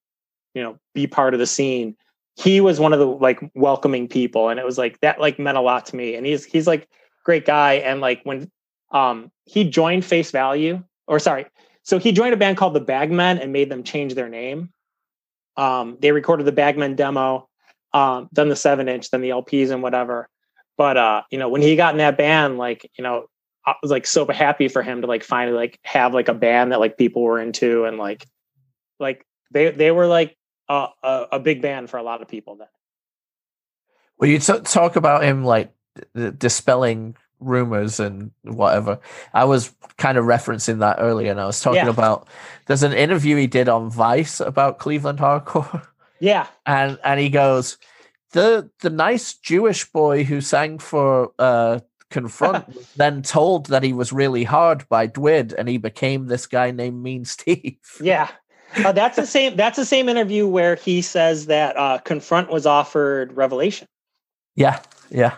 [0.54, 1.96] you know be part of the scene.
[2.36, 5.58] He was one of the like welcoming people, and it was like that like meant
[5.58, 6.16] a lot to me.
[6.16, 6.88] And he's he's like
[7.24, 8.50] great guy, and like when
[8.92, 11.46] um he joined Face Value, or sorry,
[11.84, 14.72] so he joined a band called the Bagmen and made them change their name.
[15.58, 17.50] Um, they recorded the Bagmen demo,
[17.94, 20.30] um, then the seven inch, then the LPs and whatever.
[20.78, 23.26] But uh, you know, when he got in that band, like you know,
[23.66, 26.72] I was like so happy for him to like finally like have like a band
[26.72, 28.26] that like people were into and like
[29.00, 30.36] like they they were like
[30.70, 32.68] a a, a big band for a lot of people then.
[34.18, 35.72] Well, you t- talk about him like
[36.16, 39.00] d- dispelling rumors and whatever.
[39.34, 41.90] I was kind of referencing that earlier, and I was talking Yeah.
[41.90, 42.28] about
[42.68, 45.88] there's an interview he did on Vice about Cleveland hardcore,
[46.20, 47.78] Yeah, and and he goes,
[48.32, 51.80] the the nice Jewish boy who sang for uh
[52.12, 56.46] Confront was then told that he was really hard by Dwid, and he became this
[56.46, 57.78] guy named Mean Steve.
[58.00, 58.30] yeah.
[58.86, 59.56] Uh, that's the same.
[59.58, 63.88] That's the same interview where he says that uh, Confront was offered Revelation.
[64.56, 64.80] yeah,
[65.10, 65.38] yeah.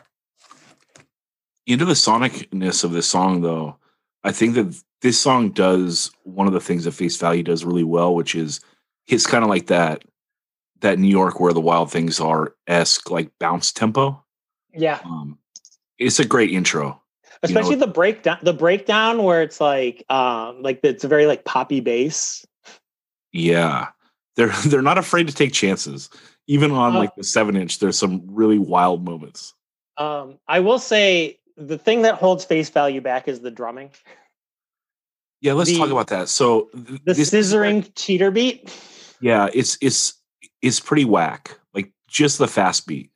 [1.65, 3.77] into the sonicness of this song though
[4.23, 7.83] i think that this song does one of the things that face value does really
[7.85, 8.59] well which is
[9.07, 10.03] it's kind of like that
[10.81, 14.21] that new york where the wild things are esque like bounce tempo
[14.73, 15.37] Yeah, um
[15.99, 18.37] it's a great intro You know- especially the breakdown.
[18.41, 22.45] The breakdown where it's like, um, like it's a very like poppy bass.
[23.31, 23.89] yeah
[24.35, 26.09] they're they're not afraid to take chances
[26.47, 29.53] even on Uh, like the seven inch there's some really wild moments
[29.97, 33.91] Um, I will say the thing that holds face value back is the drumming,
[35.41, 38.71] yeah let's talk about that so th- the this- scissoring cheater beat.
[39.21, 40.15] Yeah, it's it's
[40.61, 41.57] it's pretty whack.
[41.73, 43.09] Like just the fast beat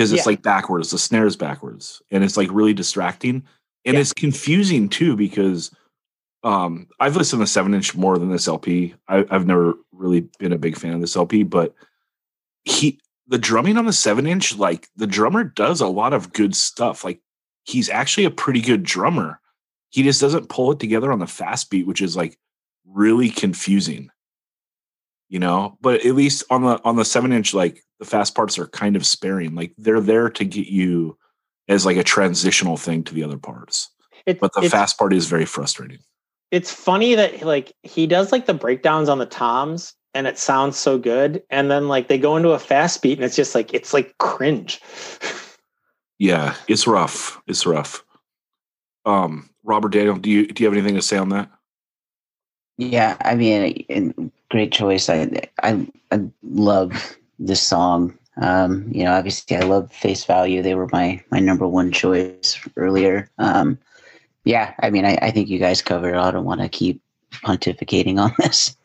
[0.00, 0.30] because it's Yeah.
[0.32, 0.90] like backwards.
[0.90, 3.44] The snare's backwards, and it's like really distracting,
[3.84, 4.00] and Yeah.
[4.00, 5.70] it's confusing too because
[6.42, 8.94] um I've listened to seven inch more than this LP.
[9.08, 11.74] I, I've never really been a big fan of this LP, but
[12.64, 16.56] he the drumming on the seven inch, like the drummer does a lot of good
[16.56, 17.04] stuff.
[17.04, 17.20] Like
[17.64, 19.38] he's actually a pretty good drummer.
[19.90, 22.38] He just doesn't pull it together on the fast beat, which is like
[22.86, 24.10] really confusing
[25.28, 28.58] you know but at least on the on the seven inch like the fast parts
[28.58, 31.16] are kind of sparing like they're there to get you
[31.68, 33.90] as like a transitional thing to the other parts.
[34.26, 35.98] It, but the fast part is very frustrating.
[36.50, 40.76] It's funny that like he does like the breakdowns on the toms and it sounds
[40.76, 43.72] so good, and then like they go into a fast beat and it's just like
[43.72, 44.80] it's like cringe.
[46.18, 47.40] yeah it's rough.
[47.46, 48.02] It's rough.
[49.04, 51.50] Um robert daniel do you do you have anything to say on that?
[52.78, 55.10] Yeah, I mean, great choice.
[55.10, 55.28] I
[55.62, 58.16] I I love this song.
[58.40, 60.62] Um, you know, obviously, I love Face Value.
[60.62, 63.28] They were my my number one choice earlier.
[63.38, 63.78] Um,
[64.44, 66.18] yeah, I mean, I, I think you guys covered it.
[66.18, 67.02] I don't want to keep
[67.32, 68.76] pontificating on this.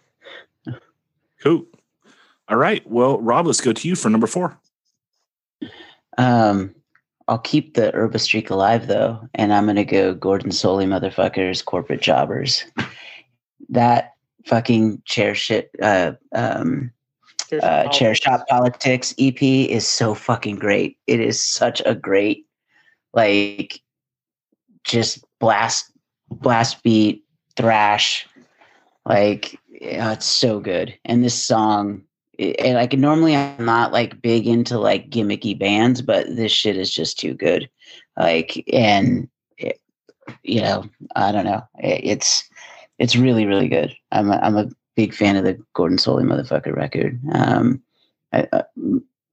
[1.41, 1.65] cool
[2.47, 4.57] all right well rob let's go to you for number four
[6.17, 6.73] Um,
[7.27, 12.01] I'll keep the Urba streak alive though, and I'm gonna go Gordon Solie motherfuckers, corporate
[12.01, 12.63] jobbers.
[13.69, 14.13] That
[14.45, 15.71] fucking chair shit.
[15.81, 16.91] Uh, um,
[17.63, 18.19] Uh, chair politics.
[18.19, 20.97] shop politics ep is so fucking great.
[21.07, 22.45] It is such a great
[23.15, 23.81] like
[24.83, 25.91] just blast
[26.29, 27.23] blast beat
[27.55, 28.27] thrash.
[29.05, 30.97] Like yeah, it's so good.
[31.05, 32.03] And this song
[32.37, 36.77] it, and like normally i'm not like big into like gimmicky bands but this shit
[36.77, 37.69] is just too good.
[38.17, 39.79] Like and it,
[40.43, 41.63] you know i don't know.
[41.79, 42.49] It, it's
[42.99, 43.95] it's really really good.
[44.11, 47.19] I'm a, i'm a big fan of the Gordon Solie motherfucker record.
[47.33, 47.81] Um,
[48.33, 48.63] I, I,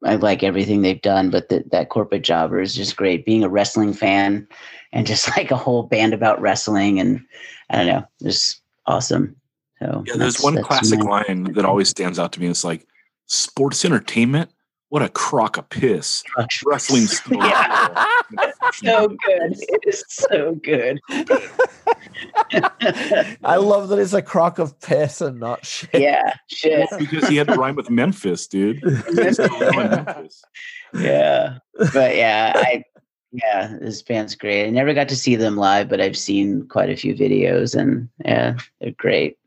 [0.05, 3.25] I like everything they've done, but the, that corporate jobber is just great.
[3.25, 4.49] Being a wrestling fan
[4.93, 7.25] and just like a whole band about wrestling, and
[7.71, 9.37] I don't know, just awesome.
[9.83, 12.87] So yeah there's one classic my- line that always stands out to me it's like
[13.27, 14.51] sports entertainment
[14.93, 16.23] what a crock of piss
[16.67, 18.05] wrestling Yeah.
[18.75, 19.55] so good.
[19.59, 21.01] It is so good.
[23.43, 25.89] I love that it's a crock of piss and not shit.
[25.95, 26.91] yeah, shit.
[26.99, 30.45] because he had to rhyme with memphis dude He's still in Memphis.
[30.93, 31.57] yeah
[31.95, 32.85] but yeah i
[33.33, 36.91] yeah this band's great i never got to see them live but i've seen quite
[36.91, 39.39] a few videos and yeah they're great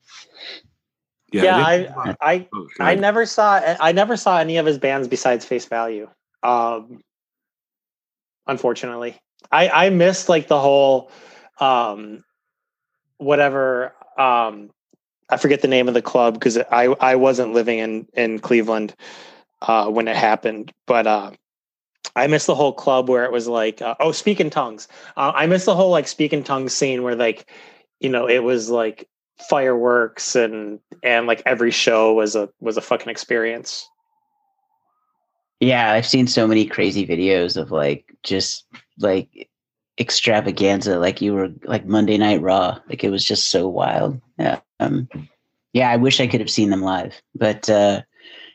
[1.43, 5.07] Yeah, they- I I oh, I never saw I never saw any of his bands
[5.07, 6.09] besides Face Value.
[6.43, 7.01] Um
[8.47, 9.17] unfortunately.
[9.51, 11.11] I I missed like the whole
[11.59, 12.23] um
[13.17, 14.69] whatever um,
[15.29, 18.95] I forget the name of the club because I I wasn't living in in Cleveland
[19.61, 21.31] uh, when it happened, but uh,
[22.15, 24.87] I missed the whole club where it was like, uh, oh, speak in tongues.
[25.17, 27.49] Uh, I missed the whole like speak in tongues scene where like,
[27.99, 29.07] you know, it was like
[29.49, 33.89] fireworks and and like every show was a was a fucking experience.
[35.59, 38.65] Yeah, I've seen so many crazy videos of like just
[38.99, 39.49] like
[39.99, 42.79] extravaganza, like you were like Monday Night Raw.
[42.89, 44.19] Like it was just so wild.
[44.37, 44.59] Yeah.
[44.79, 45.07] Um,
[45.73, 48.01] yeah, I wish I could have seen them live, but uh,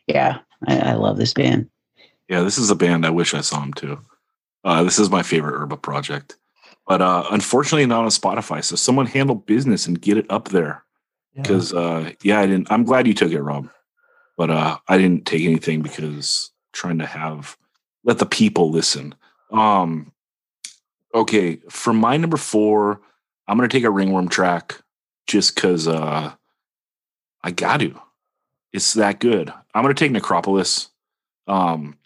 [0.07, 1.69] yeah, I, I love this band.
[2.28, 3.98] Yeah, this is a band I wish I saw him too.
[4.65, 6.36] Uh, this is my favorite Urba project,
[6.90, 8.64] but uh, unfortunately not on Spotify.
[8.64, 10.82] So someone handle business and get it up there.
[11.36, 12.66] Because uh, yeah, I didn't.
[12.68, 13.70] I'm glad you took it, Rob,
[14.36, 17.56] but uh, I didn't take anything because trying to have
[18.02, 19.14] let the people listen.
[19.52, 20.10] Um,
[21.14, 23.00] okay, for my number four,
[23.46, 24.80] I'm gonna take a ringworm track
[25.28, 26.32] just because uh,
[27.44, 27.94] I got to.
[28.72, 29.52] It's that good.
[29.72, 30.88] I'm gonna take Necropolis.
[31.46, 31.98] Um,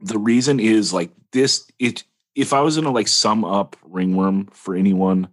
[0.00, 1.66] the reason is like this.
[1.78, 2.04] It
[2.36, 5.28] if I was gonna like sum up ringworm for anyone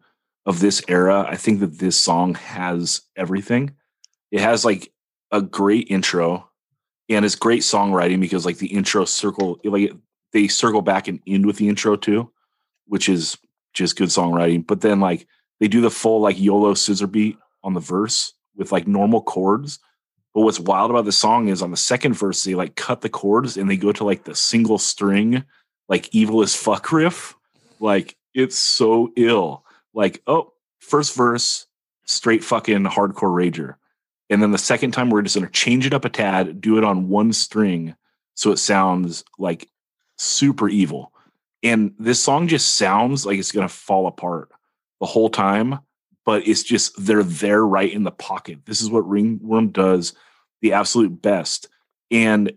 [0.46, 3.76] of this era, I think that this song has everything.
[4.32, 4.92] It has like
[5.30, 6.50] a great intro
[7.10, 9.92] and it's great songwriting because like the intro circle like
[10.32, 12.32] they circle back and end with the intro too,
[12.88, 13.38] which is
[13.74, 14.66] just good songwriting.
[14.66, 15.28] But then like
[15.60, 19.80] they do the full like YOLO scissor beat on the verse with like normal chords.
[20.34, 23.10] But what's wild about the song is on the second verse, they like cut the
[23.10, 25.44] chords and they go to like the single string,
[25.94, 27.36] like evil as fuck riff.
[27.80, 29.64] Like it's so ill.
[29.94, 31.68] Like, oh, first verse,
[32.06, 33.76] straight fucking hardcore rager.
[34.28, 36.84] And then the second time we're just gonna change it up a tad, do it
[36.84, 37.96] on one string
[38.34, 39.70] so it sounds like
[40.18, 41.14] super evil.
[41.62, 44.50] And this song just sounds like it's gonna fall apart
[45.00, 45.78] the whole time,
[46.26, 48.66] but it's just they're there right in the pocket.
[48.66, 50.14] This is what Ringworm does
[50.64, 51.70] the absolute best.
[52.10, 52.52] And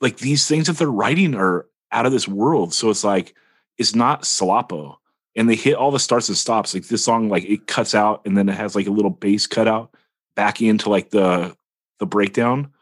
[0.00, 2.72] like these things that they're writing are out of this world.
[2.74, 3.34] So it's like
[3.78, 4.96] it's not Salapo.
[5.36, 6.74] And they hit all the starts and stops.
[6.74, 9.46] Like this song, like it cuts out and then it has like a little bass
[9.46, 9.94] cutout
[10.34, 11.56] back into like the
[11.98, 12.72] the breakdown.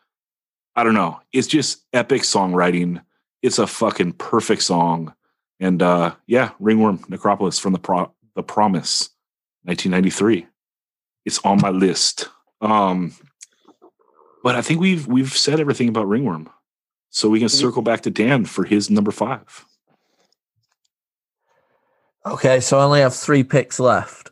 [0.75, 1.21] I don't know.
[1.33, 3.03] It's just epic songwriting.
[3.43, 5.15] It's a fucking perfect song.
[5.61, 9.11] And uh yeah, Ringworm Necropolis from the Pro- the Promise,
[9.65, 10.47] 1993.
[11.25, 12.29] It's on my list.
[12.61, 13.15] Um
[14.43, 16.49] but I think we've we've said everything about Ringworm.
[17.11, 19.65] So we can circle back to Dan for his number 5.
[22.27, 24.31] Okay, so I only have three picks left,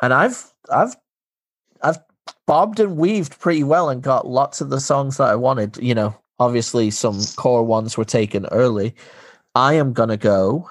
[0.00, 0.96] and I've I've
[1.82, 1.98] I've
[2.46, 5.76] bobbed and weaved pretty well and got lots of the songs that I wanted.
[5.76, 8.94] You know, obviously some core ones were taken early.
[9.54, 10.70] I am gonna go.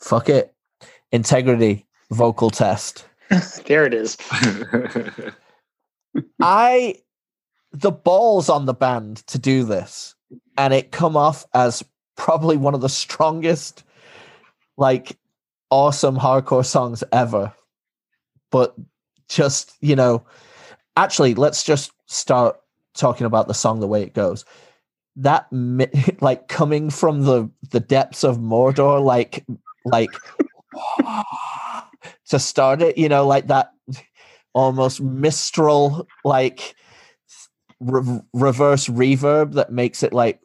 [0.00, 0.52] Fuck it,
[1.12, 3.06] integrity vocal test.
[3.66, 4.16] there it is.
[6.40, 6.96] I
[7.72, 10.14] the balls on the band to do this,
[10.56, 11.82] and it come off as
[12.16, 13.82] probably one of the strongest,
[14.76, 15.18] like
[15.70, 17.52] awesome hardcore songs ever.
[18.50, 18.76] But
[19.28, 20.24] just, you know,
[20.96, 22.60] actually, let's just start
[22.94, 24.44] talking about the song the way it goes.
[25.16, 25.46] That
[26.20, 29.44] like coming from the the depths of Mordor, like
[29.84, 30.10] like
[32.28, 33.72] to start it, you know, like that
[34.54, 36.74] almost mistral like
[37.80, 40.40] re- reverse reverb that makes it like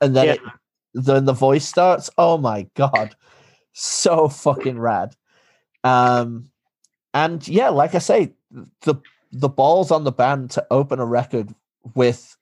[0.00, 0.32] and then Yeah.
[0.34, 0.40] it,
[0.94, 2.08] then the voice starts.
[2.16, 3.14] Oh my god,
[3.72, 5.14] so fucking rad.
[5.84, 6.50] Um,
[7.14, 8.32] and yeah, like I say,
[8.82, 8.94] the
[9.32, 11.54] the balls on the band to open a record
[11.94, 12.36] with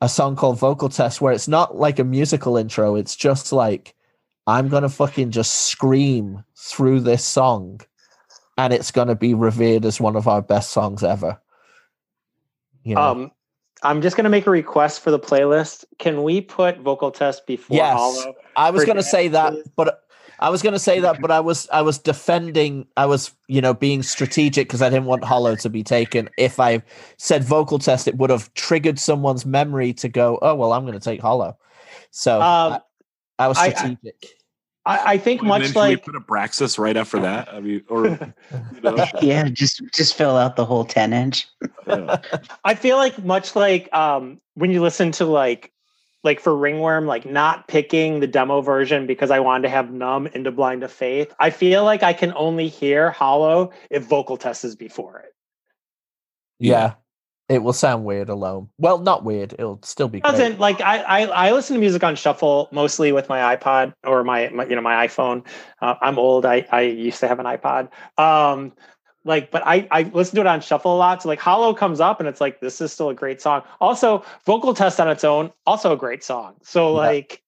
[0.00, 2.96] a song called Vocal Test, where it's not like a musical intro.
[2.96, 3.94] It's just like
[4.46, 7.80] I'm gonna fucking just scream through this song,
[8.58, 11.40] and it's gonna be revered as one of our best songs ever.
[12.82, 13.00] You know?
[13.02, 13.30] Um,
[13.82, 15.84] I'm just gonna make a request for the playlist.
[15.98, 17.96] Can we put vocal test before Yes.
[17.96, 18.34] Hollow?
[18.56, 19.70] I was going to say that, please?
[19.76, 20.02] but
[20.38, 22.86] I was going to say that, but I was I was defending.
[22.96, 26.28] I was you know being strategic because I didn't want Hollow to be taken.
[26.36, 26.82] If I
[27.16, 30.98] said vocal test, it would have triggered someone's memory to go, oh well, I'm going
[30.98, 31.56] to take Hollow.
[32.10, 32.72] So Um,
[33.38, 34.34] I, I was I- I- strategic.
[34.86, 37.52] I, I think And then much should we like put a Braxis right after that.
[37.52, 38.34] I mean, or you
[38.82, 41.46] know, yeah, just just fill out the whole 10 inch.
[41.86, 42.20] yeah.
[42.64, 45.72] I feel like much like um when you listen to like
[46.22, 50.26] like for Ringworm, like not picking the demo version because I wanted to have numb
[50.28, 51.34] into blind of faith.
[51.38, 55.34] I feel like I can only hear hollow if vocal test is before it.
[56.58, 56.94] yeah.
[57.50, 58.68] It will sound weird alone.
[58.78, 59.54] Well, not weird.
[59.54, 63.10] It'll still be It doesn't like I, I I listen to music on shuffle mostly
[63.10, 64.48] with my I, I listen to music on shuffle mostly with my iPod or my,
[64.50, 65.46] my you know my iPhone.
[65.82, 66.46] Uh, I'm old.
[66.46, 67.88] I I used to have an iPod.
[68.18, 68.72] Um,
[69.24, 71.22] like, but I I listen to it on shuffle a lot.
[71.22, 73.62] So like Hollow comes up and it's like this is still a great song.
[73.80, 76.54] Also, vocal test on its own, also a great song.
[76.62, 76.98] So Yeah.
[76.98, 77.42] like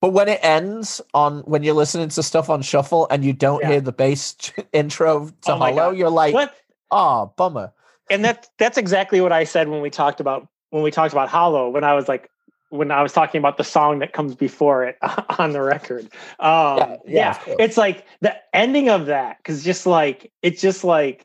[0.00, 3.60] But when it ends on when you're listening to stuff on shuffle and you don't
[3.62, 3.68] Yeah.
[3.68, 4.36] hear the bass
[4.72, 6.54] intro to Oh Hollow, you're like, what
[6.92, 7.72] ah, bummer.
[8.10, 11.28] And that that's exactly what I said when we talked about when we talked about
[11.28, 11.70] Hollow.
[11.70, 12.28] When I was like,
[12.68, 14.98] when I was talking about the song that comes before it
[15.38, 16.04] on the record.
[16.38, 20.84] Um, Yeah, yeah, yeah, it's like the ending of that because just like it's just
[20.84, 21.24] like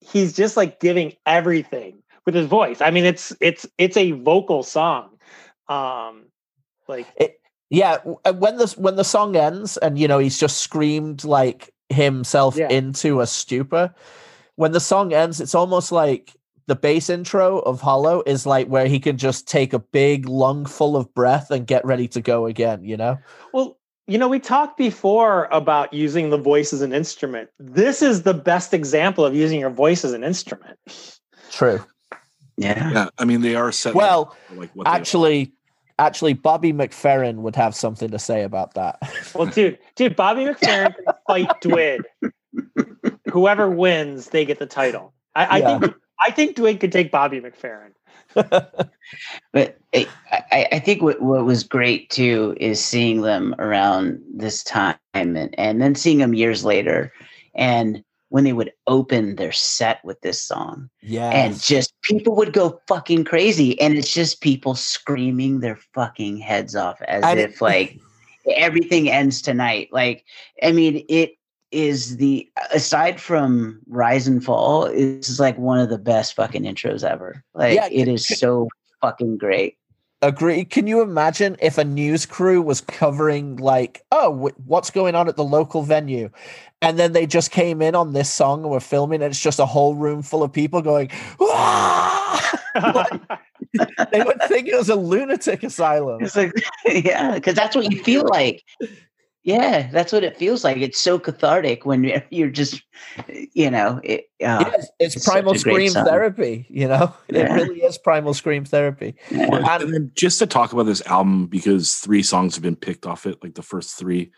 [0.00, 2.80] he's just like giving everything with his voice.
[2.80, 5.18] I mean, it's it's it's a vocal song.
[5.68, 6.26] Um,
[6.88, 7.40] like it,
[7.70, 11.72] Yeah, uh, when the when the song ends and you know he's just screamed like
[11.88, 12.68] himself Yeah.
[12.68, 13.94] into a stupor.
[14.56, 16.34] When the song ends, it's almost like
[16.66, 20.64] the bass intro of Hollow is like where he can just take a big lung
[20.64, 22.84] full of breath and get ready to go again.
[22.84, 23.18] You know?
[23.52, 27.50] Well, you know, we talked before about using the voice as an instrument.
[27.58, 30.78] This is the best example of using your voice as an instrument.
[31.50, 31.84] True.
[32.56, 32.90] Yeah.
[32.92, 33.94] Yeah, I mean they are set.
[33.94, 34.86] Well, like what.
[34.86, 35.52] Actually,
[35.98, 38.98] actually, Bobby McFerrin would have something to say about that.
[39.34, 42.00] Well, dude, dude, Bobby McFerrin can fight Dwid.
[43.34, 45.12] Whoever wins, they get the title.
[45.34, 45.78] I, I Yeah.
[45.80, 47.90] think I think Dwid could take Bobby McFerrin.
[49.52, 54.64] But I, I, I think what, what was great too is seeing them around this
[54.64, 57.12] time and, and then seeing them years later.
[57.54, 61.30] And when they would open their set with this song, yeah.
[61.30, 63.78] and just people would go fucking crazy.
[63.80, 67.98] And it's just people screaming their fucking heads off as And- if like
[68.50, 69.88] everything ends tonight.
[69.92, 70.24] Like,
[70.62, 71.34] I mean, it
[71.74, 77.02] is the aside from Rise and Fall, is like one of the best fucking intros
[77.02, 77.44] ever.
[77.54, 78.68] Like, Yeah, it is so
[79.00, 79.76] fucking great.
[80.22, 80.64] Agree.
[80.64, 85.28] Can you imagine if a news crew was covering like, oh, wh- what's going on
[85.28, 86.30] at the local venue,
[86.80, 89.58] and then they just came in on this song and were filming, and it's just
[89.58, 91.08] a whole room full of people going,
[94.12, 96.22] they would think it was a lunatic asylum.
[96.24, 96.52] It's like,
[96.86, 98.62] yeah, because that's what you feel like.
[99.44, 100.78] Yeah, that's what it feels like.
[100.78, 102.82] It's so cathartic when you're- you're just,
[103.52, 104.30] you know, it.
[104.42, 106.66] Uh, Yes, it's, it's primal scream therapy.
[106.70, 109.14] You know, it really is primal scream therapy.
[109.30, 109.76] yeah.
[109.80, 113.26] and then just to talk about this album because three songs have been picked off
[113.26, 114.32] it, like the first three.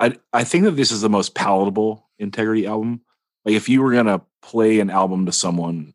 [0.00, 3.02] I I think that this is the most palatable integrity album.
[3.44, 5.94] Like if you were gonna play an album to someone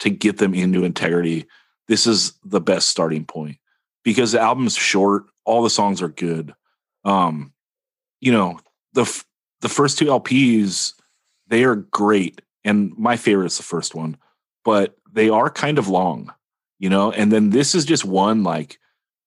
[0.00, 1.46] to get them into integrity,
[1.88, 3.56] this is the best starting point
[4.04, 6.54] because the album's short, all the songs are good.
[7.04, 7.52] Um,
[8.20, 8.58] you know,
[8.92, 9.24] the f-
[9.60, 10.94] the first two LPs,
[11.48, 14.16] they are great, and my favorite is the first one,
[14.64, 16.32] but they are kind of long
[16.78, 18.78] you know and then this is just one like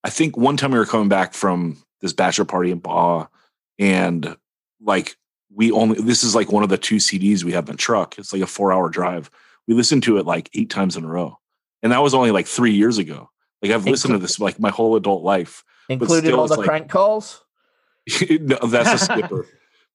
[0.04, 3.26] i think one time we were coming back from this bachelor party in baja
[3.80, 4.38] and
[4.82, 5.16] like
[5.54, 8.18] we only this is like one of the two cds we have in the truck
[8.18, 9.30] it's like a four hour drive
[9.68, 11.38] we listened to it like eight times in a row
[11.82, 13.30] and that was only like three years ago
[13.62, 16.90] like i've listened to this like my whole adult life Included all the like- crank
[16.90, 17.44] calls.
[18.42, 19.46] no, that's a skipper.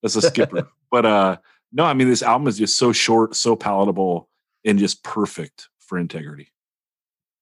[0.03, 0.69] that's a skipper.
[0.91, 1.36] But uh
[1.73, 4.28] no, I mean this album is just so short, so palatable,
[4.65, 6.53] and just perfect for integrity.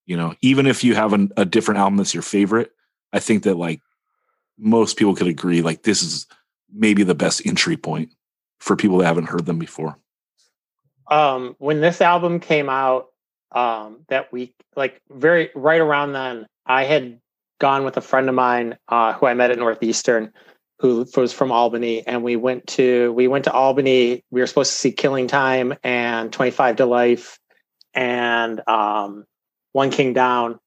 [0.06, 2.72] You know, even if you have an, a different album that's your favorite,
[3.12, 3.80] I think that like
[4.58, 6.26] most people could agree, like this is
[6.72, 8.10] maybe the best entry point
[8.58, 9.98] for people that haven't heard them before.
[11.10, 13.08] um, when this album came out
[13.52, 17.20] um, that week, like very right around then, I had
[17.60, 20.32] gone with a friend of mine uh, who I met at Northeastern,
[20.82, 24.24] who was from Albany, and we went to we went to Albany.
[24.30, 27.38] We were supposed to see Killing Time and Twenty Five to Life,
[27.94, 29.24] and um,
[29.72, 30.58] One King Down,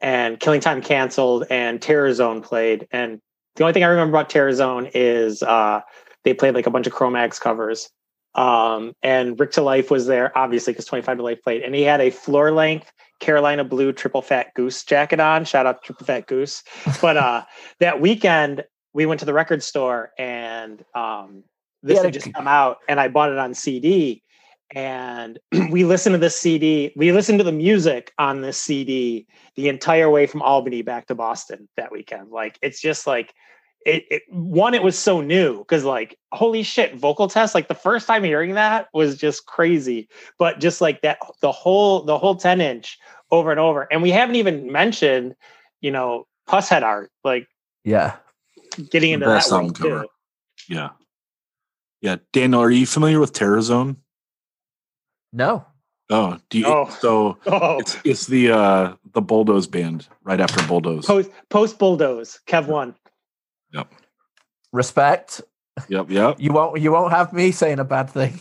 [0.00, 2.88] and Killing Time canceled, and Terror Zone played.
[2.90, 3.20] And
[3.56, 5.82] the only thing I remember about Terror Zone is uh,
[6.24, 7.90] they played like a bunch of Cro-Mags covers
[8.34, 11.62] um, and Rick ta Life was there, obviously, because 25 to Life played.
[11.62, 15.44] And he had a floor length Carolina Blue Triple Fat Goose jacket on.
[15.44, 16.62] Shout out to Triple Fat Goose.
[17.00, 17.44] But uh,
[17.80, 21.44] that weekend, we went to the record store and um,
[21.82, 24.22] this Yeah, had just come out, and I bought it on CD.
[24.74, 25.38] And
[25.70, 26.92] we listened to this CD.
[26.96, 31.14] We listened to the music on this CD the entire way from Albany back to
[31.14, 32.30] Boston that weekend.
[32.30, 33.34] Like, it's just like,
[33.84, 37.74] it, it one it was so new because like holy shit vocal test like the
[37.74, 40.08] first time hearing that was just crazy
[40.38, 42.96] but just like that the whole the whole 10 inch
[43.32, 45.34] over and over and we haven't even mentioned
[45.80, 47.48] you know Pusshead art like
[47.82, 48.16] Yeah.
[48.76, 50.02] Getting into Best that album cover.
[50.02, 50.08] too.
[50.68, 50.90] Yeah.
[52.00, 52.16] Yeah.
[52.32, 53.96] Daniel, are you familiar with Terror Zone?
[55.32, 55.64] No.
[56.10, 56.88] Oh, do you, Oh.
[57.00, 61.06] so Oh, it's it's the uh the Bulldoze band right after Bulldoze.
[61.06, 62.38] post post bulldoze.
[62.46, 62.94] Kev one.
[63.72, 63.92] Yep.
[64.72, 65.40] Respect.
[65.88, 66.36] Yep, yep.
[66.38, 66.80] You won't.
[66.80, 68.38] You won't have me saying a bad thing.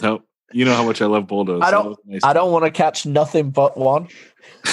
[0.00, 0.24] Nope.
[0.52, 1.60] You know how much I love Bulldoze.
[1.62, 2.20] I don't- nice.
[2.24, 4.08] I don't want to catch nothing but one.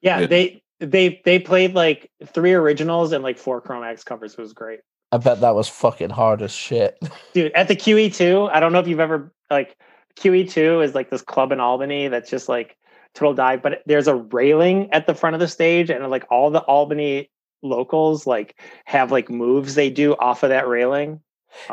[0.00, 0.26] Yeah, Yeah.
[0.26, 4.32] they they they played like three originals and like four Cro-Mags covers.
[4.32, 4.80] It was great.
[5.10, 6.98] I bet that was fucking hard as shit.
[7.34, 9.76] dude at the qe2 i don't know if you've ever like
[10.16, 12.76] qe2 is like this club in albany that's just like
[13.14, 16.50] total dive but there's a railing at the front of the stage and like all
[16.50, 17.30] the albany
[17.62, 21.20] locals like have like moves they do off of that railing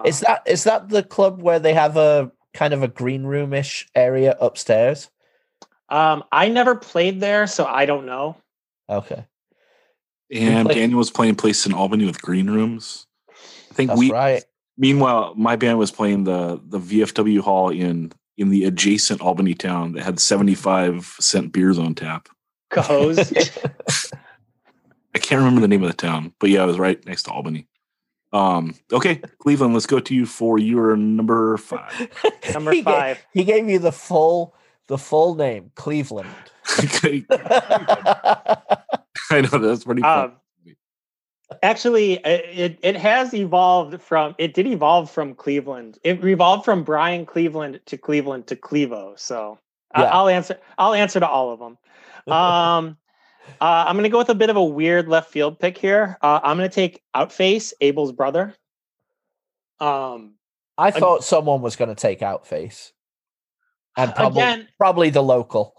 [0.06, 3.24] Is Um, that is that the club where they have a kind of a green
[3.24, 5.10] room ish area upstairs?
[5.90, 8.36] um i never played there so i don't know
[8.90, 9.26] Okay,
[10.32, 13.08] and played- Daniel was playing place in Albany with green rooms.
[13.30, 14.44] I think that's we right.
[14.78, 19.94] meanwhile my band was playing the the VFW hall in in the adjacent Albany town
[19.94, 22.28] that had 75 cent beers on tap.
[22.72, 23.32] Cohoes.
[25.16, 27.32] I can't remember the name of the town, but yeah, it was right next to
[27.32, 27.68] Albany.
[28.34, 32.10] Um, okay, Cleveland, let's go to you for your number five.
[32.54, 34.54] number He ga- five he gave you the full
[34.88, 36.30] the full name, Cleveland.
[39.32, 40.34] I know that's pretty um
[41.62, 45.98] actually it it has evolved from it did evolve from cleveland.
[46.04, 49.60] It evolved from brian cleveland to cleveland to clevo so
[49.96, 50.04] Yeah.
[50.06, 51.78] i'll answer i'll answer to all of them.
[52.34, 52.98] Um
[53.62, 56.18] uh, i'm gonna go with a bit of a weird left field pick here.
[56.22, 58.56] Uh, i'm gonna take outface abel's brother.
[59.80, 60.36] Um
[60.78, 62.92] I thought someone was going to take Outface,
[63.98, 65.74] and probably again probably the local.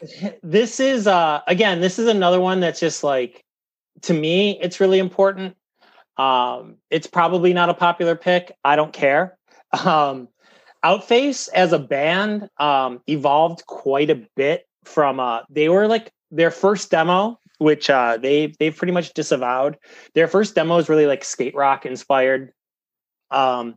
[0.42, 3.44] this is uh again this is another one that's just like
[4.02, 5.56] to me it's really important.
[6.16, 8.56] Um it's probably not a popular pick.
[8.64, 9.36] I don't care.
[9.84, 10.28] Um
[10.82, 16.50] outface as a band um evolved quite a bit from uh they were like their
[16.50, 19.76] first demo which uh they they pretty much disavowed.
[20.14, 22.52] Their first demo is really like skate rock inspired.
[23.30, 23.76] Um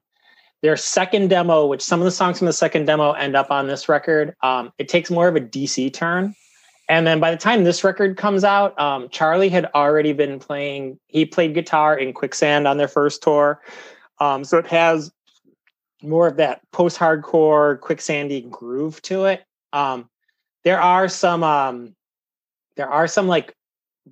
[0.62, 3.68] their second demo, which some of the songs from the second demo end up on
[3.68, 6.36] this record, um, it takes more of a DC turn.
[6.88, 11.00] And then by the time this record comes out, um, Charlie had already been playing,
[11.08, 13.62] he played guitar in Quicksand on their first tour.
[14.20, 15.12] Um, so it has
[16.04, 19.44] more of that post hardcore, quicksandy groove to it.
[19.74, 20.10] Um,
[20.64, 21.96] there are some, um,
[22.76, 23.56] there are some like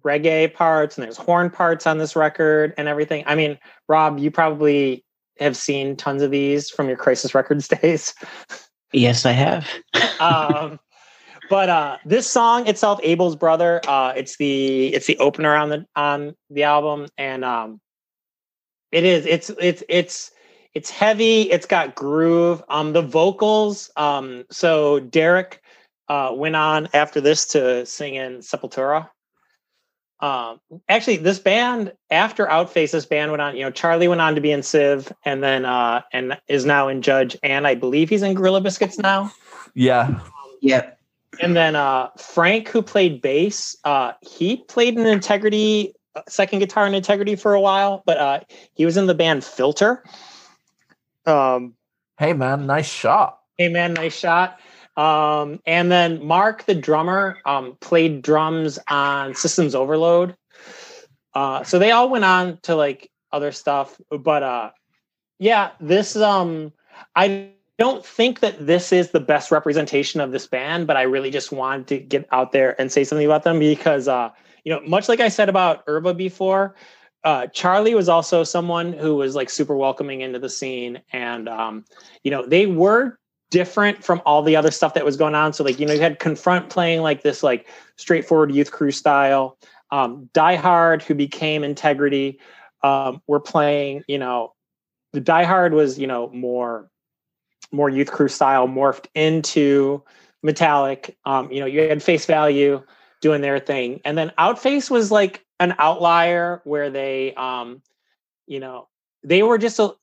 [0.01, 3.23] reggae parts and there's horn parts on this record and everything.
[3.27, 3.57] I mean,
[3.87, 5.03] Rob, you probably
[5.39, 8.13] have seen tons of these from your Crisis Records days.
[8.93, 9.67] Yes, I have.
[10.19, 10.79] um,
[11.49, 15.85] but uh, this song itself, Abel's brother, uh, it's the it's the opener on the
[15.95, 17.81] on the album, and um,
[18.91, 20.31] it is it's it's it's
[20.73, 21.43] it's heavy.
[21.43, 22.63] It's got groove.
[22.69, 23.89] Um, the vocals.
[23.95, 25.61] Um, so Derek
[26.07, 29.09] uh, went on after this to sing in Sepultura.
[30.21, 30.59] Um,
[30.89, 33.55] actually, this band after Outface, this band went on.
[33.55, 36.87] You know, Charlie went on to be in Civ, and then uh, and is now
[36.87, 39.31] in Judge, and I believe he's in Gorilla Biscuits now.
[39.75, 40.19] Yeah,
[40.61, 40.99] Yep.
[41.41, 46.85] And then uh, Frank, who played bass, uh, he played in Integrity, uh, second guitar
[46.87, 48.39] in Integrity for a while, but uh,
[48.73, 50.03] he was in the band Filter.
[51.25, 51.75] Um,
[52.17, 53.39] hey man, nice shot.
[53.57, 54.59] hey man, nice shot.
[54.99, 60.35] Um, and then Mark, the drummer, um, played drums on Systems Overload.
[61.33, 64.71] Uh, so they all went on to like other stuff, but uh,
[65.37, 66.73] yeah, this um,
[67.15, 71.31] I don't think that this is the best representation of this band, but I really
[71.31, 74.31] just wanted to get out there and say something about them because uh,
[74.65, 76.75] you know, much like I said about Urba before,
[77.23, 81.85] uh, Charlie was also someone who was like super welcoming into the scene, and um,
[82.23, 83.17] you know, they were
[83.51, 85.53] different from all the other stuff that was going on.
[85.53, 89.57] So like, you know, you had Confront playing like this like straightforward youth crew style.
[89.91, 92.39] Um, Die Hard, who became Integrity,
[92.83, 94.53] um, were playing, you know,
[95.13, 96.89] the Die Hard was, you know, more
[97.71, 100.03] more youth crew style, morphed into
[100.41, 101.17] metallic.
[101.25, 102.83] Um, you know, you had face value
[103.21, 104.01] doing their thing.
[104.05, 107.81] And then Outface was like an outlier where they um,
[108.47, 108.87] you know,
[109.23, 109.93] they were just a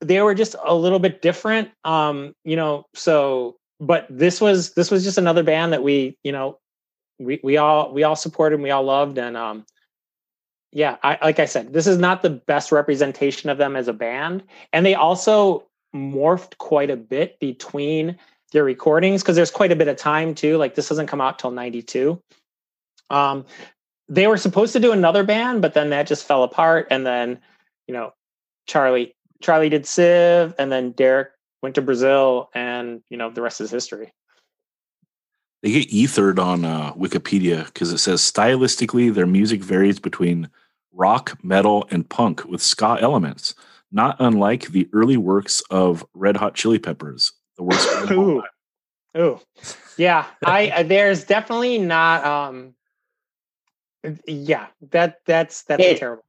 [0.00, 4.90] they were just a little bit different um you know so but this was this
[4.90, 6.58] was just another band that we you know
[7.18, 9.64] we we all we all supported and we all loved and um
[10.72, 13.92] yeah I, like i said this is not the best representation of them as a
[13.92, 18.16] band and they also morphed quite a bit between
[18.52, 21.38] their recordings because there's quite a bit of time too like this doesn't come out
[21.38, 22.20] till 92
[23.10, 23.44] um
[24.08, 27.38] they were supposed to do another band but then that just fell apart and then
[27.86, 28.12] you know
[28.66, 31.30] charlie Charlie did Civ, and then Derek
[31.62, 34.12] went to Brazil, and you know the rest is history.
[35.62, 40.48] They get ethered on uh, Wikipedia because it says stylistically their music varies between
[40.92, 43.54] rock, metal, and punk with ska elements,
[43.92, 47.32] not unlike the early works of Red Hot Chili Peppers.
[47.56, 47.88] The worst.
[47.92, 48.42] band of all Ooh.
[49.18, 49.40] Ooh,
[49.96, 50.26] yeah.
[50.44, 52.24] I I- there's definitely not.
[52.24, 52.74] Um,
[54.26, 56.24] yeah, that that's that's It- terrible.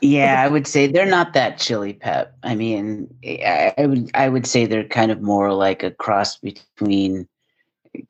[0.00, 2.36] Yeah, I would say they're not that chili pep.
[2.42, 6.36] I mean, I, I would I would say they're kind of more like a cross
[6.36, 7.26] between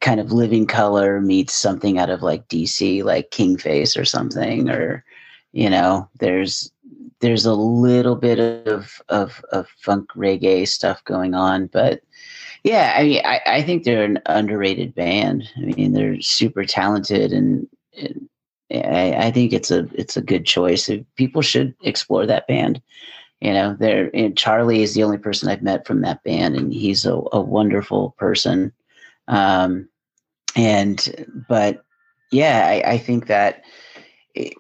[0.01, 4.68] kind of living color meets something out of like DC, like King Face or something,
[4.68, 5.05] or
[5.52, 6.72] you know, there's
[7.20, 12.02] there's a little bit of of, of funk reggae stuff going on, but
[12.64, 15.48] yeah, I mean, I, I think they're an underrated band.
[15.56, 18.28] I mean, they're super talented and, and
[18.72, 20.90] I, I think it's a it's a good choice.
[21.16, 22.82] People should explore that band.
[23.40, 26.72] You know, there and Charlie is the only person I've met from that band, and
[26.72, 28.72] he's a, a wonderful person.
[29.28, 29.88] Um,
[30.56, 31.84] and but
[32.32, 33.62] yeah, I, I think that
[34.34, 34.55] it,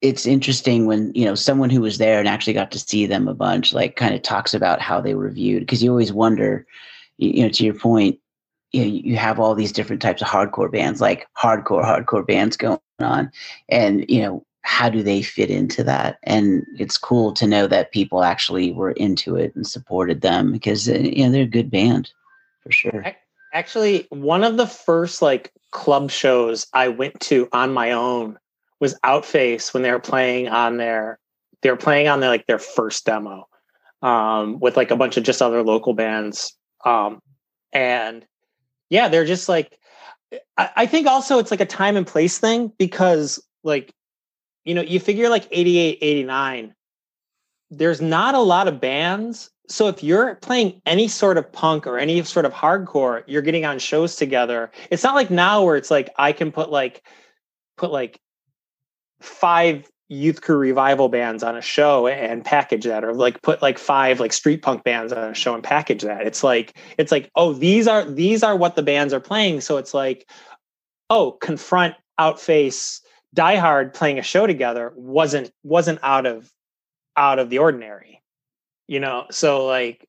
[0.00, 3.28] it's interesting when you know someone who was there and actually got to see them
[3.28, 6.66] a bunch, like kind of talks about how they were viewed because you always wonder,
[7.18, 8.18] you, you know, to your point,
[8.72, 12.56] you know, you have all these different types of hardcore bands, like hardcore, hardcore bands
[12.56, 13.30] going on.
[13.68, 16.18] And, you know, how do they fit into that?
[16.22, 20.88] And it's cool to know that people actually were into it and supported them because,
[20.88, 22.10] uh, you know, they're a good band
[22.62, 23.04] for sure.
[23.52, 28.38] Actually, one of the first like club shows I went to on my own
[28.78, 31.18] was Outface when they were playing on their
[31.62, 33.48] they were playing on their like their first demo
[34.02, 36.56] um, with like a bunch of just other local bands.
[36.84, 37.20] Um,
[37.72, 38.24] and
[38.90, 39.78] yeah, they're just like
[40.56, 43.94] I, I think also it's like a time and place thing because like
[44.64, 46.74] you know you figure like 88 89
[47.70, 51.98] there's not a lot of bands so if you're playing any sort of punk or
[51.98, 54.72] any sort of hardcore you're getting on shows together.
[54.90, 57.02] It's not like now where it's like i can put like
[57.76, 58.20] put like
[59.20, 63.78] five youth crew revival bands on a show and package that or like put like
[63.78, 66.26] five like street punk bands on a show and package that.
[66.26, 69.60] It's like it's like oh these are these are what the bands are playing.
[69.60, 70.28] So it's like
[71.08, 73.00] oh confront outface
[73.32, 76.50] die hard playing a show together wasn't wasn't out of
[77.16, 78.20] out of the ordinary
[78.88, 79.24] you know?
[79.30, 80.06] So like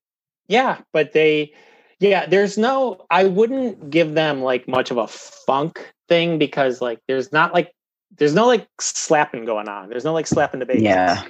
[0.48, 1.54] yeah but they
[2.00, 7.00] yeah there's no i wouldn't give them like much of a funk thing because like
[7.08, 7.72] there's not like
[8.18, 9.90] there's no like slapping going on.
[9.90, 11.24] There's no like slapping the bass Yeah,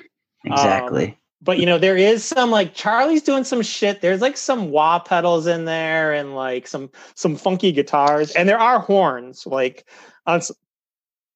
[0.46, 1.18] exactly.
[1.42, 4.02] but you know there is some like charlie's doing some shit.
[4.02, 8.32] There's like some wah pedals in there and like some some funky guitars.
[8.32, 9.88] And there are horns like
[10.26, 10.42] on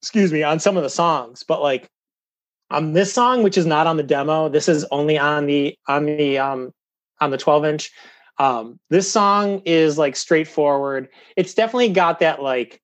[0.02, 1.44] excuse me on some of the songs.
[1.44, 1.90] But like
[2.72, 6.06] on this song which is not on the demo this is only on the on
[6.06, 6.72] the um
[7.22, 7.92] on the 12 inch
[8.40, 11.08] um this song is like straightforward.
[11.38, 12.82] It's definitely got that like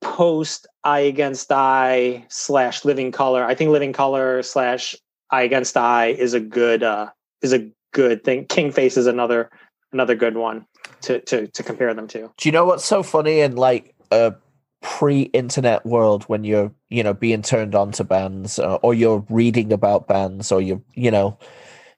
[0.00, 3.44] post I Against I slash living color.
[3.44, 4.96] I think living color slash
[5.30, 7.10] I Against I is a good uh
[7.42, 8.46] is a good thing.
[8.46, 9.50] King face is another
[9.92, 10.66] another good one
[11.02, 12.30] to to to compare them to.
[12.36, 14.34] Do you know what's so funny in like a
[14.80, 19.72] pre-internet world when you're you know being turned on to bands uh, or you're reading
[19.72, 21.36] about bands or you're you know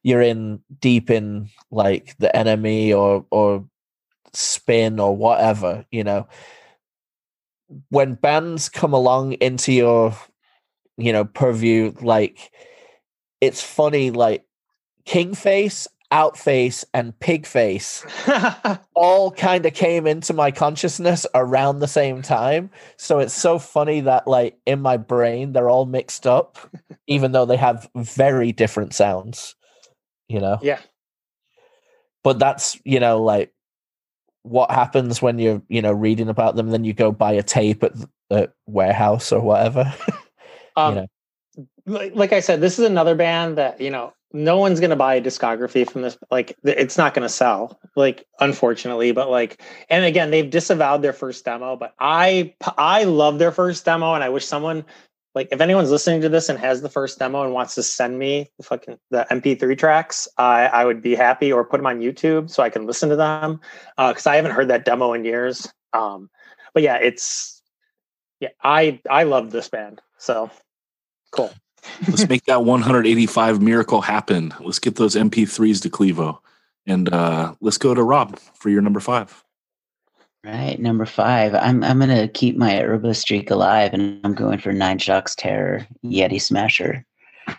[0.02, 3.64] you're in deep in like the enemy or or
[4.32, 6.26] spin or whatever you know
[7.90, 10.16] when bands come along into your
[10.96, 12.50] you know purview like
[13.40, 14.44] it's funny like
[15.06, 18.04] kingface outface and pigface
[18.94, 22.70] all kind of came into my consciousness around the same time.
[22.96, 26.58] So it's so funny that like in my brain they're all mixed up,
[27.06, 29.54] even though they have very different sounds.
[30.28, 30.58] You know?
[30.62, 30.80] yeah
[32.22, 33.52] But that's, you know, like
[34.42, 37.82] what happens when you're, you know, reading about them, then you go buy a tape
[37.82, 37.92] at
[38.28, 39.92] the warehouse or whatever.
[40.76, 41.06] um know.
[41.86, 44.96] like, like i said this is another band that you know no one's going to
[44.96, 49.60] buy a discography from this like it's not going to sell like unfortunately but like
[49.88, 54.22] and again they've disavowed their first demo but i i love their first demo and
[54.22, 54.84] i wish someone
[55.34, 58.18] like if anyone's listening to this and has the first demo and wants to send
[58.18, 62.00] me the fucking the mp3 tracks i i would be happy or put them on
[62.00, 63.60] youtube so i can listen to them
[63.96, 66.28] because i haven't heard that demo in years um
[66.74, 67.62] but yeah it's
[68.40, 70.50] yeah i i love this band so
[71.32, 71.52] cool
[72.08, 74.54] Let's make that 185 miracle happen.
[74.60, 76.38] Let's get those MP3s to Clevo.
[76.86, 79.44] And uh, let's go to Rob for your number five.
[80.42, 81.54] Right, number five.
[81.54, 85.86] I'm I'm gonna keep my Urba streak alive, and I'm going for Nine Shocks Terror
[86.02, 87.04] Yeti Smasher.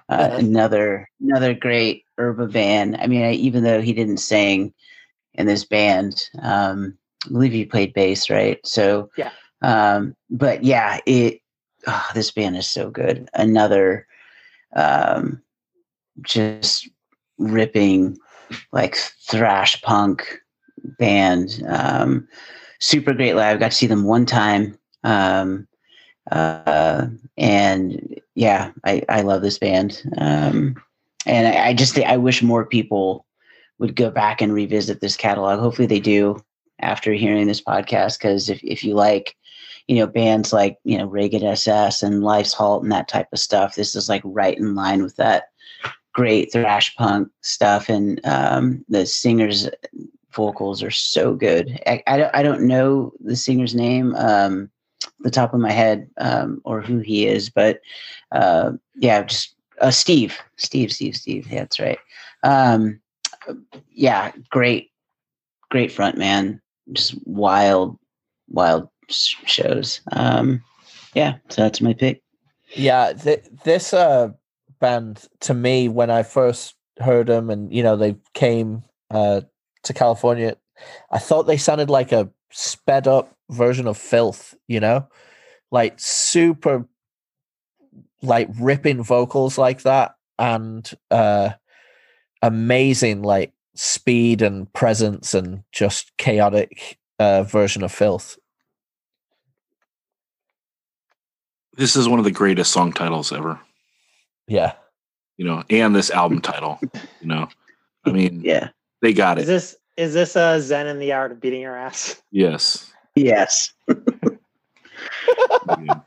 [0.10, 2.98] Uh, another another great Urba band.
[3.00, 4.74] I mean, I, even though he didn't sing
[5.36, 8.60] in this band, um, I believe he played bass, right?
[8.66, 9.30] So Yeah.
[9.62, 11.40] Um, but yeah, it.
[11.86, 13.30] Oh, this band is so good.
[13.36, 14.08] Another,
[14.76, 15.42] um,
[16.22, 16.90] just
[17.38, 18.18] ripping,
[18.72, 20.40] like thrash punk
[20.98, 21.64] band.
[21.68, 22.28] Um,
[22.82, 23.60] super great live.
[23.60, 24.78] Got to see them one time.
[25.04, 25.68] Um,
[26.30, 30.02] uh, and yeah, I, I love this band.
[30.18, 30.76] Um,
[31.26, 33.26] and I, I just I wish more people
[33.80, 35.60] would go back and revisit this catalog.
[35.60, 36.44] Hopefully they do
[36.80, 38.20] after hearing this podcast.
[38.20, 39.36] Because if if you like,
[39.88, 43.40] you know, bands like you know Ragged SS and Life's Halt and that type of
[43.40, 45.46] stuff, this is like right in line with that
[46.14, 47.90] great thrash punk stuff.
[47.90, 49.70] And um, the singers
[50.34, 51.80] vocals are so good.
[51.86, 54.16] I, I don't I don't know the singer's name.
[54.16, 54.70] Um,
[55.22, 57.82] the top of my head um, or who he is, but
[58.32, 61.48] uh, yeah, just uh, Steve, Steve, Steve, Steve.
[61.50, 62.00] Yeah, that's right.
[62.44, 63.00] Um,
[63.92, 64.92] yeah, great,
[65.70, 66.62] great front man.
[66.94, 67.98] Just wild,
[68.50, 70.02] wild shows.
[70.12, 70.64] Um,
[71.14, 72.22] yeah, so that's my pick.
[72.76, 74.30] Yeah, th- this uh
[74.80, 79.42] band to me when I first heard them, and you know they came uh
[79.84, 80.58] to California,
[81.12, 84.56] I thought they sounded like a sped up version of Filth.
[84.68, 85.08] You know,
[85.72, 86.86] like super,
[88.22, 91.52] like ripping vocals like that, and uh
[92.42, 98.38] amazing like speed and presence and just chaotic uh version of Filth.
[101.78, 103.60] This is one of the greatest song titles ever.
[104.48, 104.74] Yeah.
[105.38, 106.80] You know, and this album title.
[106.82, 107.48] You know,
[108.06, 108.70] I mean, Yeah.
[109.02, 109.48] They got Is it.
[109.48, 112.22] this is this a Zen in the art of beating your ass?
[112.32, 112.92] Yes.
[113.16, 113.74] Yes.
[115.68, 116.00] Yeah,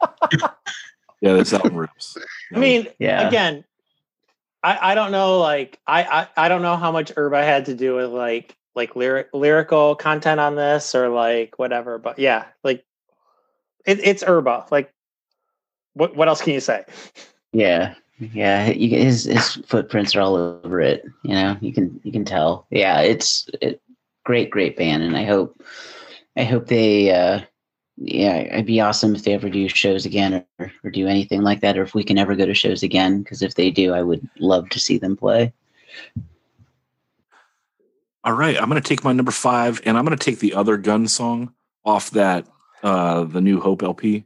[1.21, 2.16] Yeah, this album rips.
[2.55, 3.27] I mean, Yeah.
[3.29, 3.65] again,
[4.62, 7.75] I, I don't know like I, I I don't know how much Urba had to
[7.75, 12.85] do with like like lyric lyrical content on this or like whatever, but yeah, like
[13.87, 14.66] it, it's Urba.
[14.71, 14.91] Like
[15.95, 16.85] what what else can you say?
[17.53, 17.95] Yeah.
[18.19, 18.70] Yeah.
[18.70, 21.05] You, his his footprints are all over it.
[21.23, 22.66] You know, you can you can tell.
[22.70, 23.81] Yeah, it's it,
[24.24, 25.61] great, great band, and I hope
[26.36, 27.11] I hope they.
[27.11, 27.41] uh
[27.97, 31.61] yeah, it'd be awesome if they ever do shows again or, or do anything like
[31.61, 33.23] that, or if we can ever go to shows again.
[33.23, 35.53] Because if they do, I would love to see them play.
[38.24, 40.55] All right, I'm going to take my number five, and I'm going to take the
[40.55, 41.53] other gun song
[41.85, 42.47] off that
[42.82, 44.24] uh the New Hope LP.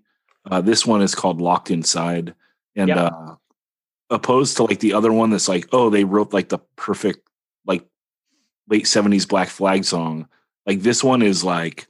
[0.50, 2.34] Uh, this one is called "Locked Inside,"
[2.76, 2.96] and Yep.
[2.96, 3.34] uh,
[4.10, 7.28] opposed to like the other one that's like, oh, they wrote like the perfect
[7.66, 7.84] like
[8.68, 10.28] late '70s Black Flag song.
[10.66, 11.86] Like this one is like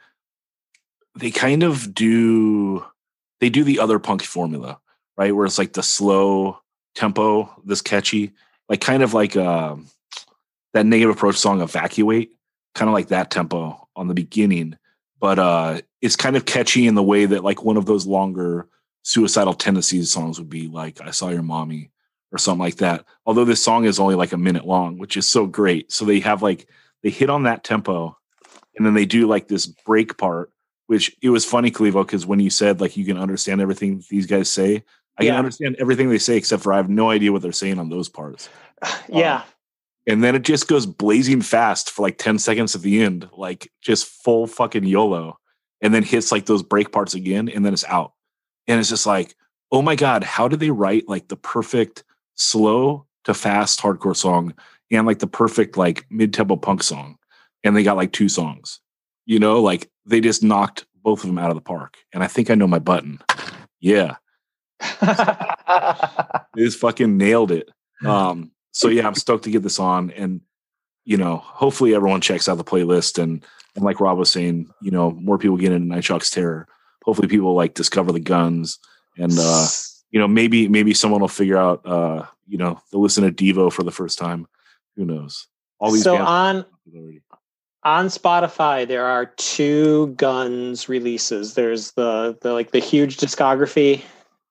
[1.17, 2.85] they kind of do
[3.41, 4.79] they do the other punk formula,
[5.17, 5.35] right?
[5.35, 6.61] Where it's like the slow
[6.95, 8.33] tempo, this catchy,
[8.69, 9.89] like kind of like um
[10.75, 12.33] that negative approach song evacuate
[12.75, 14.77] kind of like that tempo on the beginning
[15.21, 18.69] but uh it's kind of catchy in the way that like one of those longer
[19.03, 21.91] suicidal tendencies songs would be like i saw your mommy
[22.33, 25.27] or something like that although this song is only like a minute long which is
[25.27, 26.69] so great so they have like
[27.03, 28.17] they hit on that tempo
[28.77, 30.51] and then they do like this break part
[30.87, 34.27] which it was funny clevo because when you said like you can understand everything these
[34.27, 34.83] guys say
[35.19, 35.31] i Yeah.
[35.33, 37.89] can understand everything they say except for i have no idea what they're saying on
[37.89, 38.49] those parts
[38.83, 39.43] um, yeah.
[40.07, 43.71] and then it just goes blazing fast for like 10 seconds at the end like
[43.83, 45.39] just full fucking yolo
[45.81, 48.13] and then hits like those break parts again and then it's out
[48.67, 49.35] and it's just like
[49.71, 52.05] oh my god how did they write like the perfect
[52.39, 54.55] slow to fast hardcore song
[54.91, 57.19] and like the perfect like mid-tempo punk song
[57.65, 58.81] and they got like two songs
[59.27, 62.27] you know like they just knocked both of them out of the park and i
[62.27, 63.19] think i know my button
[63.81, 64.17] yeah
[65.01, 67.71] they just fucking nailed it.
[68.05, 70.41] Um, so yeah, I'm stoked to get this on, and
[71.05, 73.45] you know, hopefully everyone checks out the playlist, and
[73.75, 76.69] and like Rob was saying, you know, more people get into Nine Shocks Terror.
[77.05, 78.79] Hopefully, people like discover the guns,
[79.17, 79.67] and uh,
[80.11, 83.73] you know, maybe maybe someone will figure out, uh, you know, they'll listen to Devo
[83.73, 84.47] for the first time.
[84.97, 85.47] Who knows?
[85.79, 86.65] All these so on
[87.85, 91.55] on Spotify, there are two Guns releases.
[91.55, 94.03] There's the the like the huge discography,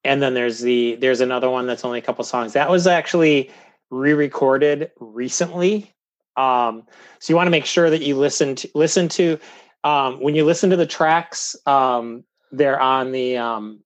[0.04, 2.54] and then there's the there's another one that's only a couple songs.
[2.54, 3.52] That was actually
[3.90, 5.94] re-recorded recently.
[6.36, 6.84] Um,
[7.20, 9.40] so you want to make sure that you listen to listen to
[9.84, 11.56] um, when you listen to the tracks.
[11.66, 13.82] Um, they're on the um,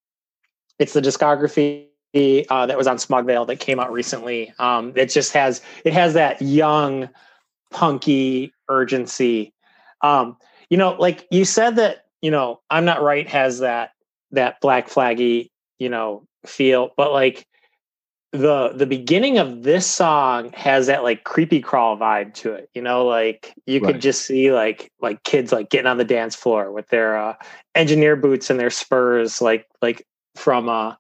[0.82, 1.86] it's the discography
[2.49, 4.52] uh, that was on Smog Veil that came out recently.
[4.58, 7.08] Um, it just has it has that young
[7.70, 9.53] punky urgency.
[10.02, 10.38] Um,
[10.72, 13.91] you know, like you said that, you know, I'm not right has that
[14.32, 17.45] that black flaggy, you know, feel, but like
[18.32, 22.82] the the beginning of this song has that like creepy crawl vibe to it you
[22.82, 23.91] know like you Right.
[23.94, 27.36] could just see like like kids like getting on the dance floor with their uh
[27.76, 30.95] engineer boots and their spurs like like from uh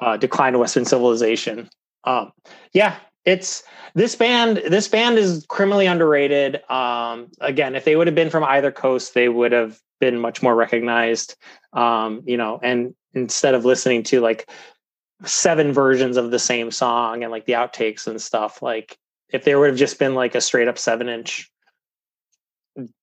[0.00, 1.68] uh decline of western civilization.
[2.04, 2.32] Um
[2.72, 3.62] yeah it's
[3.94, 6.68] this band this band is criminally underrated.
[6.70, 10.42] Um again if they would have been from either coast they would have been much
[10.42, 11.36] more recognized.
[11.72, 14.50] Um you know and instead of listening to like
[15.24, 18.98] seven versions of the same song and like the outtakes and stuff like
[19.30, 21.50] if there would have just been like a straight up seven inch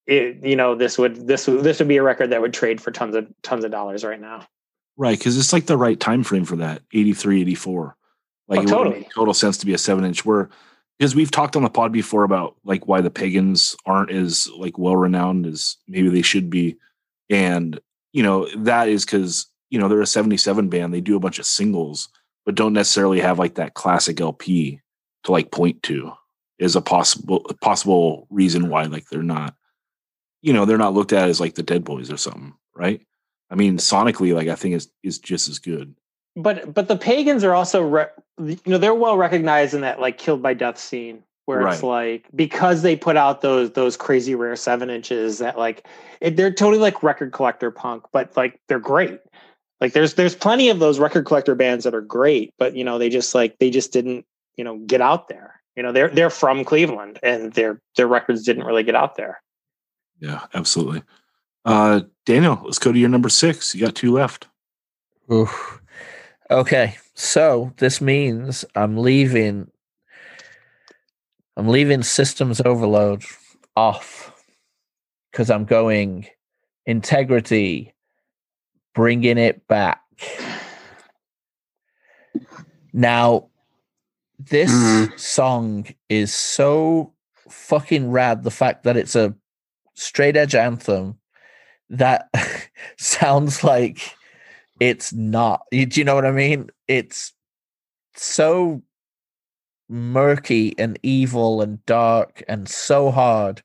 [0.06, 2.92] it, you know this would this this would be a record that would trade for
[2.92, 4.46] tons of tons of dollars right now
[4.98, 7.96] Right, because it's like the right time frame for that 83, 84.
[8.48, 9.00] Like Oh, it would totally.
[9.00, 10.50] make total sense to be a seven inch where
[11.00, 14.78] because we've talked on the pod before about like why the pagans aren't as like
[14.78, 16.78] well renowned as maybe they should be.
[17.30, 17.80] And
[18.14, 21.40] you know, that is because you know they're a 77 band, they do a bunch
[21.40, 22.10] of singles,
[22.46, 24.82] but don't necessarily have like that classic LP
[25.24, 26.12] to like point to
[26.60, 29.56] is a possible a possible reason why like they're not,
[30.42, 33.02] you know, they're not looked at as like the Dead Boys or something, right?
[33.52, 35.94] I mean, sonically, like I think is is just as good.
[36.36, 38.08] but but the pagans are also re-
[38.40, 42.28] you know they're well recognized in that like killed by death scene where it's like
[42.34, 45.86] because they put out those those crazy rare seven inches that like
[46.22, 49.20] it, they're totally like record collector punk but like they're great
[49.82, 52.98] like there's there's plenty of those record collector bands that are great but you know
[52.98, 54.26] they just like they just didn't
[54.56, 58.44] you know get out there you know they're they're from cleveland and their their records
[58.44, 59.42] didn't really get out there
[60.20, 61.04] Yeah, absolutely.
[61.66, 63.76] Uh, Daniel, let's go to your number six.
[63.76, 64.48] You got two left.
[65.32, 65.82] Oof.
[66.50, 69.70] Okay, so this means I'm leaving.
[71.56, 73.24] I'm leaving systems overload
[73.76, 74.34] off
[75.32, 76.28] because I'm going
[76.86, 77.94] integrity,
[78.94, 80.02] bringing it back.
[82.94, 83.50] Now,
[84.40, 85.20] this Mhm.
[85.20, 87.14] song is so
[87.50, 88.44] fucking rad.
[88.44, 89.36] The fact that it's a
[89.94, 91.21] straight edge anthem
[91.92, 92.30] that
[92.98, 94.16] sounds like
[94.80, 95.62] it's not.
[95.72, 96.70] You- Do you know what I mean?
[96.88, 97.34] It's
[98.16, 98.82] so
[99.90, 103.62] murky and evil and dark and so hard.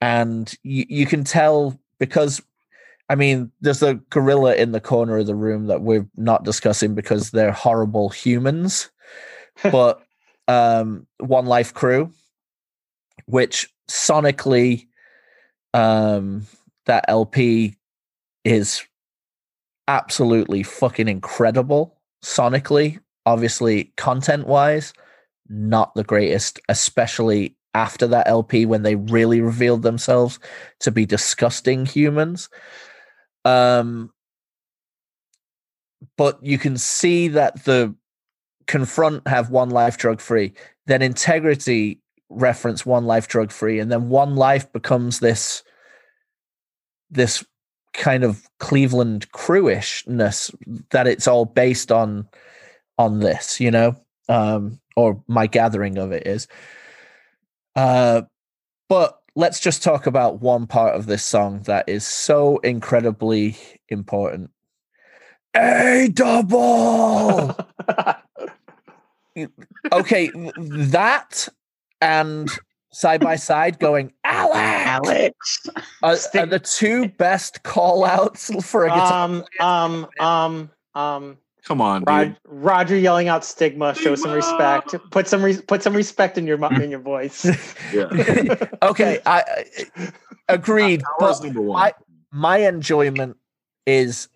[0.00, 2.42] And you, you can tell because,
[3.08, 6.94] I mean, there's a gorilla in the corner of the room that we're not discussing
[6.94, 8.90] because they're horrible humans.
[9.72, 10.02] but
[10.46, 12.12] um, One Life Crew,
[13.26, 14.86] which sonically,
[15.74, 16.46] um,
[16.88, 17.76] that LP
[18.44, 18.84] is
[19.86, 22.98] absolutely fucking incredible sonically.
[23.24, 24.92] Obviously, content wise,
[25.48, 30.40] not the greatest, especially after that LP when they really revealed themselves
[30.80, 32.48] to be disgusting humans.
[33.44, 34.10] Um,
[36.16, 37.94] but you can see that the
[38.66, 40.54] confront have one life drug free,
[40.86, 42.00] then integrity
[42.30, 45.62] reference one life drug free, and then one life becomes this
[47.10, 47.44] this
[47.94, 50.54] kind of Cleveland crewishness
[50.90, 52.28] that it's all based on
[52.98, 53.96] on this, you know,
[54.28, 56.48] um, or my gathering of it is.
[57.76, 58.22] Uh,
[58.88, 63.56] but let's just talk about one part of this song that is so incredibly
[63.88, 64.50] important.
[65.54, 67.56] A double.
[69.92, 71.48] okay, that
[72.00, 72.50] and
[72.92, 74.58] side by side going Alex,
[75.06, 75.66] Alex.
[76.02, 79.24] are, are the two best call outs for a guitar.
[79.24, 82.36] um um um um Come on, Rod, dude.
[82.46, 84.94] Roger yelling out stigma, show some respect.
[85.10, 87.44] Put some re- put some respect in your mu- in your voice.
[87.92, 88.06] Yeah.
[88.82, 89.42] okay, I,
[89.98, 90.12] I
[90.48, 91.02] agreed.
[91.20, 91.78] Ours But number one.
[91.78, 91.92] my
[92.32, 93.36] my enjoyment
[93.86, 94.28] is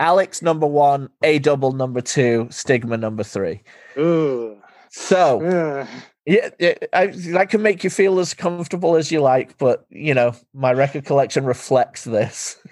[0.00, 3.62] Alex number one, A double number two, Stigma number three.
[3.96, 4.56] Ooh.
[4.90, 5.86] So Ugh.
[6.26, 10.14] Yeah, yeah I, that can make you feel as comfortable as you like, but you
[10.14, 12.58] know my record collection reflects this.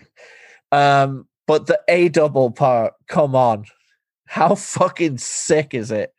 [0.72, 3.64] Um, but the A double part, come on,
[4.26, 6.14] how fucking sick is it?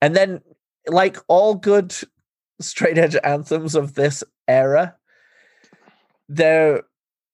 [0.00, 0.40] And then,
[0.88, 1.94] like all good
[2.60, 4.96] straight edge anthems of this era,
[6.28, 6.82] they're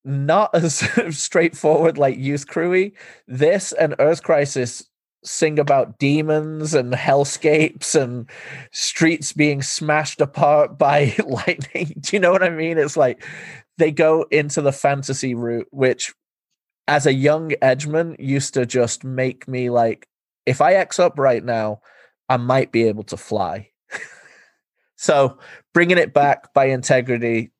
[0.04, 0.78] not as
[1.18, 2.92] straightforward like Youth Crewy.
[3.26, 4.87] This and Earth Crisis
[5.24, 8.28] sing about demons and hellscapes and
[8.72, 11.94] streets being smashed apart by lightning.
[12.00, 12.78] Do you know what I mean?
[12.78, 13.24] It's like
[13.78, 16.14] they go into the fantasy route, which
[16.86, 20.08] as a young edgeman used to just make me like,
[20.46, 21.80] if I X up right now,
[22.28, 23.70] I might be able to fly.
[24.96, 25.38] so
[25.74, 27.50] bringing it back by integrity.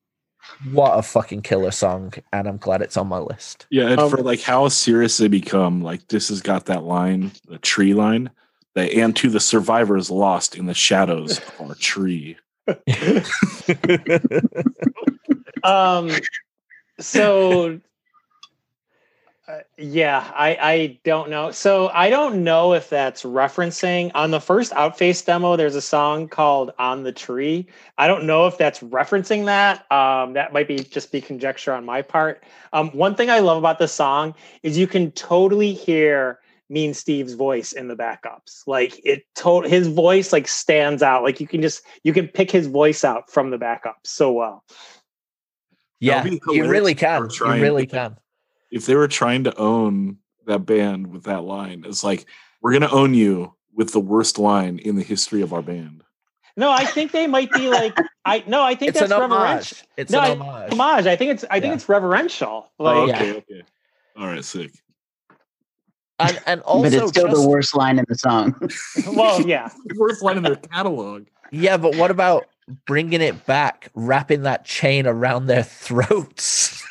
[0.73, 3.67] What a fucking killer song, and I'm glad it's on my list.
[3.71, 7.33] Yeah, and Um, for like how serious they become, like this has got that line,
[7.47, 8.31] the tree line,
[8.75, 12.37] The and to the survivors lost in the shadows of our tree.
[15.65, 16.11] um
[17.01, 17.81] so
[19.49, 21.51] uh, yeah i i don't know.
[21.51, 24.11] So i don't know if that's referencing.
[24.15, 27.67] On the first outface demo there's a song called on the tree.
[27.97, 29.91] I don't know if that's referencing that.
[29.91, 32.45] Um that might be just be conjecture on my part.
[32.73, 37.33] Um one thing i love about this song is you can totally hear mean steve's
[37.33, 38.67] voice in the backups.
[38.67, 41.23] Like it told his voice like stands out.
[41.23, 44.63] Like you can just you can pick his voice out from the backups so well.
[46.01, 47.49] Yeah, That'd you really hilarious if they can.
[47.49, 48.17] were You really to- can.
[48.71, 52.27] If they were trying to own that band with that line, it's like
[52.63, 56.03] we're gonna own you with the worst line in the history of our band.
[56.57, 59.47] No, I think they might be like I no, I think It's that's an reverential.
[59.49, 59.85] homage.
[59.97, 60.73] It's No, an I- homage.
[60.73, 61.07] Homage.
[61.07, 62.71] I think it's I think it's reverential.
[62.79, 63.21] Oh, like oh, yeah.
[63.21, 63.63] okay, okay.
[64.17, 64.73] All right, sick.
[66.19, 68.55] And and also but it's still just- the worst line in the song.
[69.15, 69.71] well, yeah.
[69.97, 71.27] Worst line in their catalog.
[71.53, 72.47] Yeah, but what about
[72.87, 76.83] bringing it back, wrapping that chain around their throats?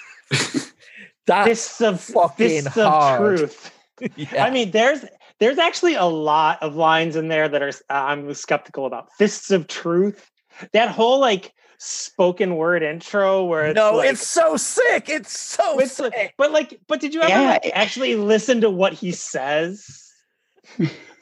[1.28, 3.38] That's Fists of fucking fists of hard.
[3.38, 3.72] truth.
[4.16, 4.44] yeah.
[4.45, 5.06] I mean, there's
[5.40, 9.12] there's actually a lot of lines in there that are uh, I'm skeptical about.
[9.18, 10.30] Fists of truth.
[10.74, 15.10] That whole like spoken word intro where it's no, like, it's so sick.
[15.10, 16.12] It's so it's sick.
[16.16, 17.60] like- but like but did you ever Yeah.
[17.64, 20.04] like, actually listen to what he says?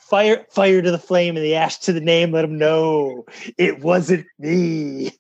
[0.10, 3.26] fire fire to the flame and the ash to the name let him know
[3.58, 5.12] it wasn't me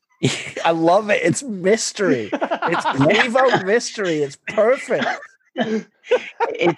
[0.63, 1.21] I love it.
[1.23, 2.29] It's mystery.
[2.33, 4.19] It's Clevo mystery.
[4.19, 5.05] It's perfect.
[5.55, 5.87] it,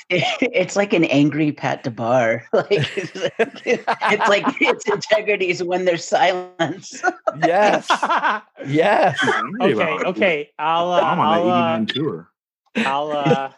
[0.10, 2.44] it, it's like an angry Pat Dubar.
[2.54, 7.02] Like it's, it's like its integrity is when there's silence.
[7.40, 7.88] Yes.
[8.66, 9.20] Yes.
[9.62, 12.30] Okay okay i'll uh, I'm on I'll, that uh, 89 tour.
[12.78, 13.52] I'll uh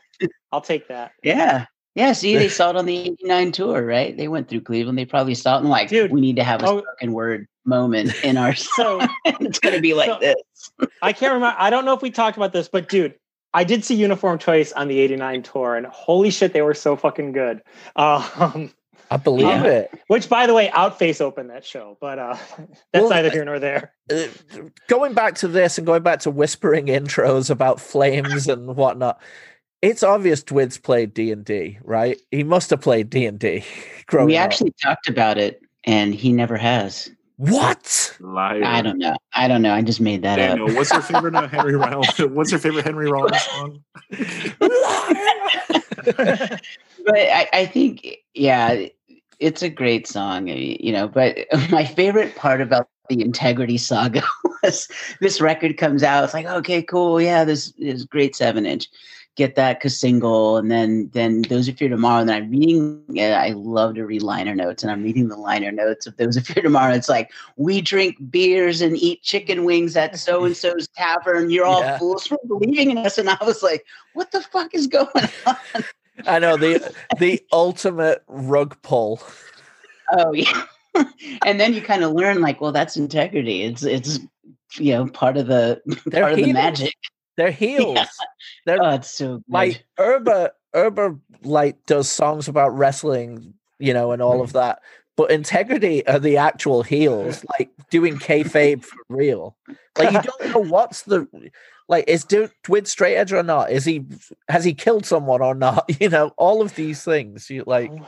[0.51, 1.11] I'll take that.
[1.23, 1.65] Yeah.
[1.95, 2.13] Yeah.
[2.13, 4.15] See, they saw it on the 89 tour, right?
[4.15, 4.97] They went through Cleveland.
[4.97, 7.47] They probably saw it and like, Dude, we need to have a oh- spoken word
[7.69, 10.89] moment in our So it's going to be like so- this.
[11.01, 11.55] I can't remember.
[11.57, 13.15] I don't know if we talked about this, but dude,
[13.53, 16.95] I did see Uniform Choice on the 89 tour and holy shit, they were so
[16.95, 17.61] fucking good.
[17.95, 18.71] Um
[19.11, 19.63] I believe Yeah.
[19.63, 19.91] it.
[20.07, 23.57] which by the way, Outface opened that show, but uh that's Well, neither here nor
[23.59, 23.93] there.
[24.11, 24.25] Uh,
[24.87, 29.19] going back to this and going back to whispering intros about flames and whatnot,
[29.81, 32.19] it's obvious Dwid's played D and D, right?
[32.31, 33.63] He must have played D and D.
[34.05, 34.43] Growing We up.
[34.43, 37.09] actually talked about it and he never has.
[37.39, 38.17] What?
[38.19, 38.65] Liar.
[38.65, 39.15] I don't know.
[39.33, 39.73] I don't know.
[39.73, 40.59] I just made that up.
[40.75, 42.19] What's your favorite uh, Henry Rollins?
[42.19, 43.81] What's your favorite Henry Rollins song?
[47.05, 48.85] but I, I think yeah
[49.39, 51.37] it's a great song you know but
[51.69, 54.21] my favorite part about the integrity saga
[54.63, 54.87] was
[55.19, 58.87] this record comes out it's like okay cool yeah this is great seven inch
[59.35, 63.41] get that single and then then those who fear tomorrow and then i'm reading yeah,
[63.41, 66.41] i love to read liner notes and i'm reading the liner notes of those who
[66.41, 70.87] fear tomorrow it's like we drink beers and eat chicken wings at so and so's
[70.89, 71.97] tavern you're all Yeah.
[71.97, 75.07] fools for believing in us and i was like what the fuck is going
[75.45, 75.55] on
[76.27, 79.21] I know the the ultimate rug pull.
[80.11, 80.63] Oh yeah.
[81.45, 83.63] and then you kind of learn like, well, that's integrity.
[83.63, 84.19] It's it's
[84.77, 86.93] you know part of the They're part of the magic.
[87.39, 88.07] They're heels.
[88.65, 89.43] They're Oh, it's so good.
[89.47, 94.81] like Urba Urba like does songs about wrestling, you know, and all of that.
[95.15, 99.55] But integrity are the actual heels, like doing kayfabe for real.
[99.97, 101.27] Like you don't know what's the
[101.87, 103.71] like is Du- Dwid straight edge or not?
[103.71, 104.05] Is he
[104.49, 105.89] has he killed someone or not?
[106.01, 107.49] You know, all of these things.
[107.49, 108.05] You like oh,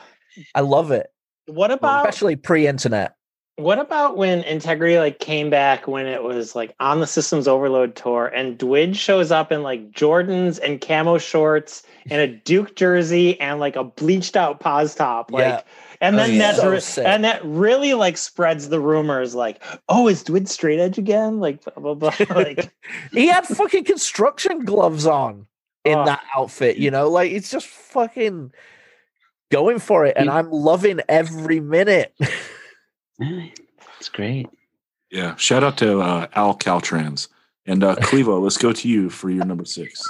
[0.54, 1.08] I love it.
[1.46, 3.16] What about Especially pre-internet.
[3.62, 7.96] What about when Integrity like came back when it was like on the Systems Overload
[7.96, 13.40] tour and Dwid shows up in like Jordans and camo shorts and a Duke jersey
[13.40, 15.62] and like a bleached out pause top, like, Yeah.
[16.02, 16.54] and Oh, then yeah.
[16.54, 16.70] that So
[17.02, 21.40] re- and that really like spreads the rumors, like, oh, is Dwid straight edge again?
[21.40, 22.36] Like, blah blah blah.
[22.36, 22.74] like,
[23.12, 25.46] he had fucking construction gloves on
[25.86, 26.06] in Oh.
[26.06, 28.52] that outfit, you know, like it's just fucking
[29.52, 32.14] going for it, and I'm loving every minute.
[33.98, 34.48] it's great.
[35.10, 35.36] Yeah.
[35.36, 37.28] Shout out to uh, Al Caltrans.
[37.66, 40.02] And uh, Clevo, let's go to you for your number six.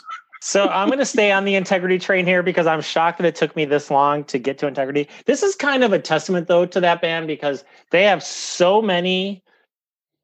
[0.43, 3.35] So I'm going to stay on the integrity train here because I'm shocked that it
[3.35, 5.07] took me this long to get to integrity.
[5.25, 9.43] This is kind of a testament though to that band because they have so many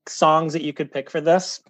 [0.08, 1.62] songs that you could pick for this.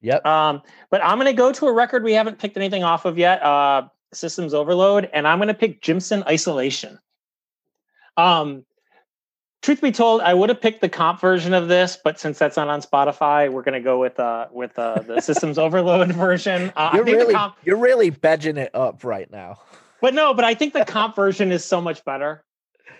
[0.00, 0.24] Yep.
[0.24, 3.18] Um, but I'm going to go to a record we haven't picked anything off of
[3.18, 6.98] yet, uh, Systems Overload, and I'm going to pick Jimson Isolation.
[8.16, 8.64] Um,
[9.62, 12.56] truth be told, I would have picked the comp version of this, but since that's
[12.56, 16.72] not on Spotify, we're going to go with uh, with uh, the Systems Overload version.
[16.76, 19.58] Uh, you're really comp- you're really bedging it up right now.
[20.00, 22.44] but no, but I think the comp version is so much better.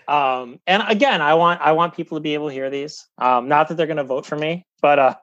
[0.07, 3.05] Um, and again, I want I want people to be able to hear these.
[3.17, 5.15] Um, not that they're going to vote for me, but uh,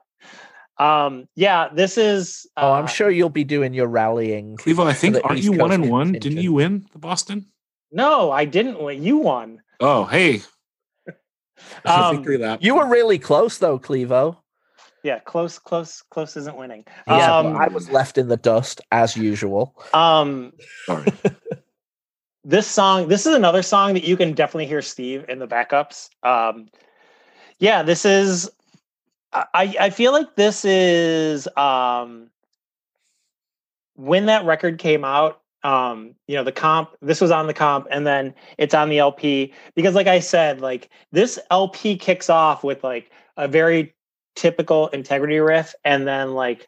[0.77, 2.47] um, yeah, this is.
[2.57, 4.57] Uh, Oh, I'm sure you'll be doing your rallying.
[4.57, 6.11] Clevo, I think aren't East you one Coast and one?
[6.13, 7.45] Didn't you win the Boston?
[7.91, 9.03] No, I didn't win.
[9.03, 9.61] You won.
[9.79, 10.41] Oh, hey.
[11.85, 12.59] Um, Victory lap.
[12.61, 14.37] You were really close though, Clevo.
[15.03, 16.85] Yeah, close, close, close isn't winning.
[17.07, 19.75] Yeah, Um, I was left in the dust as usual.
[19.93, 20.53] Um,
[20.85, 21.11] Sorry.
[22.43, 26.09] this song, this is another song that you can definitely hear Steve in the backups.
[26.23, 26.67] Um,
[27.59, 28.49] yeah, this is.
[29.33, 32.29] I I feel like this is um,
[33.95, 35.40] when that record came out.
[35.63, 36.89] Um, you know, the comp.
[37.01, 40.59] This was on the comp, and then it's on the LP because, like I said,
[40.61, 43.95] like this LP kicks off with like a very
[44.35, 46.67] typical integrity riff, and then like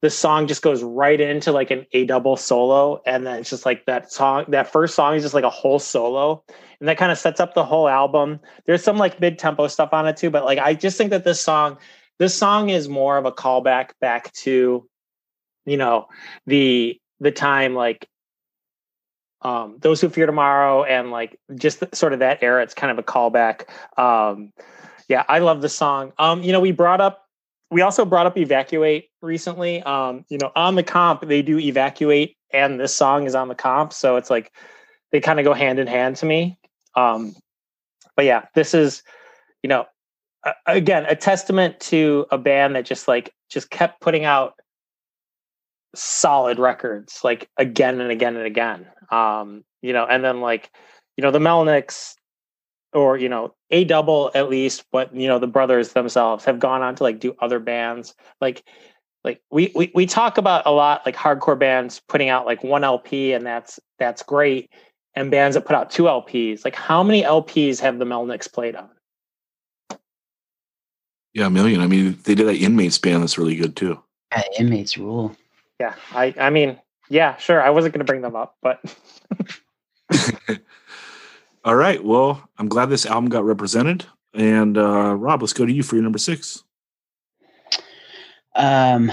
[0.00, 3.66] the song just goes right into like an A double solo, and then it's just
[3.66, 4.44] like that song.
[4.48, 6.44] That first song is just like a whole solo,
[6.78, 8.38] and that kind of sets up the whole album.
[8.66, 11.24] There's some like mid tempo stuff on it too, but like I just think that
[11.24, 11.78] this song,
[12.18, 14.88] this song is more of a callback back to,
[15.66, 16.06] you know,
[16.46, 18.08] the the time like
[19.42, 22.90] um those who fear tomorrow and like just the, sort of that era it's kind
[22.90, 23.68] of a callback.
[23.98, 24.52] Um
[25.08, 26.12] yeah i love the song.
[26.18, 27.24] Um you know we brought up
[27.70, 29.82] we also brought up evacuate recently.
[29.82, 33.54] Um you know on the comp they do evacuate and this song is on the
[33.54, 34.52] comp so it's like
[35.12, 36.58] they kind of go hand in hand to me.
[36.94, 37.34] Um
[38.16, 39.02] but yeah this is
[39.62, 39.86] you know
[40.66, 44.54] again a testament to a band that just like just kept putting out
[45.94, 50.70] solid records like again and again and again um you know and then like
[51.16, 52.14] you know the melnicks
[52.92, 56.82] or you know a double at least but you know the brothers themselves have gone
[56.82, 58.64] on to like do other bands like
[59.24, 62.84] like we, we we talk about a lot like hardcore bands putting out like one
[62.84, 64.70] lp and that's that's great
[65.14, 68.76] and bands that put out two lps like how many lps have the melnicks played
[68.76, 68.88] on
[71.34, 71.80] Yeah, a million.
[71.80, 74.02] I mean, they did that inmates band that's really good too.
[74.32, 75.36] Yeah, inmates rule.
[75.80, 76.78] yeah i i mean
[77.08, 78.80] yeah sure i wasn't going to bring them up but
[81.64, 82.02] All right.
[82.02, 84.06] Well, I'm glad this album got represented.
[84.32, 86.62] And uh Rob, let's go to you for your number six.
[88.54, 89.12] Um,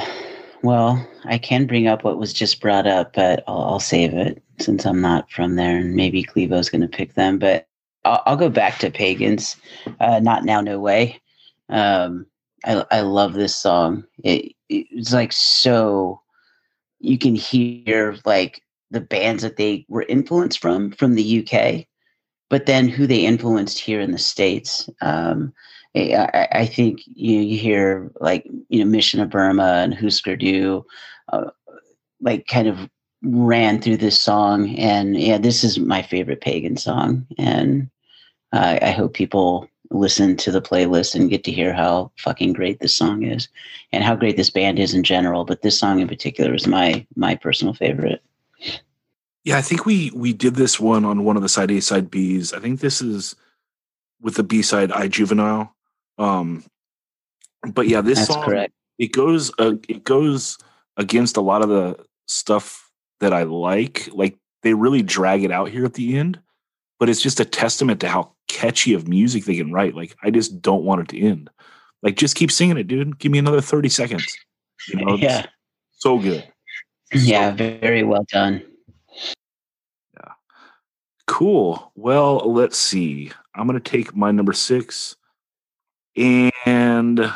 [0.64, 4.42] well, I can bring up what was just brought up, but I'll, I'll save it
[4.60, 7.38] since I'm not from there, and maybe Clevo's going to pick them.
[7.40, 7.68] But
[8.06, 9.56] I'll, I'll go back to Pagans.
[10.00, 11.22] Uh, not now, no way.
[11.70, 12.26] Um,
[12.66, 14.06] I I love this song.
[14.24, 16.22] It it's like so.
[17.06, 18.62] You can hear like
[18.92, 21.88] the bands that they were influenced from from the UK,
[22.50, 24.90] but then who they influenced here in the states.
[25.02, 25.54] Um,
[25.96, 30.36] I, I- think you know, you hear like you know Mission of Burma and Husker
[30.36, 30.86] Du,
[31.32, 31.50] uh,
[32.22, 32.90] like kind of
[33.24, 37.90] ran through this song, and yeah, this is my favorite pagan song, and
[38.54, 42.80] uh, I hope people listen to the playlist and get to hear how fucking great
[42.80, 43.48] this song is,
[43.92, 45.46] and how great this band is in general.
[45.46, 48.22] But this song in particular is my my personal favorite.
[49.44, 52.10] Yeah, I think we we did this one on one of the side A side
[52.10, 52.54] Bs.
[52.56, 53.36] I think this is
[54.22, 55.76] with the B side I Juvenile.
[56.18, 56.64] Um
[57.74, 58.74] but yeah, this That's song correct.
[58.98, 60.58] it goes uh, it goes
[60.98, 61.98] against a lot of the
[62.28, 62.90] stuff
[63.20, 64.10] that I like.
[64.12, 66.40] Like they really drag it out here at the end,
[67.00, 69.96] but it's just a testament to how catchy of music they can write.
[69.96, 71.50] Like I just don't want it to end.
[72.04, 73.18] Like just keep singing it, dude.
[73.20, 74.26] Give me another 30 seconds.
[74.88, 75.46] You know, Yeah,
[75.92, 76.48] so good.
[77.14, 78.62] yeah, very well done.
[80.14, 80.32] Yeah.
[81.28, 81.92] Cool.
[81.96, 83.32] Well, let's see.
[83.56, 85.16] I'm going to take my number six,
[86.16, 87.32] and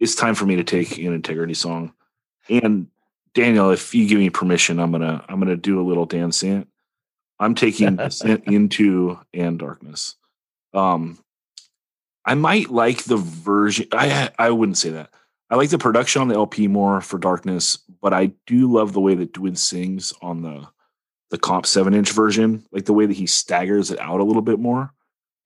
[0.00, 1.92] it's time for me to take an integrity song.
[2.48, 2.88] And
[3.34, 6.68] Daniel, if you give me permission, I'm gonna I'm gonna do a little Dan Sant.
[7.38, 10.16] I'm taking Descent into and Darkness.
[10.72, 11.18] Um,
[12.24, 13.86] I might like the version.
[13.92, 15.10] I I wouldn't say that.
[15.50, 19.00] I like the production on the LP more for Darkness, but I do love the
[19.00, 20.66] way that Dwid sings on the
[21.30, 24.42] the comp seven inch version, like the way that he staggers it out a little
[24.42, 24.92] bit more.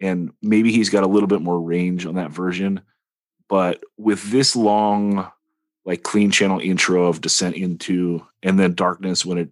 [0.01, 2.83] And maybe he's got a little bit more range on that version.
[3.49, 5.31] But with this long,
[5.85, 9.51] like clean channel intro of descent into and then darkness when it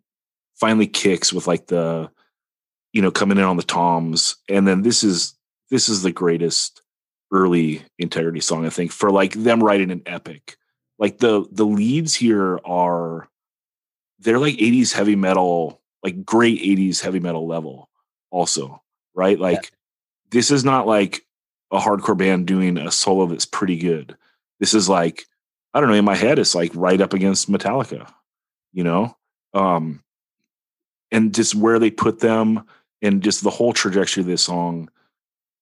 [0.54, 2.10] finally kicks with like the
[2.96, 4.36] you know coming in on the toms.
[4.48, 5.34] And then this is
[5.68, 6.80] this is the greatest
[7.30, 10.56] early integrity song i think for like them writing an epic.
[10.98, 13.28] Like the the leads here are
[14.20, 17.90] they're like 80s heavy metal like great 80s heavy metal level
[18.30, 18.82] also
[19.14, 19.38] right?
[19.38, 19.72] Like
[20.30, 21.22] this is not like
[21.70, 24.16] a hardcore band doing a solo that's pretty good.
[24.58, 25.26] This is like
[25.74, 28.10] i don't know in my head it's like right up against metallica
[28.72, 29.14] you know?
[29.52, 30.02] Um
[31.12, 32.64] and just where they put them
[33.02, 34.88] and just the whole trajectory of this song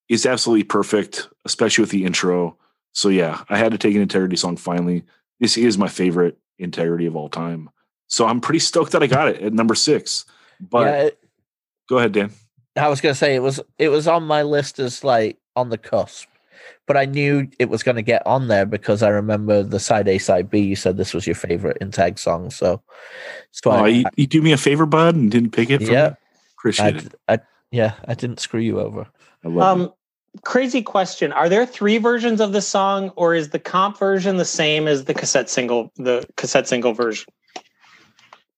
[0.08, 2.56] is absolutely perfect, especially with the intro.
[2.92, 5.04] So yeah, I had to take an integrity song finally.
[5.40, 7.70] This is my favorite integrity of all time.
[8.08, 10.24] So I'm pretty stoked that I got it at number six.
[10.60, 11.18] But yeah, it-
[11.88, 12.30] go ahead, Dan.
[12.76, 15.78] I was gonna say it was it was on my list as like on the
[15.78, 16.26] cusp,
[16.86, 20.18] but I knew it was gonna get on there because I remember the side A,
[20.18, 20.58] side B.
[20.60, 22.82] You said this was your favorite in tag song, so
[23.52, 25.82] so Oh, I, you, you do me a favor, bud, and didn't pick it.
[25.82, 26.10] Yeah.
[26.10, 26.14] me?
[26.64, 27.14] Appreciate I, it.
[27.28, 27.38] I,
[27.70, 29.06] yeah, I didn't screw you over.
[29.44, 29.82] I love it.
[29.82, 29.92] Um,
[30.44, 34.44] crazy question: Are there three versions of the song, or is the comp version the
[34.44, 37.26] same as the cassette single, the cassette single version?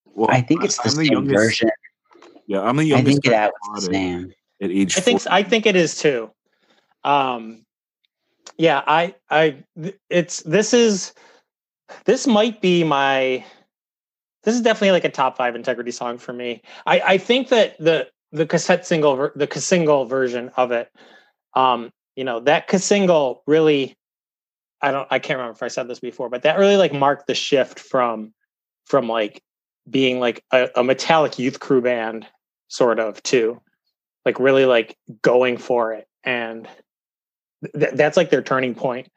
[0.04, 1.70] Well, I think it's the I'm same youngest- version.
[2.46, 3.08] Yeah, I'm the youngest.
[3.08, 4.32] I think guy that that was the it same.
[4.62, 4.96] at age.
[4.96, 6.30] I think I think it is too.
[7.02, 7.64] Um,
[8.56, 9.64] yeah, I I
[10.08, 11.12] it's this is
[12.04, 13.44] this might be my
[14.46, 16.62] this is definitely like a top five integrity song for me.
[16.86, 20.88] I I think that the the cassette single the single version of it,
[21.54, 23.96] um, you know that single really,
[24.80, 27.26] I don't I can't remember if I said this before, but that really like marked
[27.26, 28.32] the shift from
[28.86, 29.42] from like
[29.90, 32.24] being like a, a metallic youth crew band
[32.68, 33.60] sort of to
[34.24, 36.06] like really like going for it.
[36.22, 36.68] And
[37.76, 39.08] th- that's like their turning point.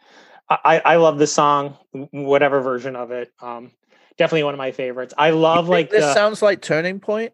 [0.49, 3.31] I i love this song whatever version of it.
[3.39, 3.71] Um
[4.19, 6.99] definitely one of my favorites i love You like think this the, sounds like Turning
[6.99, 7.33] Point.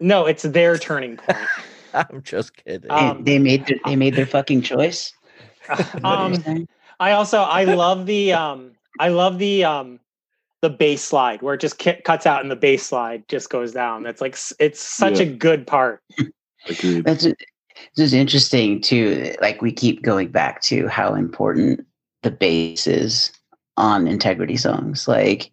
[0.00, 1.38] no it's their turning point
[1.94, 2.80] I'm just kidding.
[2.82, 5.12] They- Um, they made their, they made their fucking choice.
[5.70, 6.66] Is that what you're um
[7.00, 10.00] i also i love the um i love the um
[10.62, 13.72] the bass slide where it just ki- cuts out and the bass slide just goes
[13.72, 16.00] down that's like it's such a good part
[16.68, 17.04] Agreed.
[17.04, 17.34] That's this
[17.96, 19.34] is interesting too.
[19.40, 21.86] Like we keep going back to how important
[22.22, 23.32] the bass is
[23.76, 25.06] on integrity songs.
[25.06, 25.50] Like,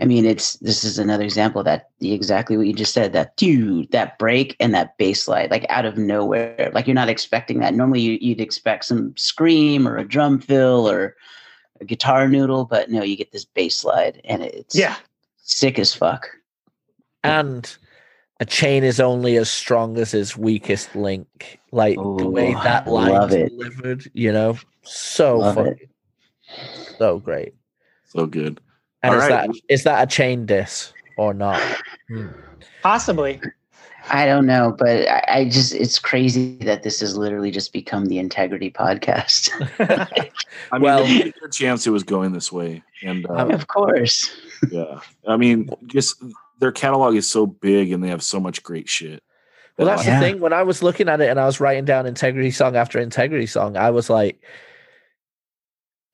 [0.00, 3.12] I mean, it's this is another example that the exactly what you just said.
[3.12, 6.70] That dude, that break and that bass slide, like out of nowhere.
[6.72, 7.74] Like you're not expecting that.
[7.74, 11.16] Normally, you, you'd expect some scream or a drum fill or
[11.80, 14.96] a guitar noodle, but no, you get this bass slide, and it's yeah
[15.38, 16.28] sick as fuck.
[17.24, 17.76] and
[18.40, 21.58] a chain is only as strong as its weakest link.
[21.72, 23.48] Like the way that line love is it.
[23.48, 26.96] delivered, you know, so Love fucking it.
[26.98, 27.54] so great.
[28.06, 28.60] So good.
[29.08, 29.46] And All is right.
[29.48, 31.60] that is that a chain diss or not?
[32.08, 32.28] Hmm.
[32.82, 33.40] possibly
[34.10, 38.06] I don't know, but I, I just it's crazy that this has literally just become
[38.06, 39.50] the integrity podcast.
[40.72, 44.34] I mean, Well- well, a chance it was going this way, and uh, of course.
[44.70, 46.22] yeah, I mean, just
[46.58, 49.22] their catalog is so big, and they have so much great shit.
[49.76, 50.18] Well, that's Yeah.
[50.18, 50.40] the thing.
[50.40, 53.46] When I was looking at it and I was writing down integrity song after integrity
[53.46, 54.42] song, I was like,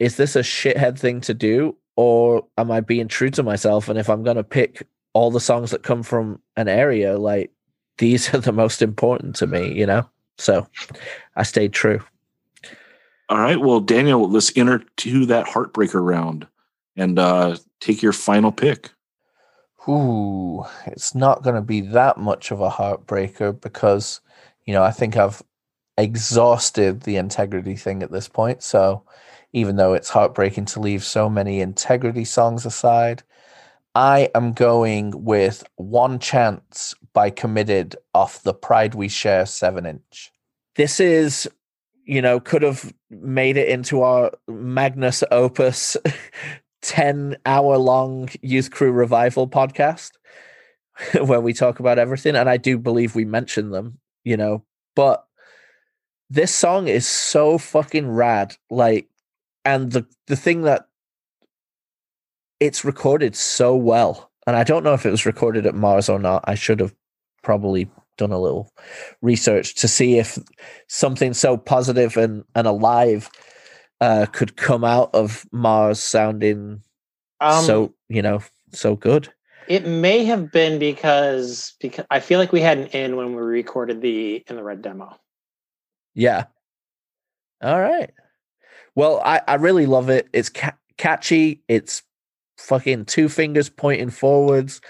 [0.01, 1.77] is this a shithead thing to do?
[1.97, 3.89] Or am I being true to myself?
[3.89, 7.53] And if I'm going to pick all the songs that come from an area, like
[7.99, 10.09] these are the most important to me, you know?
[10.39, 10.67] So
[11.37, 12.01] I stayed true.
[13.29, 16.47] All right, well, Daniel, let's enter to that heartbreaker round
[16.97, 18.91] and uh take your final pick.
[19.89, 24.21] Ooh, it's not going to be that much of a heartbreaker because,
[24.65, 25.43] you know, I think I've
[25.99, 28.63] exhausted the integrity thing at this point.
[28.63, 29.05] So
[29.55, 33.23] even though it's heartbreaking to leave so many integrity songs aside,
[33.95, 40.33] I am going with One Chance by Committed off the Pride We Share 7 inch.
[40.75, 41.49] This is,
[42.05, 45.97] you know, could have made it into our Magnus Opus
[46.83, 50.11] 10 hour long youth crew revival podcast
[51.25, 54.63] where we talk about everything and i do believe we mention them you know
[54.95, 55.27] but
[56.29, 59.09] this song is so fucking rad like
[59.65, 60.87] and the the thing that
[62.61, 66.19] it's recorded so well and i don't know if it was recorded at mars or
[66.19, 66.95] not i should have
[67.43, 68.73] probably done a little
[69.23, 70.39] research to see if
[70.89, 73.29] something so positive and and alive
[74.01, 76.83] uh, could come out of Mars sounding
[77.41, 78.41] um so you know
[78.73, 79.33] so good.
[79.67, 83.43] It may have been because because I feel like we had an in when we
[83.43, 85.17] recorded the in the red demo.
[86.15, 86.45] Yeah.
[87.63, 88.11] All right.
[88.95, 90.29] Well, I I really love it.
[90.33, 91.63] It's ca- catchy.
[91.69, 92.03] It's
[92.59, 94.81] fucking two fingers pointing forwards,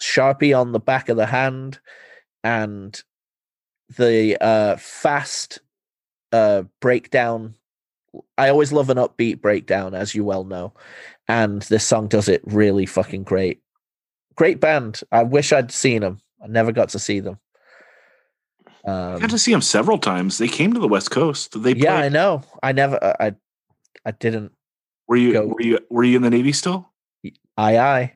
[0.00, 1.80] sharpie on the back of the hand,
[2.44, 3.00] and
[3.96, 5.60] the uh fast
[6.32, 7.54] uh breakdown.
[8.38, 10.74] I always love an upbeat breakdown, as you well know,
[11.28, 13.62] and this song does it really fucking great.
[14.36, 15.02] Great band.
[15.12, 16.20] I wish I'd seen them.
[16.42, 17.38] I never got to see them.
[18.86, 20.38] I Um, got to see them several times.
[20.38, 21.60] They came to the West Coast.
[21.60, 22.42] They yeah, I know.
[22.62, 22.98] I never.
[23.02, 23.34] I I,
[24.04, 24.52] I didn't.
[25.08, 26.90] were you go- were you were you in the Navy still?
[27.56, 28.12] Aye, aye.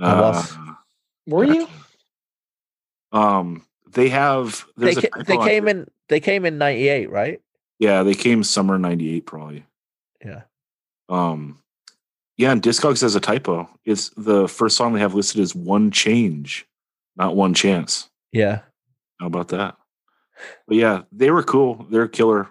[0.00, 0.52] I was.
[0.56, 0.74] Uh,
[1.28, 1.68] Were you?
[3.12, 4.64] Um, they have.
[4.76, 7.40] They ca- they came in they came in '98, right?
[7.78, 9.64] Yeah, they came summer '98 probably.
[10.24, 10.42] Yeah.
[11.08, 11.58] Um,
[12.36, 13.68] yeah, and Discogs has a typo.
[13.84, 16.66] It's the first song they have listed as "One Change,"
[17.16, 18.60] not "One Chance." Yeah.
[19.20, 19.76] How about that?
[20.66, 21.86] But yeah, they were cool.
[21.90, 22.48] They're killer.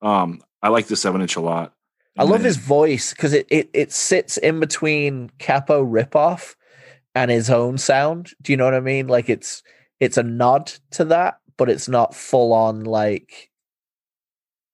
[0.00, 1.74] Um, I like the seven inch a lot.
[2.18, 6.54] I love then- his voice because it, it it sits in between Cappo ripoff
[7.14, 8.30] and his own sound.
[8.42, 9.08] Do you know what I mean?
[9.08, 9.62] Like it's
[10.00, 13.50] it's a nod to that, but it's not full on like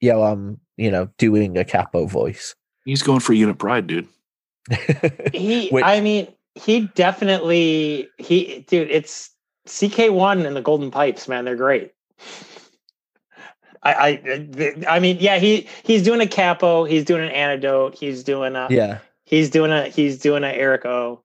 [0.01, 2.55] yo, I'm you know doing a Cappo voice.
[2.85, 4.09] He's going for unit pride, dude.
[5.33, 5.85] He, Wait.
[5.85, 8.91] I mean, he definitely he, dude.
[8.91, 9.31] It's
[9.67, 11.45] CK1 and the Golden Pipes, man.
[11.45, 11.93] They're great.
[13.83, 15.39] I, I, I mean, yeah.
[15.39, 16.85] He he's doing a Cappo.
[16.85, 17.95] He's doing an antidote.
[17.95, 18.69] He's doing a.
[18.71, 18.99] yeah.
[19.25, 19.89] He's doing a.
[19.89, 21.23] He's doing a Eric O.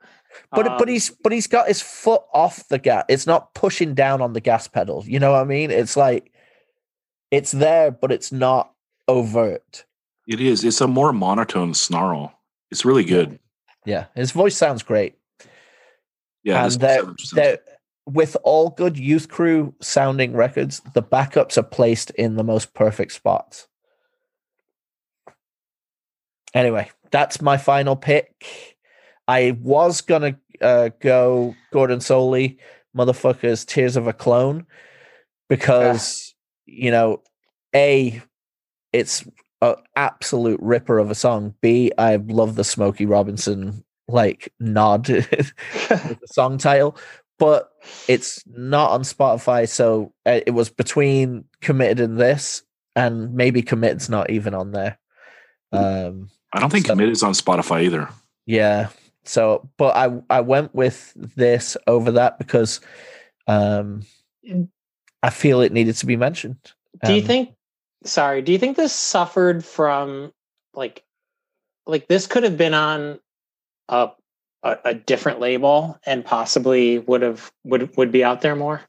[0.52, 3.06] But but Um, he's but he's got his foot off the gas.
[3.10, 5.04] It's not pushing down on the gas pedal.
[5.06, 5.72] You know what I mean?
[5.72, 6.32] It's like
[7.32, 8.74] it's there, but it's not
[9.08, 9.86] overt.
[10.28, 10.64] It is.
[10.64, 12.34] It's a more monotone snarl.
[12.72, 13.40] It's really good.
[13.86, 15.16] Yeah, his voice sounds great.
[16.44, 17.60] Yeah, and this they're, 7% they're,
[18.06, 23.14] with all good youth crew sounding records, the backups are placed in the most perfect
[23.14, 23.68] spots.
[26.54, 28.78] Anyway, that's my final pick.
[29.28, 32.58] I was gonna uh, go Gordon Solie,
[32.96, 34.66] motherfuckers, Tears of a Clone,
[35.50, 36.36] because
[36.66, 37.22] you know,
[37.76, 38.22] a
[38.92, 39.28] it's
[39.62, 41.56] an absolute ripper of a song.
[41.62, 45.54] B I love the Smokey Robinson like nod with
[45.90, 46.98] the song title,
[47.40, 47.72] but
[48.08, 49.68] it's not on Spotify.
[49.68, 52.64] So uh, it was between committed and this,
[52.96, 54.98] and maybe committed's not even on there.
[55.72, 58.10] Um, I don't think So- Commit is on Spotify either.
[58.46, 58.90] yeah.
[59.26, 62.82] So, but I I went with this over that because
[63.48, 64.02] um
[65.24, 66.58] I feel it needed to be mentioned.
[67.06, 67.56] Do you Um, think?
[68.04, 68.42] Sorry.
[68.42, 70.34] Do you think this suffered from
[70.74, 71.06] like,
[71.88, 73.22] like this could have been on
[73.88, 74.10] a
[74.64, 78.82] a, a different label and possibly would have would would be out there more?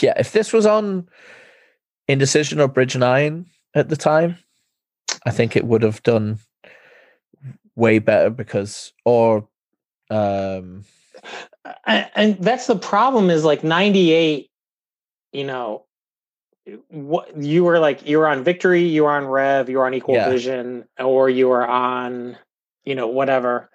[0.00, 1.08] Yeah, if this was on
[2.08, 4.36] Indecision or Bridge Nine at the time,
[5.24, 6.38] I think it would have done
[7.74, 9.48] way better because or
[10.10, 10.84] um
[11.86, 14.50] and, and that's the problem is like 98
[15.32, 15.86] you know
[16.88, 19.94] what you were like you were on victory you were on rev you were on
[19.94, 20.28] equal Yeah.
[20.28, 22.36] vision or you were on
[22.84, 23.70] you know whatever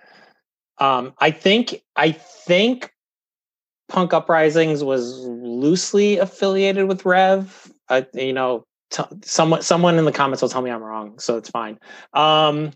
[0.80, 2.91] um i think i think
[3.89, 10.11] punk uprisings was loosely affiliated with rev uh, you know t- someone someone in the
[10.11, 11.77] comments will tell me i'm wrong so it's fine
[12.14, 12.72] um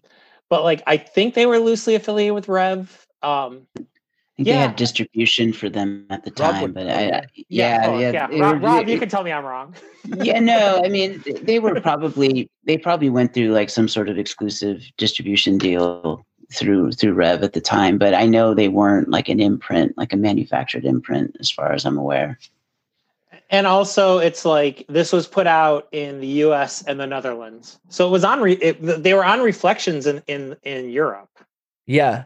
[0.49, 4.67] but like i think they were loosely affiliated with rev um I think they Yeah.
[4.67, 7.21] had distribution for them at the time, would but I, yeah.
[7.49, 9.75] Yeah, oh, yeah, they Rob, were- Rob, you can tell me I'm wrong.
[10.05, 14.17] yeah, no, I mean they were probably they probably went through like some sort of
[14.17, 19.29] exclusive distribution deal through through Rev at the time, but I know they weren't like
[19.29, 22.37] an imprint, like a manufactured imprint, as far as I'm aware.
[23.49, 26.83] And also, it's like this was put out in the U.S.
[26.83, 28.39] and the Netherlands, so it was on.
[28.41, 31.29] Re- it, they were on Reflections in in in Europe.
[31.85, 32.23] Yeah.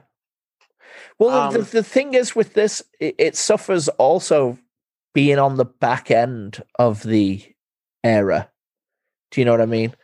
[1.18, 4.60] Well, the, Um, the thing is with this, it, it suffers also
[5.14, 7.42] being on the back end of the
[8.04, 8.50] era.
[9.32, 9.96] Do you know what I mean?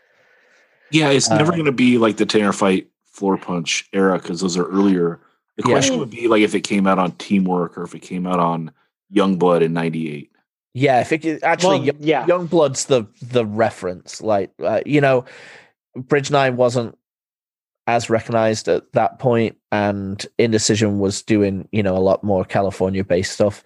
[0.89, 2.87] Yeah, it's never Uh, going to be like the Ten Yard Fight
[3.21, 5.19] Floor Punch era because those are earlier.
[5.57, 5.73] The Yeah.
[5.73, 8.39] question would be like if it came out on Teamwork or if it came out
[8.39, 8.71] on
[9.13, 10.31] Youngblood in '98.
[10.73, 12.25] Yeah, if it actually Well, Young, yeah.
[12.25, 14.23] Youngblood's the the reference.
[14.23, 15.25] Like uh, you know,
[15.95, 16.97] Bridge Nine wasn't
[17.85, 23.03] as recognized at that point, and Indecision was doing you know a lot more California
[23.03, 23.63] based stuff.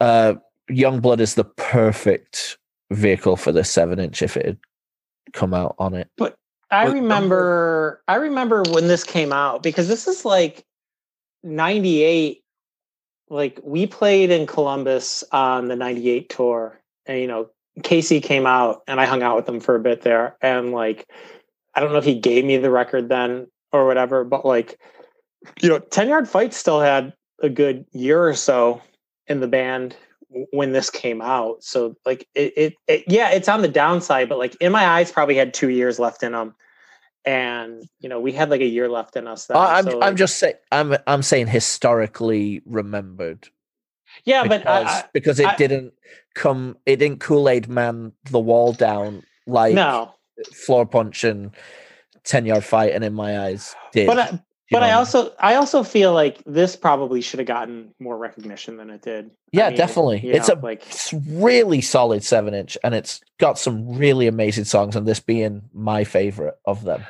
[0.00, 0.34] Uh,
[0.70, 2.58] Youngblood is the perfect
[2.92, 4.58] vehicle for the seven inch if it had
[5.32, 6.08] come out on it.
[6.74, 8.02] I remember.
[8.08, 10.64] I remember when this came out because this is like
[11.42, 12.42] '98.
[13.30, 17.48] Like we played in Columbus on the '98 tour, and you know
[17.82, 21.08] Casey came out, and I hung out with him for a bit there, and like
[21.74, 24.78] I don't know if he gave me the record then or whatever, but like
[25.60, 28.80] you know, Ten Yard Fight still had a good year or so
[29.26, 29.96] in the band
[30.50, 31.62] when this came out.
[31.62, 35.12] So like it, it, it yeah, it's on the downside, but like in my eyes,
[35.12, 36.54] probably had two years left in them,
[37.24, 39.46] and you know, we had like a year left in us.
[39.46, 43.48] Then, I'm so, I'm just saying I'm I'm saying historically remembered
[44.24, 45.94] yeah, but I, because, because it I- didn't
[46.34, 50.14] come it didn't Kool Aid Man the wall down like no,
[50.52, 51.52] floor punch and
[52.24, 54.06] ten yard fight and in my eyes did.
[54.06, 54.40] but
[54.82, 58.76] I, but I also I also feel like this probably should have gotten more recognition
[58.76, 59.30] than it did.
[59.30, 60.26] I Yeah, mean, definitely.
[60.30, 64.64] It's know, a like it's really solid seven inch, and it's got some really amazing
[64.64, 64.96] songs.
[64.96, 67.06] And this being my favorite of them.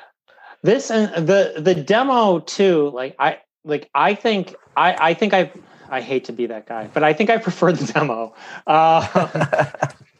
[0.62, 2.90] this and the the demo too.
[2.90, 5.52] Like I like I think I I think I
[5.90, 8.34] I hate to be that guy, but I think I prefer the demo.
[8.66, 9.68] Uh,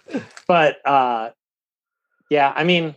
[0.46, 1.30] but uh,
[2.30, 2.94] yeah, I mean.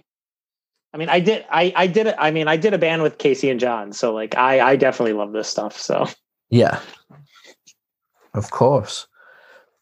[0.98, 1.46] I mean, I did.
[1.52, 2.16] I I did it.
[2.18, 5.14] I mean, I did a band with Casey and John, so like, I I definitely
[5.14, 5.78] love this stuff.
[5.78, 6.08] So
[6.50, 6.80] yeah,
[8.34, 9.06] of course.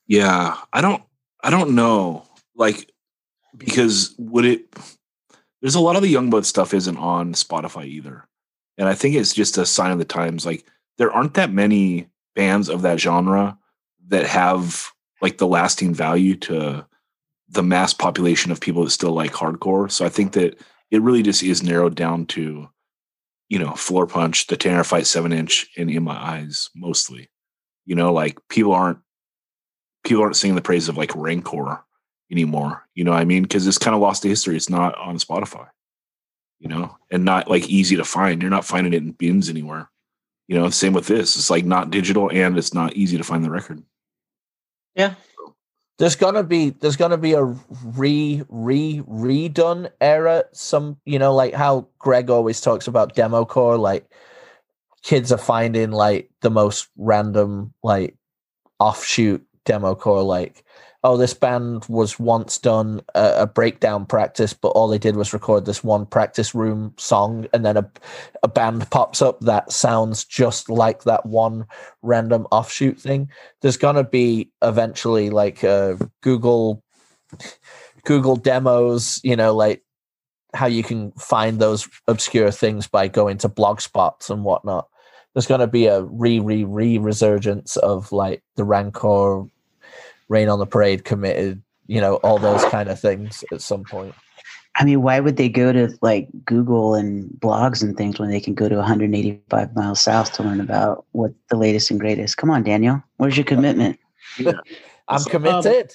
[0.08, 1.02] Yeah, I don't
[1.42, 2.26] I don't know.
[2.54, 2.92] Like
[3.58, 4.76] because would it
[5.62, 8.28] there's a lot of the young blood stuff isn't on Spotify either.
[8.78, 10.46] And I think it's just a sign of the times.
[10.46, 10.66] Like
[10.98, 13.58] there aren't that many bands of that genre
[14.10, 14.90] that have
[15.22, 16.86] like the lasting value to
[17.48, 19.90] the mass population of people that still like hardcore.
[19.90, 20.60] So I think that
[20.92, 22.70] it really just is narrowed down to,
[23.50, 27.30] you know, Floor Punch, the Ten Yard Fight seven inch, and In My Eyes mostly.
[27.86, 29.00] You know, like people aren't
[30.04, 31.84] people aren't singing the praise of like Rancor
[32.32, 32.88] anymore.
[32.94, 33.44] You know what I mean?
[33.44, 34.56] Because it's kind of lost to history.
[34.56, 35.68] It's not on Spotify,
[36.60, 38.42] you know, and not like easy to find.
[38.42, 39.90] You're not finding it in bins anywhere.
[40.48, 41.36] You know, same with this.
[41.36, 43.84] It's like not digital and it's not easy to find the record.
[45.98, 50.44] There's gonna be there's gonna be a re re redone era.
[50.52, 53.78] Some you know like how Greg always talks about demo core.
[53.78, 54.06] Like
[55.04, 58.18] kids are finding like the most random like
[58.80, 60.24] offshoot demo core.
[60.24, 60.65] Like
[61.06, 65.34] oh this band was once done a, a breakdown practice, but all they did was
[65.34, 67.90] record this one practice room song, and then a
[68.44, 71.66] a band pops up that sounds just like that one
[72.02, 73.30] random offshoot thing
[73.62, 76.84] there's gonna be eventually like uh, Google
[78.04, 79.84] Google demos, you know, like
[80.54, 84.88] how you can find those obscure things by going to blog spots and whatnot.
[85.34, 89.46] There's gonna be a re re re resurgence of like the Rancor,
[90.30, 94.16] Rain on the Parade, committed, you know, all those kind of things at some point.
[94.78, 98.42] I mean, why would they go to like Google and blogs and things when they
[98.42, 102.38] can go to 185 miles south to learn about what the latest and greatest?
[102.38, 103.02] Come on, Daniel.
[103.18, 103.98] Where's your commitment?
[105.08, 105.94] I'm So, um, committed.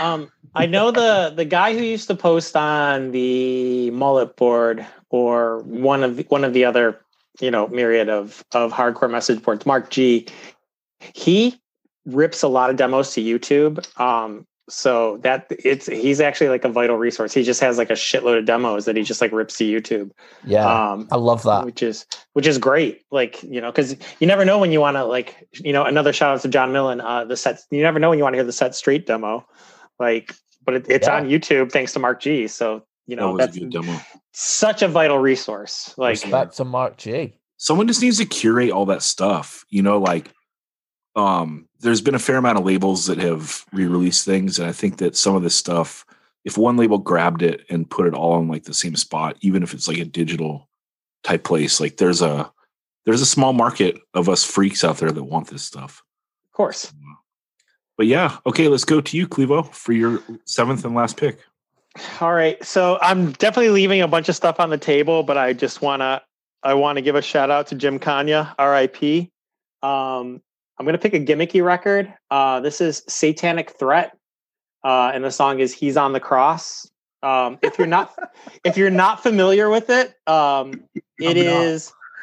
[0.00, 5.58] um i know the the guy who used to post on the mullet board or
[5.60, 7.00] one of the, one of the other
[7.40, 10.26] you know myriad of of hardcore message boards mark g
[11.14, 11.60] he
[12.06, 16.68] rips a lot of demos to youtube um so that it's he's actually like a
[16.68, 19.58] vital resource he just has like a shitload of demos that he just like rips
[19.58, 20.10] to youtube
[20.44, 21.64] yeah, um I love that.
[21.64, 24.96] which is which is great like you know because you never know when you want
[24.96, 27.98] to like you know another shout out to john millen uh the set you never
[27.98, 29.44] know when you want to hear the set street demo
[29.98, 31.16] like but it, it's Yeah.
[31.16, 34.00] on youtube thanks to mark g so you know was a that's good demo.
[34.32, 37.34] such a vital resource like Respect to Mark G.
[37.56, 40.30] someone just needs to curate all that stuff you know like
[41.16, 44.98] um there's been a fair amount of labels that have re-released things and i think
[44.98, 46.06] that some of this stuff
[46.44, 49.62] if one label grabbed it and put it all on like the same spot even
[49.62, 50.68] if it's like a digital
[51.22, 52.50] type place like there's a
[53.04, 56.02] there's a small market of us freaks out there that want this stuff
[56.46, 56.92] of course
[57.96, 61.38] but yeah okay let's go to you clevo for your seventh and last pick
[62.20, 62.62] All right.
[62.64, 66.22] So I'm definitely leaving a bunch of stuff on the table, but I just wanna
[66.62, 69.30] I want to give a shout out to Jim Konya, RIP.
[69.82, 70.40] Um,
[70.82, 72.12] I'm gonna pick a gimmicky record.
[72.28, 74.18] Uh, this is Satanic Threat.
[74.82, 76.90] Uh, and the song is He's on the Cross.
[77.22, 78.12] Um, if you're not
[78.64, 80.82] if you're not familiar with it, um,
[81.20, 81.44] it I'm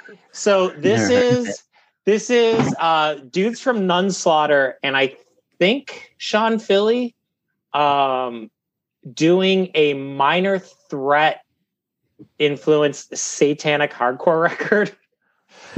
[0.09, 0.19] not.
[0.33, 1.63] so this Never is
[2.03, 5.15] this is uh dudes from Nunslaughter, and I
[5.57, 7.15] think Sean Philly
[7.71, 8.51] um
[9.13, 11.45] doing a minor threat
[12.39, 14.91] influenced satanic hardcore record.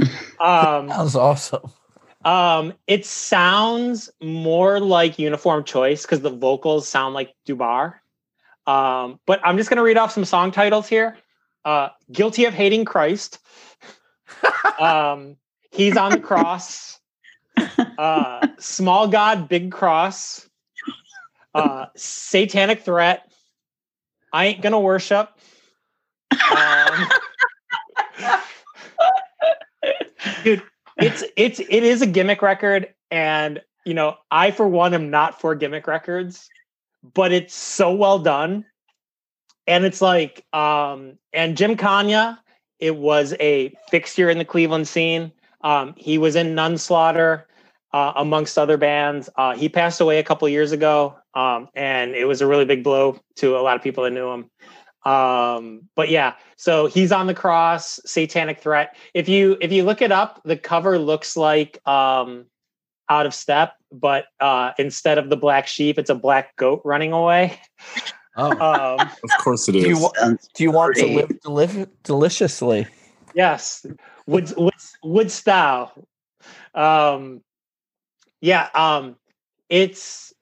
[0.40, 1.70] um, That was awesome.
[2.24, 7.94] Um, it sounds more like Uniform Choice because the vocals sound like Dubar.
[8.66, 11.16] Um, but I'm just gonna read off some song titles here.
[11.64, 13.38] Uh, Guilty of Hating Christ.
[14.80, 15.36] um,
[15.70, 16.98] He's on the Cross.
[17.98, 20.48] Uh, Small God, Big Cross.
[21.54, 23.30] Uh, Satanic Threat.
[24.32, 25.28] I ain't gonna worship.
[26.32, 27.08] Um,
[30.44, 30.62] dude,
[31.02, 35.40] it's it's it is a gimmick record, and you know, I for one am not
[35.40, 36.48] for gimmick records,
[37.14, 38.64] but it's so well done.
[39.66, 42.38] And it's like, um, and Jim Konya,
[42.80, 45.30] it was a fixture in the Cleveland scene.
[45.62, 47.44] Um, he was in Nunslaughter,
[47.92, 49.28] uh, amongst other bands.
[49.36, 52.82] Uh, he passed away a couple years ago, um, and it was a really big
[52.82, 54.50] blow to a lot of people that knew him.
[55.04, 58.94] Um, but yeah, so he's on the cross, satanic threat.
[59.14, 62.46] If you if you look it up, the cover looks like um
[63.08, 67.12] out of step, but uh instead of the black sheep, it's a black goat running
[67.12, 67.58] away.
[68.36, 68.50] Oh.
[69.00, 70.12] Um Of course it is Do you, wa-
[70.54, 71.16] do you want to great.
[71.16, 72.86] live deliv- deliciously?
[73.34, 73.84] yes.
[74.26, 74.72] Would would
[75.02, 75.92] would style.
[76.74, 77.42] Um
[78.40, 79.16] yeah, um
[79.68, 80.32] it's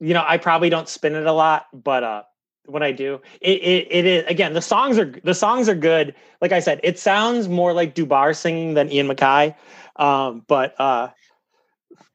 [0.00, 2.22] you know, I probably don't spin it a lot, but uh
[2.66, 6.14] when I do, it, it it is again the songs are the songs are good.
[6.40, 9.54] Like I said, it sounds more like Dubar singing than Ian MacKaye.
[9.96, 11.08] Um, but uh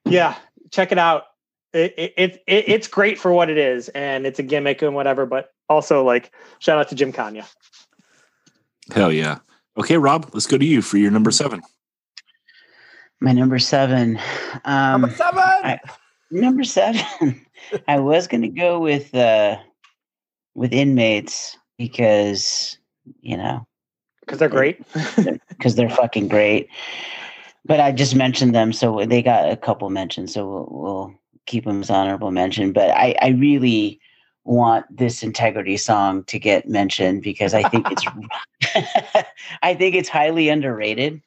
[0.05, 0.35] yeah,
[0.71, 1.25] check it out.
[1.73, 4.95] It, it, it, it it's great for what it is, and it's a gimmick and
[4.95, 5.25] whatever.
[5.25, 7.45] But also, like, shout out to Jim Konya.
[8.93, 9.39] Hell yeah.
[9.77, 11.61] Okay, Rob, let's go to you for your number seven.
[13.21, 14.19] My number seven.
[14.65, 15.39] Um, Number seven.
[15.39, 15.79] I-
[16.31, 17.45] number seven.
[17.87, 19.57] I was gonna go with uh
[20.59, 22.77] with inmates because
[23.21, 23.65] you know
[24.19, 24.85] because they're great.
[25.49, 26.67] because they're fucking great.
[27.65, 31.13] But I just mentioned them, so they got a couple mentions, so we'll, we'll
[31.45, 32.73] keep them as honorable mention.
[32.73, 33.99] But I, I really
[34.43, 38.05] want this integrity song to get mentioned because I think it's
[39.63, 41.21] I think it's highly underrated.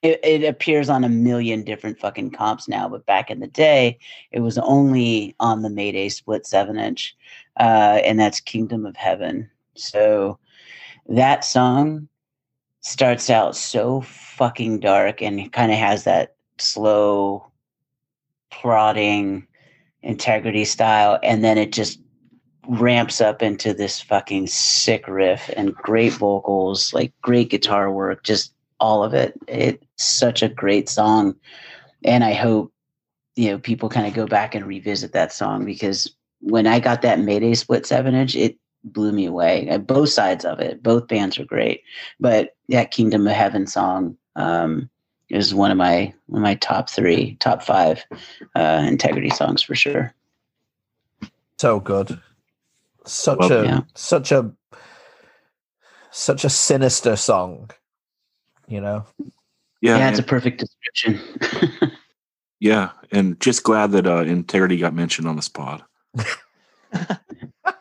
[0.00, 3.98] It, it appears on a million different fucking comps now, but back in the day,
[4.32, 7.14] it was only on the Mayday split seven inch,
[7.60, 9.48] uh, and that's Kingdom of Heaven.
[9.74, 10.38] So
[11.08, 12.08] that song
[12.80, 17.46] starts out so fucking dark and kind of has that slow
[18.50, 19.46] prodding
[20.02, 22.00] integrity style and then it just
[22.68, 28.52] ramps up into this fucking sick riff and great vocals like great guitar work just
[28.82, 31.34] all of it it's such a great song
[32.04, 32.72] and i hope
[33.36, 37.02] you know people kind of go back and revisit that song because when i got
[37.02, 41.06] that mayday split seven inch it blew me away Uh, both sides of it both
[41.06, 41.82] bands are great
[42.18, 44.88] but that Kingdom of Heaven song um,
[45.28, 48.04] is one of my one of my top three, top five
[48.56, 50.14] uh, integrity songs for sure.
[51.58, 52.20] So good.
[53.06, 53.80] Such Well, a yeah.
[53.94, 54.52] such a
[56.10, 57.70] such a sinister song.
[58.72, 59.04] You know.
[59.80, 61.20] Yeah, Yeah, it's a perfect description.
[62.60, 65.82] yeah, and just glad that uh, integrity got mentioned on this pod.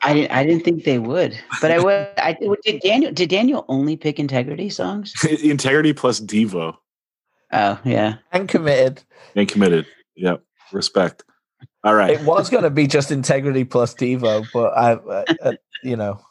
[0.04, 2.08] I didn't I didn't think they would, but I would.
[2.18, 2.82] I did.
[2.82, 5.14] Daniel did Daniel only pick integrity songs?
[5.44, 6.78] integrity plus Devo
[7.52, 9.04] Oh yeah, And committed.
[9.36, 9.86] and committed.
[10.16, 11.24] Yep, respect.
[11.84, 12.12] All right.
[12.12, 15.54] It was going to be just integrity plus Devo, but I, uh, uh,
[15.84, 16.22] you know.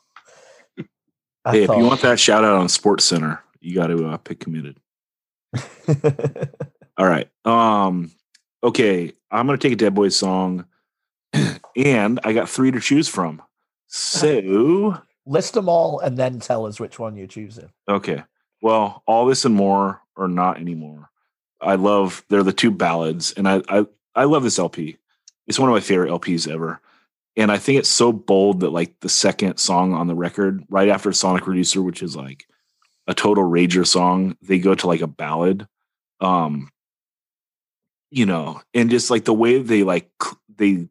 [1.44, 4.16] I hey, if you want that shout out on Sports Center, you got to uh,
[4.18, 4.78] pick committed.
[6.96, 7.28] All right.
[7.44, 8.10] Um.
[8.62, 10.66] Okay, I'm gonna take a Dead Boys song,
[11.76, 13.42] and I got three to choose from.
[13.86, 17.70] So List them all and then tell us which one you're choosing.
[17.88, 18.24] okay.
[18.62, 21.08] Well, all this and more, or not anymore.
[21.60, 22.24] I love.
[22.28, 24.98] They're the two ballads, and I I I love this LP.
[25.46, 26.80] It's one of my favorite LPs ever.
[27.36, 30.88] And I think it's so bold that like the second song on the record, right
[30.88, 32.46] after Sonic Reducer, which is like
[33.10, 35.66] a total rager song, they go to like a ballad.
[36.20, 36.70] Um,
[38.10, 40.08] you know, and just like the way they like
[40.56, 40.88] they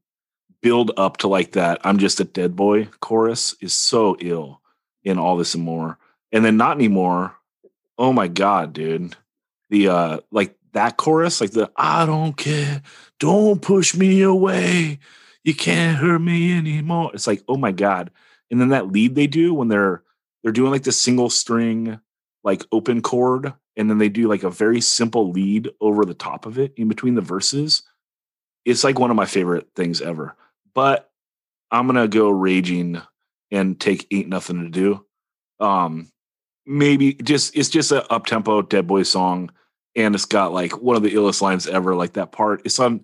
[0.61, 4.61] build up to like that I'm just a dead boy chorus is so ill
[5.03, 5.97] in all this and more.
[6.33, 7.35] And then not anymore.
[7.97, 9.15] Oh my god, dude.
[9.69, 12.81] The uh like that chorus, like the I don't care,
[13.19, 14.99] don't push me away.
[15.45, 17.11] You can't hurt me anymore.
[17.13, 18.11] It's like, oh my god.
[18.51, 20.03] And then that lead they do when they're
[20.43, 21.99] they're doing like the single string
[22.43, 26.45] like open chord and then they do like a very simple lead over the top
[26.45, 27.83] of it in between the verses.
[28.65, 30.35] It's like one of my favorite things ever.
[30.73, 31.09] But
[31.71, 33.01] I'm gonna go raging
[33.51, 35.05] and take ain't nothing to do.
[35.59, 36.11] Um
[36.69, 39.51] maybe just it's just a up tempo Dead Boy song,
[39.95, 41.95] and it's got like one of the illest lines ever.
[41.95, 43.03] Like that part, it's on.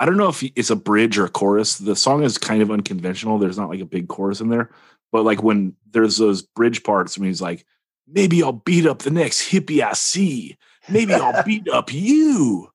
[0.00, 1.78] I don't know if it's a bridge or a chorus.
[1.78, 3.38] The song is kind of unconventional.
[3.38, 4.70] There's not like a big chorus in there,
[5.12, 7.64] but like when there's those bridge parts, when he's like,
[8.06, 10.56] "Maybe I'll beat up the next hippie I see.
[10.88, 12.70] Maybe I'll beat up you."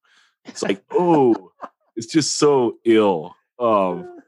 [0.46, 1.52] It's like, oh,
[1.96, 3.36] it's just so ill.
[3.60, 4.20] Um,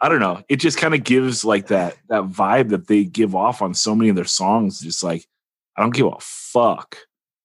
[0.00, 0.42] I don't know.
[0.48, 3.94] It just kind of gives like that that vibe that they give off on so
[3.94, 4.80] many of their songs.
[4.80, 5.26] Just like
[5.76, 6.96] I don't give a fuck,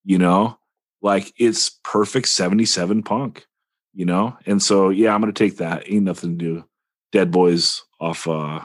[0.06, 0.58] you know.
[1.02, 3.46] Like it's perfect seventy seven punk,
[3.94, 4.38] you know.
[4.46, 5.90] And so yeah, I'm gonna take that.
[5.90, 6.66] Ain't nothing to do.
[7.12, 8.62] Dead Boys off uh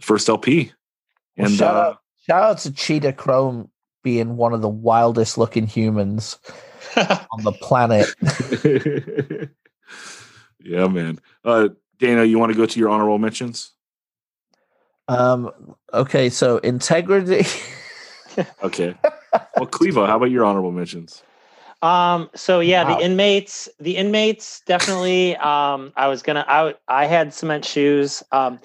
[0.00, 0.72] first LP.
[1.36, 3.70] Well, And shout, uh, out, shout out to Cheetah Chrome
[4.02, 6.38] being one of the wildest looking humans
[6.96, 8.08] on the planet.
[10.60, 11.18] yeah, man.
[11.44, 11.68] Uh
[11.98, 13.72] Dana, you want to go to your honorable mentions?
[15.08, 15.50] Um.
[15.92, 16.30] Okay.
[16.30, 17.46] So integrity.
[18.62, 18.94] Okay.
[19.56, 21.22] Well, Clevo, how about your honorable mentions?
[21.82, 22.96] Um, so yeah, Wow.
[22.96, 25.36] the inmates, the inmates definitely.
[25.36, 28.22] Um, I was gonna, I, I had cement shoes.
[28.32, 28.60] Um,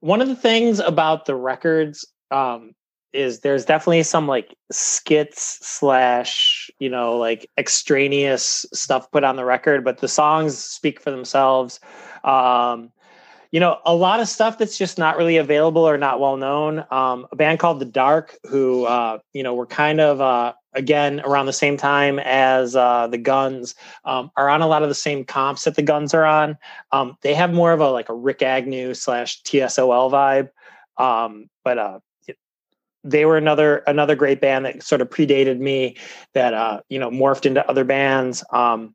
[0.00, 2.72] one of the things about the records, um,
[3.12, 9.44] is there's definitely some like skits slash, you know, like extraneous stuff put on the
[9.44, 11.80] record, but the songs speak for themselves.
[12.24, 12.92] Um,
[13.52, 16.84] you know, a lot of stuff that's just not really available or not well known.
[16.90, 21.20] Um, a band called The Dark, who uh, you know were kind of uh, again
[21.24, 23.74] around the same time as uh, the Guns,
[24.04, 26.56] um, are on a lot of the same comps that the Guns are on.
[26.92, 30.50] Um, they have more of a like a Rikk Agnew slash TSOL vibe,
[31.02, 31.98] um, but uh,
[33.04, 35.96] they were another another great band that sort of predated me
[36.34, 38.44] that uh, you know morphed into other bands.
[38.52, 38.94] Um,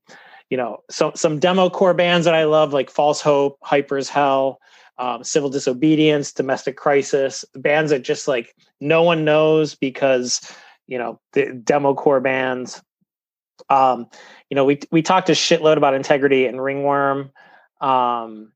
[0.49, 4.09] you know, so some demo core bands that I love, like False Hope, Hyper as
[4.09, 4.59] Hell,
[4.97, 10.53] um, Civil Disobedience, Domestic Crisis, bands that just like no one knows because
[10.87, 12.81] you know the demo core bands.
[13.69, 14.07] Um,
[14.49, 17.31] you know, we we talked a shitload about Integrity and Ringworm.
[17.81, 18.51] Um,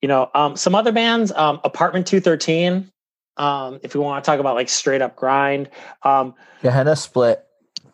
[0.00, 2.91] you know, um, some other bands, um, Apartment Two Thirteen.
[3.36, 5.70] Um, if we want to talk about like straight up grind,
[6.02, 7.44] um, Gehenna split.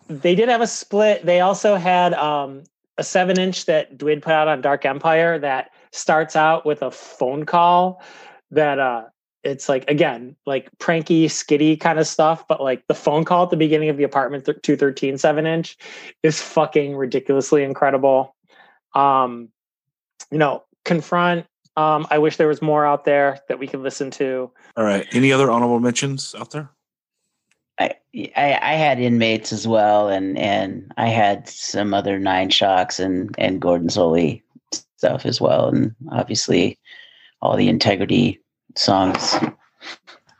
[0.08, 1.24] they did have a split.
[1.24, 2.64] They also had um,
[2.98, 6.90] a seven inch that Dwid put out on Dark Empire that starts out with a
[6.90, 8.02] phone call
[8.50, 9.04] that uh
[9.44, 13.50] it's like again like pranky skitty kind of stuff but like the phone call at
[13.50, 15.76] the beginning of the apartment th- 213 7 inch
[16.22, 18.34] is fucking ridiculously incredible
[18.94, 19.48] um
[20.30, 21.46] you know confront
[21.78, 25.06] um i wish there was more out there that we could listen to All right.
[25.12, 26.70] Any other honorable mentions out there?
[27.80, 27.94] I,
[28.36, 33.34] I I had inmates as well, and and I had some other nine shocks and
[33.38, 34.42] and Gordon Solie
[34.96, 36.78] stuff as well, and obviously
[37.40, 38.40] all the integrity
[38.76, 39.36] songs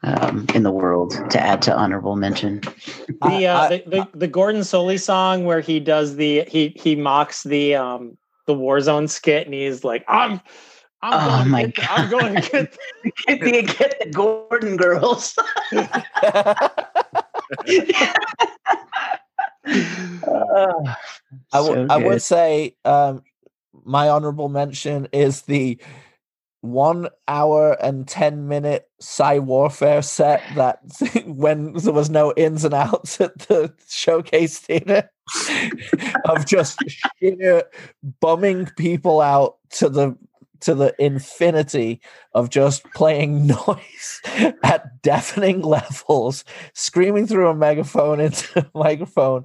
[0.02, 2.60] um, in the world to add to honorable mention.
[3.22, 7.44] the, uh, the, the the Gordon Solie song where he does the he he mocks
[7.44, 10.40] the um the Warzone skit and he's like I'm
[11.02, 12.72] I'm Oh going my to get the, I'm going to get
[13.04, 15.38] the, Get the, get the Gordon girls.
[20.26, 20.84] Oh,
[21.52, 23.22] I would so I would say um,
[23.84, 25.78] my honorable mention is the
[26.60, 30.80] one hour and ten minute Psy Warfare set that
[31.26, 35.08] when there was no ins and outs at the showcase theater
[36.24, 36.82] of just
[37.20, 37.62] sheer
[38.20, 40.16] bumming people out to the
[40.60, 42.00] to the infinity
[42.34, 44.20] of just playing noise
[44.62, 49.44] at deafening levels, screaming through a megaphone into a microphone,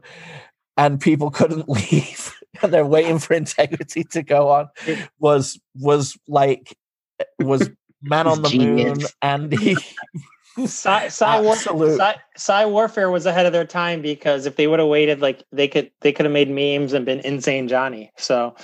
[0.78, 4.70] and people couldn't leave and they're waiting for integrity to go on
[5.20, 6.78] was was like
[7.40, 7.70] was
[8.02, 9.14] man on the moon Genius.
[9.22, 9.76] and he
[10.68, 14.78] Psy, Psy, War, Psy, Psy Warfare was ahead of their time because if they would
[14.78, 18.12] have waited, like they could they could have made memes and been insane Johnny.
[18.18, 18.56] So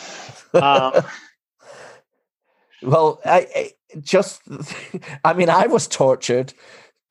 [0.54, 0.94] um,
[2.82, 4.42] well I, I just
[5.24, 6.54] i mean i was tortured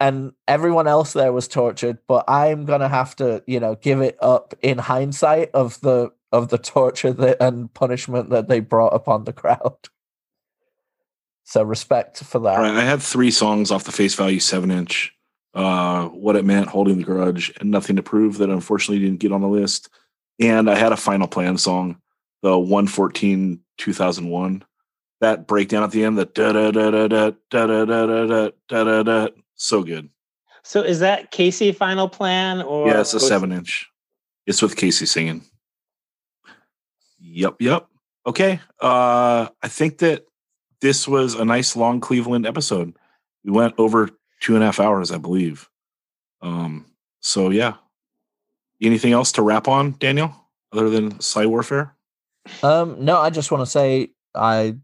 [0.00, 4.16] and everyone else there was tortured but i'm gonna have to you know give it
[4.20, 9.24] up in hindsight of the of the torture that and punishment that they brought upon
[9.24, 9.76] the crowd
[11.44, 12.74] so respect for that right.
[12.74, 15.14] I had three songs off the face value seven inch.
[15.55, 19.32] Uh, what it meant, holding the grudge, and nothing to prove that unfortunately didn't get
[19.32, 19.88] on the list.
[20.38, 22.00] And I had a final plan song,
[22.42, 24.64] the 114 2001.
[25.20, 28.26] That breakdown at the end, the da da da da da da da da da
[28.26, 29.28] da da da da.
[29.56, 30.08] So good.
[30.62, 33.88] so is that Casey Final Plan or Yeah, it's a seven inch.
[34.47, 35.42] It's with Casey singing.
[37.20, 37.88] Yep, yep.
[38.26, 38.60] Okay.
[38.80, 40.24] Uh I think that
[40.80, 42.94] this was a nice long Cleveland episode.
[43.44, 45.68] We went over two and a half hours, I believe.
[46.40, 46.86] Um,
[47.20, 47.74] so yeah.
[48.80, 50.32] Anything else to wrap on, Daniel,
[50.72, 51.97] other than Psy Warfare?
[52.62, 54.76] Um, no, I just want to say I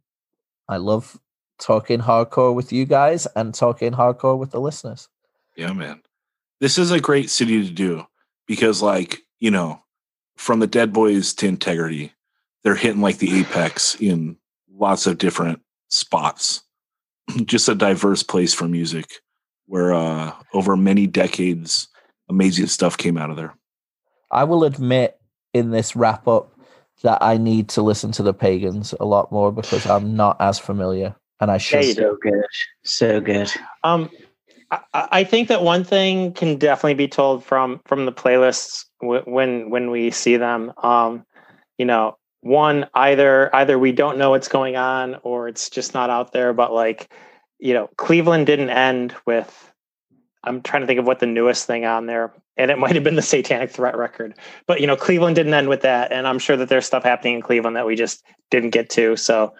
[0.69, 1.19] I love
[1.59, 5.09] talking hardcore with you guys and talking hardcore with the listeners.
[5.57, 6.03] Yeah, man.
[6.61, 8.07] This is a great city to do
[8.47, 9.83] because, like, you know,
[10.37, 12.13] from the Dead Boys to Integrity,
[12.63, 14.37] they're hitting like the apex in
[14.73, 16.63] lots of different spots.
[17.45, 19.07] Just a diverse place for music
[19.67, 21.89] where uh over many decades
[22.29, 23.55] amazing stuff came out of there.
[24.31, 25.19] I will admit
[25.53, 26.54] in this wrap up
[27.03, 30.59] that I need to listen to the pagans a lot more because I'm not as
[30.59, 31.85] familiar and I should.
[31.85, 31.93] Yeah.
[31.93, 32.45] So good.
[32.83, 33.53] So good.
[33.83, 34.11] Um,
[34.71, 39.23] I, I think that one thing can definitely be told from from the playlists w-
[39.25, 40.73] when when we see them.
[40.83, 41.25] Um,
[41.79, 46.11] you know, one either either we don't know what's going on or it's just not
[46.11, 46.53] out there.
[46.53, 47.13] But like,
[47.59, 49.73] you know, Cleveland didn't end with.
[50.43, 53.05] I'm trying to think of what the newest thing on there, and it might have
[53.05, 54.35] been the Satanic Threat record.
[54.67, 57.35] But you know, Cleveland didn't end with that, and I'm sure that there's stuff happening
[57.35, 59.17] in Cleveland that we just didn't get to.
[59.17, 59.55] So,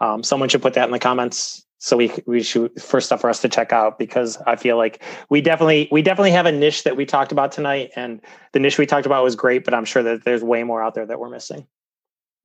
[0.00, 3.30] um, someone should put that in the comments so we we should first stuff for
[3.30, 6.84] us to check out because I feel like we definitely we definitely have a niche
[6.84, 8.20] that we talked about tonight, and
[8.52, 10.94] the niche we talked about was great, but I'm sure that there's way more out
[10.94, 11.66] there that we're missing.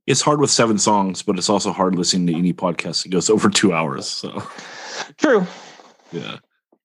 [0.07, 3.29] It's hard with seven songs, but it's also hard listening to any podcast that goes
[3.29, 4.07] over two hours.
[4.07, 4.43] So
[5.17, 5.45] True.
[6.11, 6.37] yeah.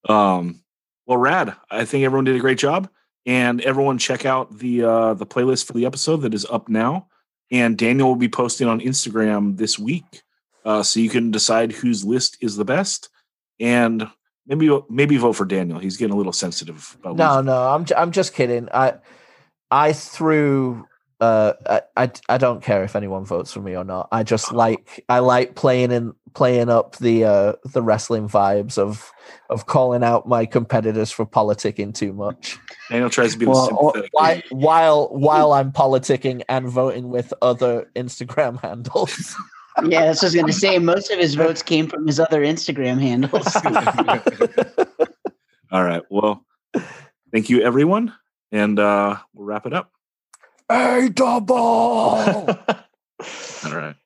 [0.09, 0.63] Um,
[1.07, 1.55] well, rad.
[1.71, 2.89] I think everyone did a great job,
[3.25, 7.09] and everyone check out the uh, the playlist for the episode that is up now.
[7.51, 10.23] And Daniel will be posting on Instagram this week,
[10.65, 13.09] uh, so you can decide whose list is the best,
[13.61, 14.09] and
[14.47, 15.79] maybe maybe vote for Daniel.
[15.79, 16.97] He's getting a little sensitive.
[17.01, 18.69] About No, no, I'm j- I'm just kidding.
[18.75, 18.95] I
[19.71, 20.87] I threw
[21.21, 24.09] uh I, I I don't care if anyone votes for me or not.
[24.13, 29.11] I just like I like playing in playing up the uh the wrestling vibes of
[29.49, 32.59] of calling out my competitors for politicking too much.
[32.91, 34.11] Daniel tries to be Well, sympathetic.
[34.13, 39.35] while while while I'm politicking and voting with other Instagram handles.
[39.85, 40.79] Yeah, that's what I was going to say.
[40.79, 43.55] Most of his votes came from his other Instagram handles.
[45.71, 46.03] All right.
[46.09, 46.47] Well,
[47.31, 48.15] thank you, everyone,
[48.53, 49.93] and uh, we'll wrap it up.
[50.69, 51.57] A double.
[51.57, 52.57] All
[53.73, 53.97] right.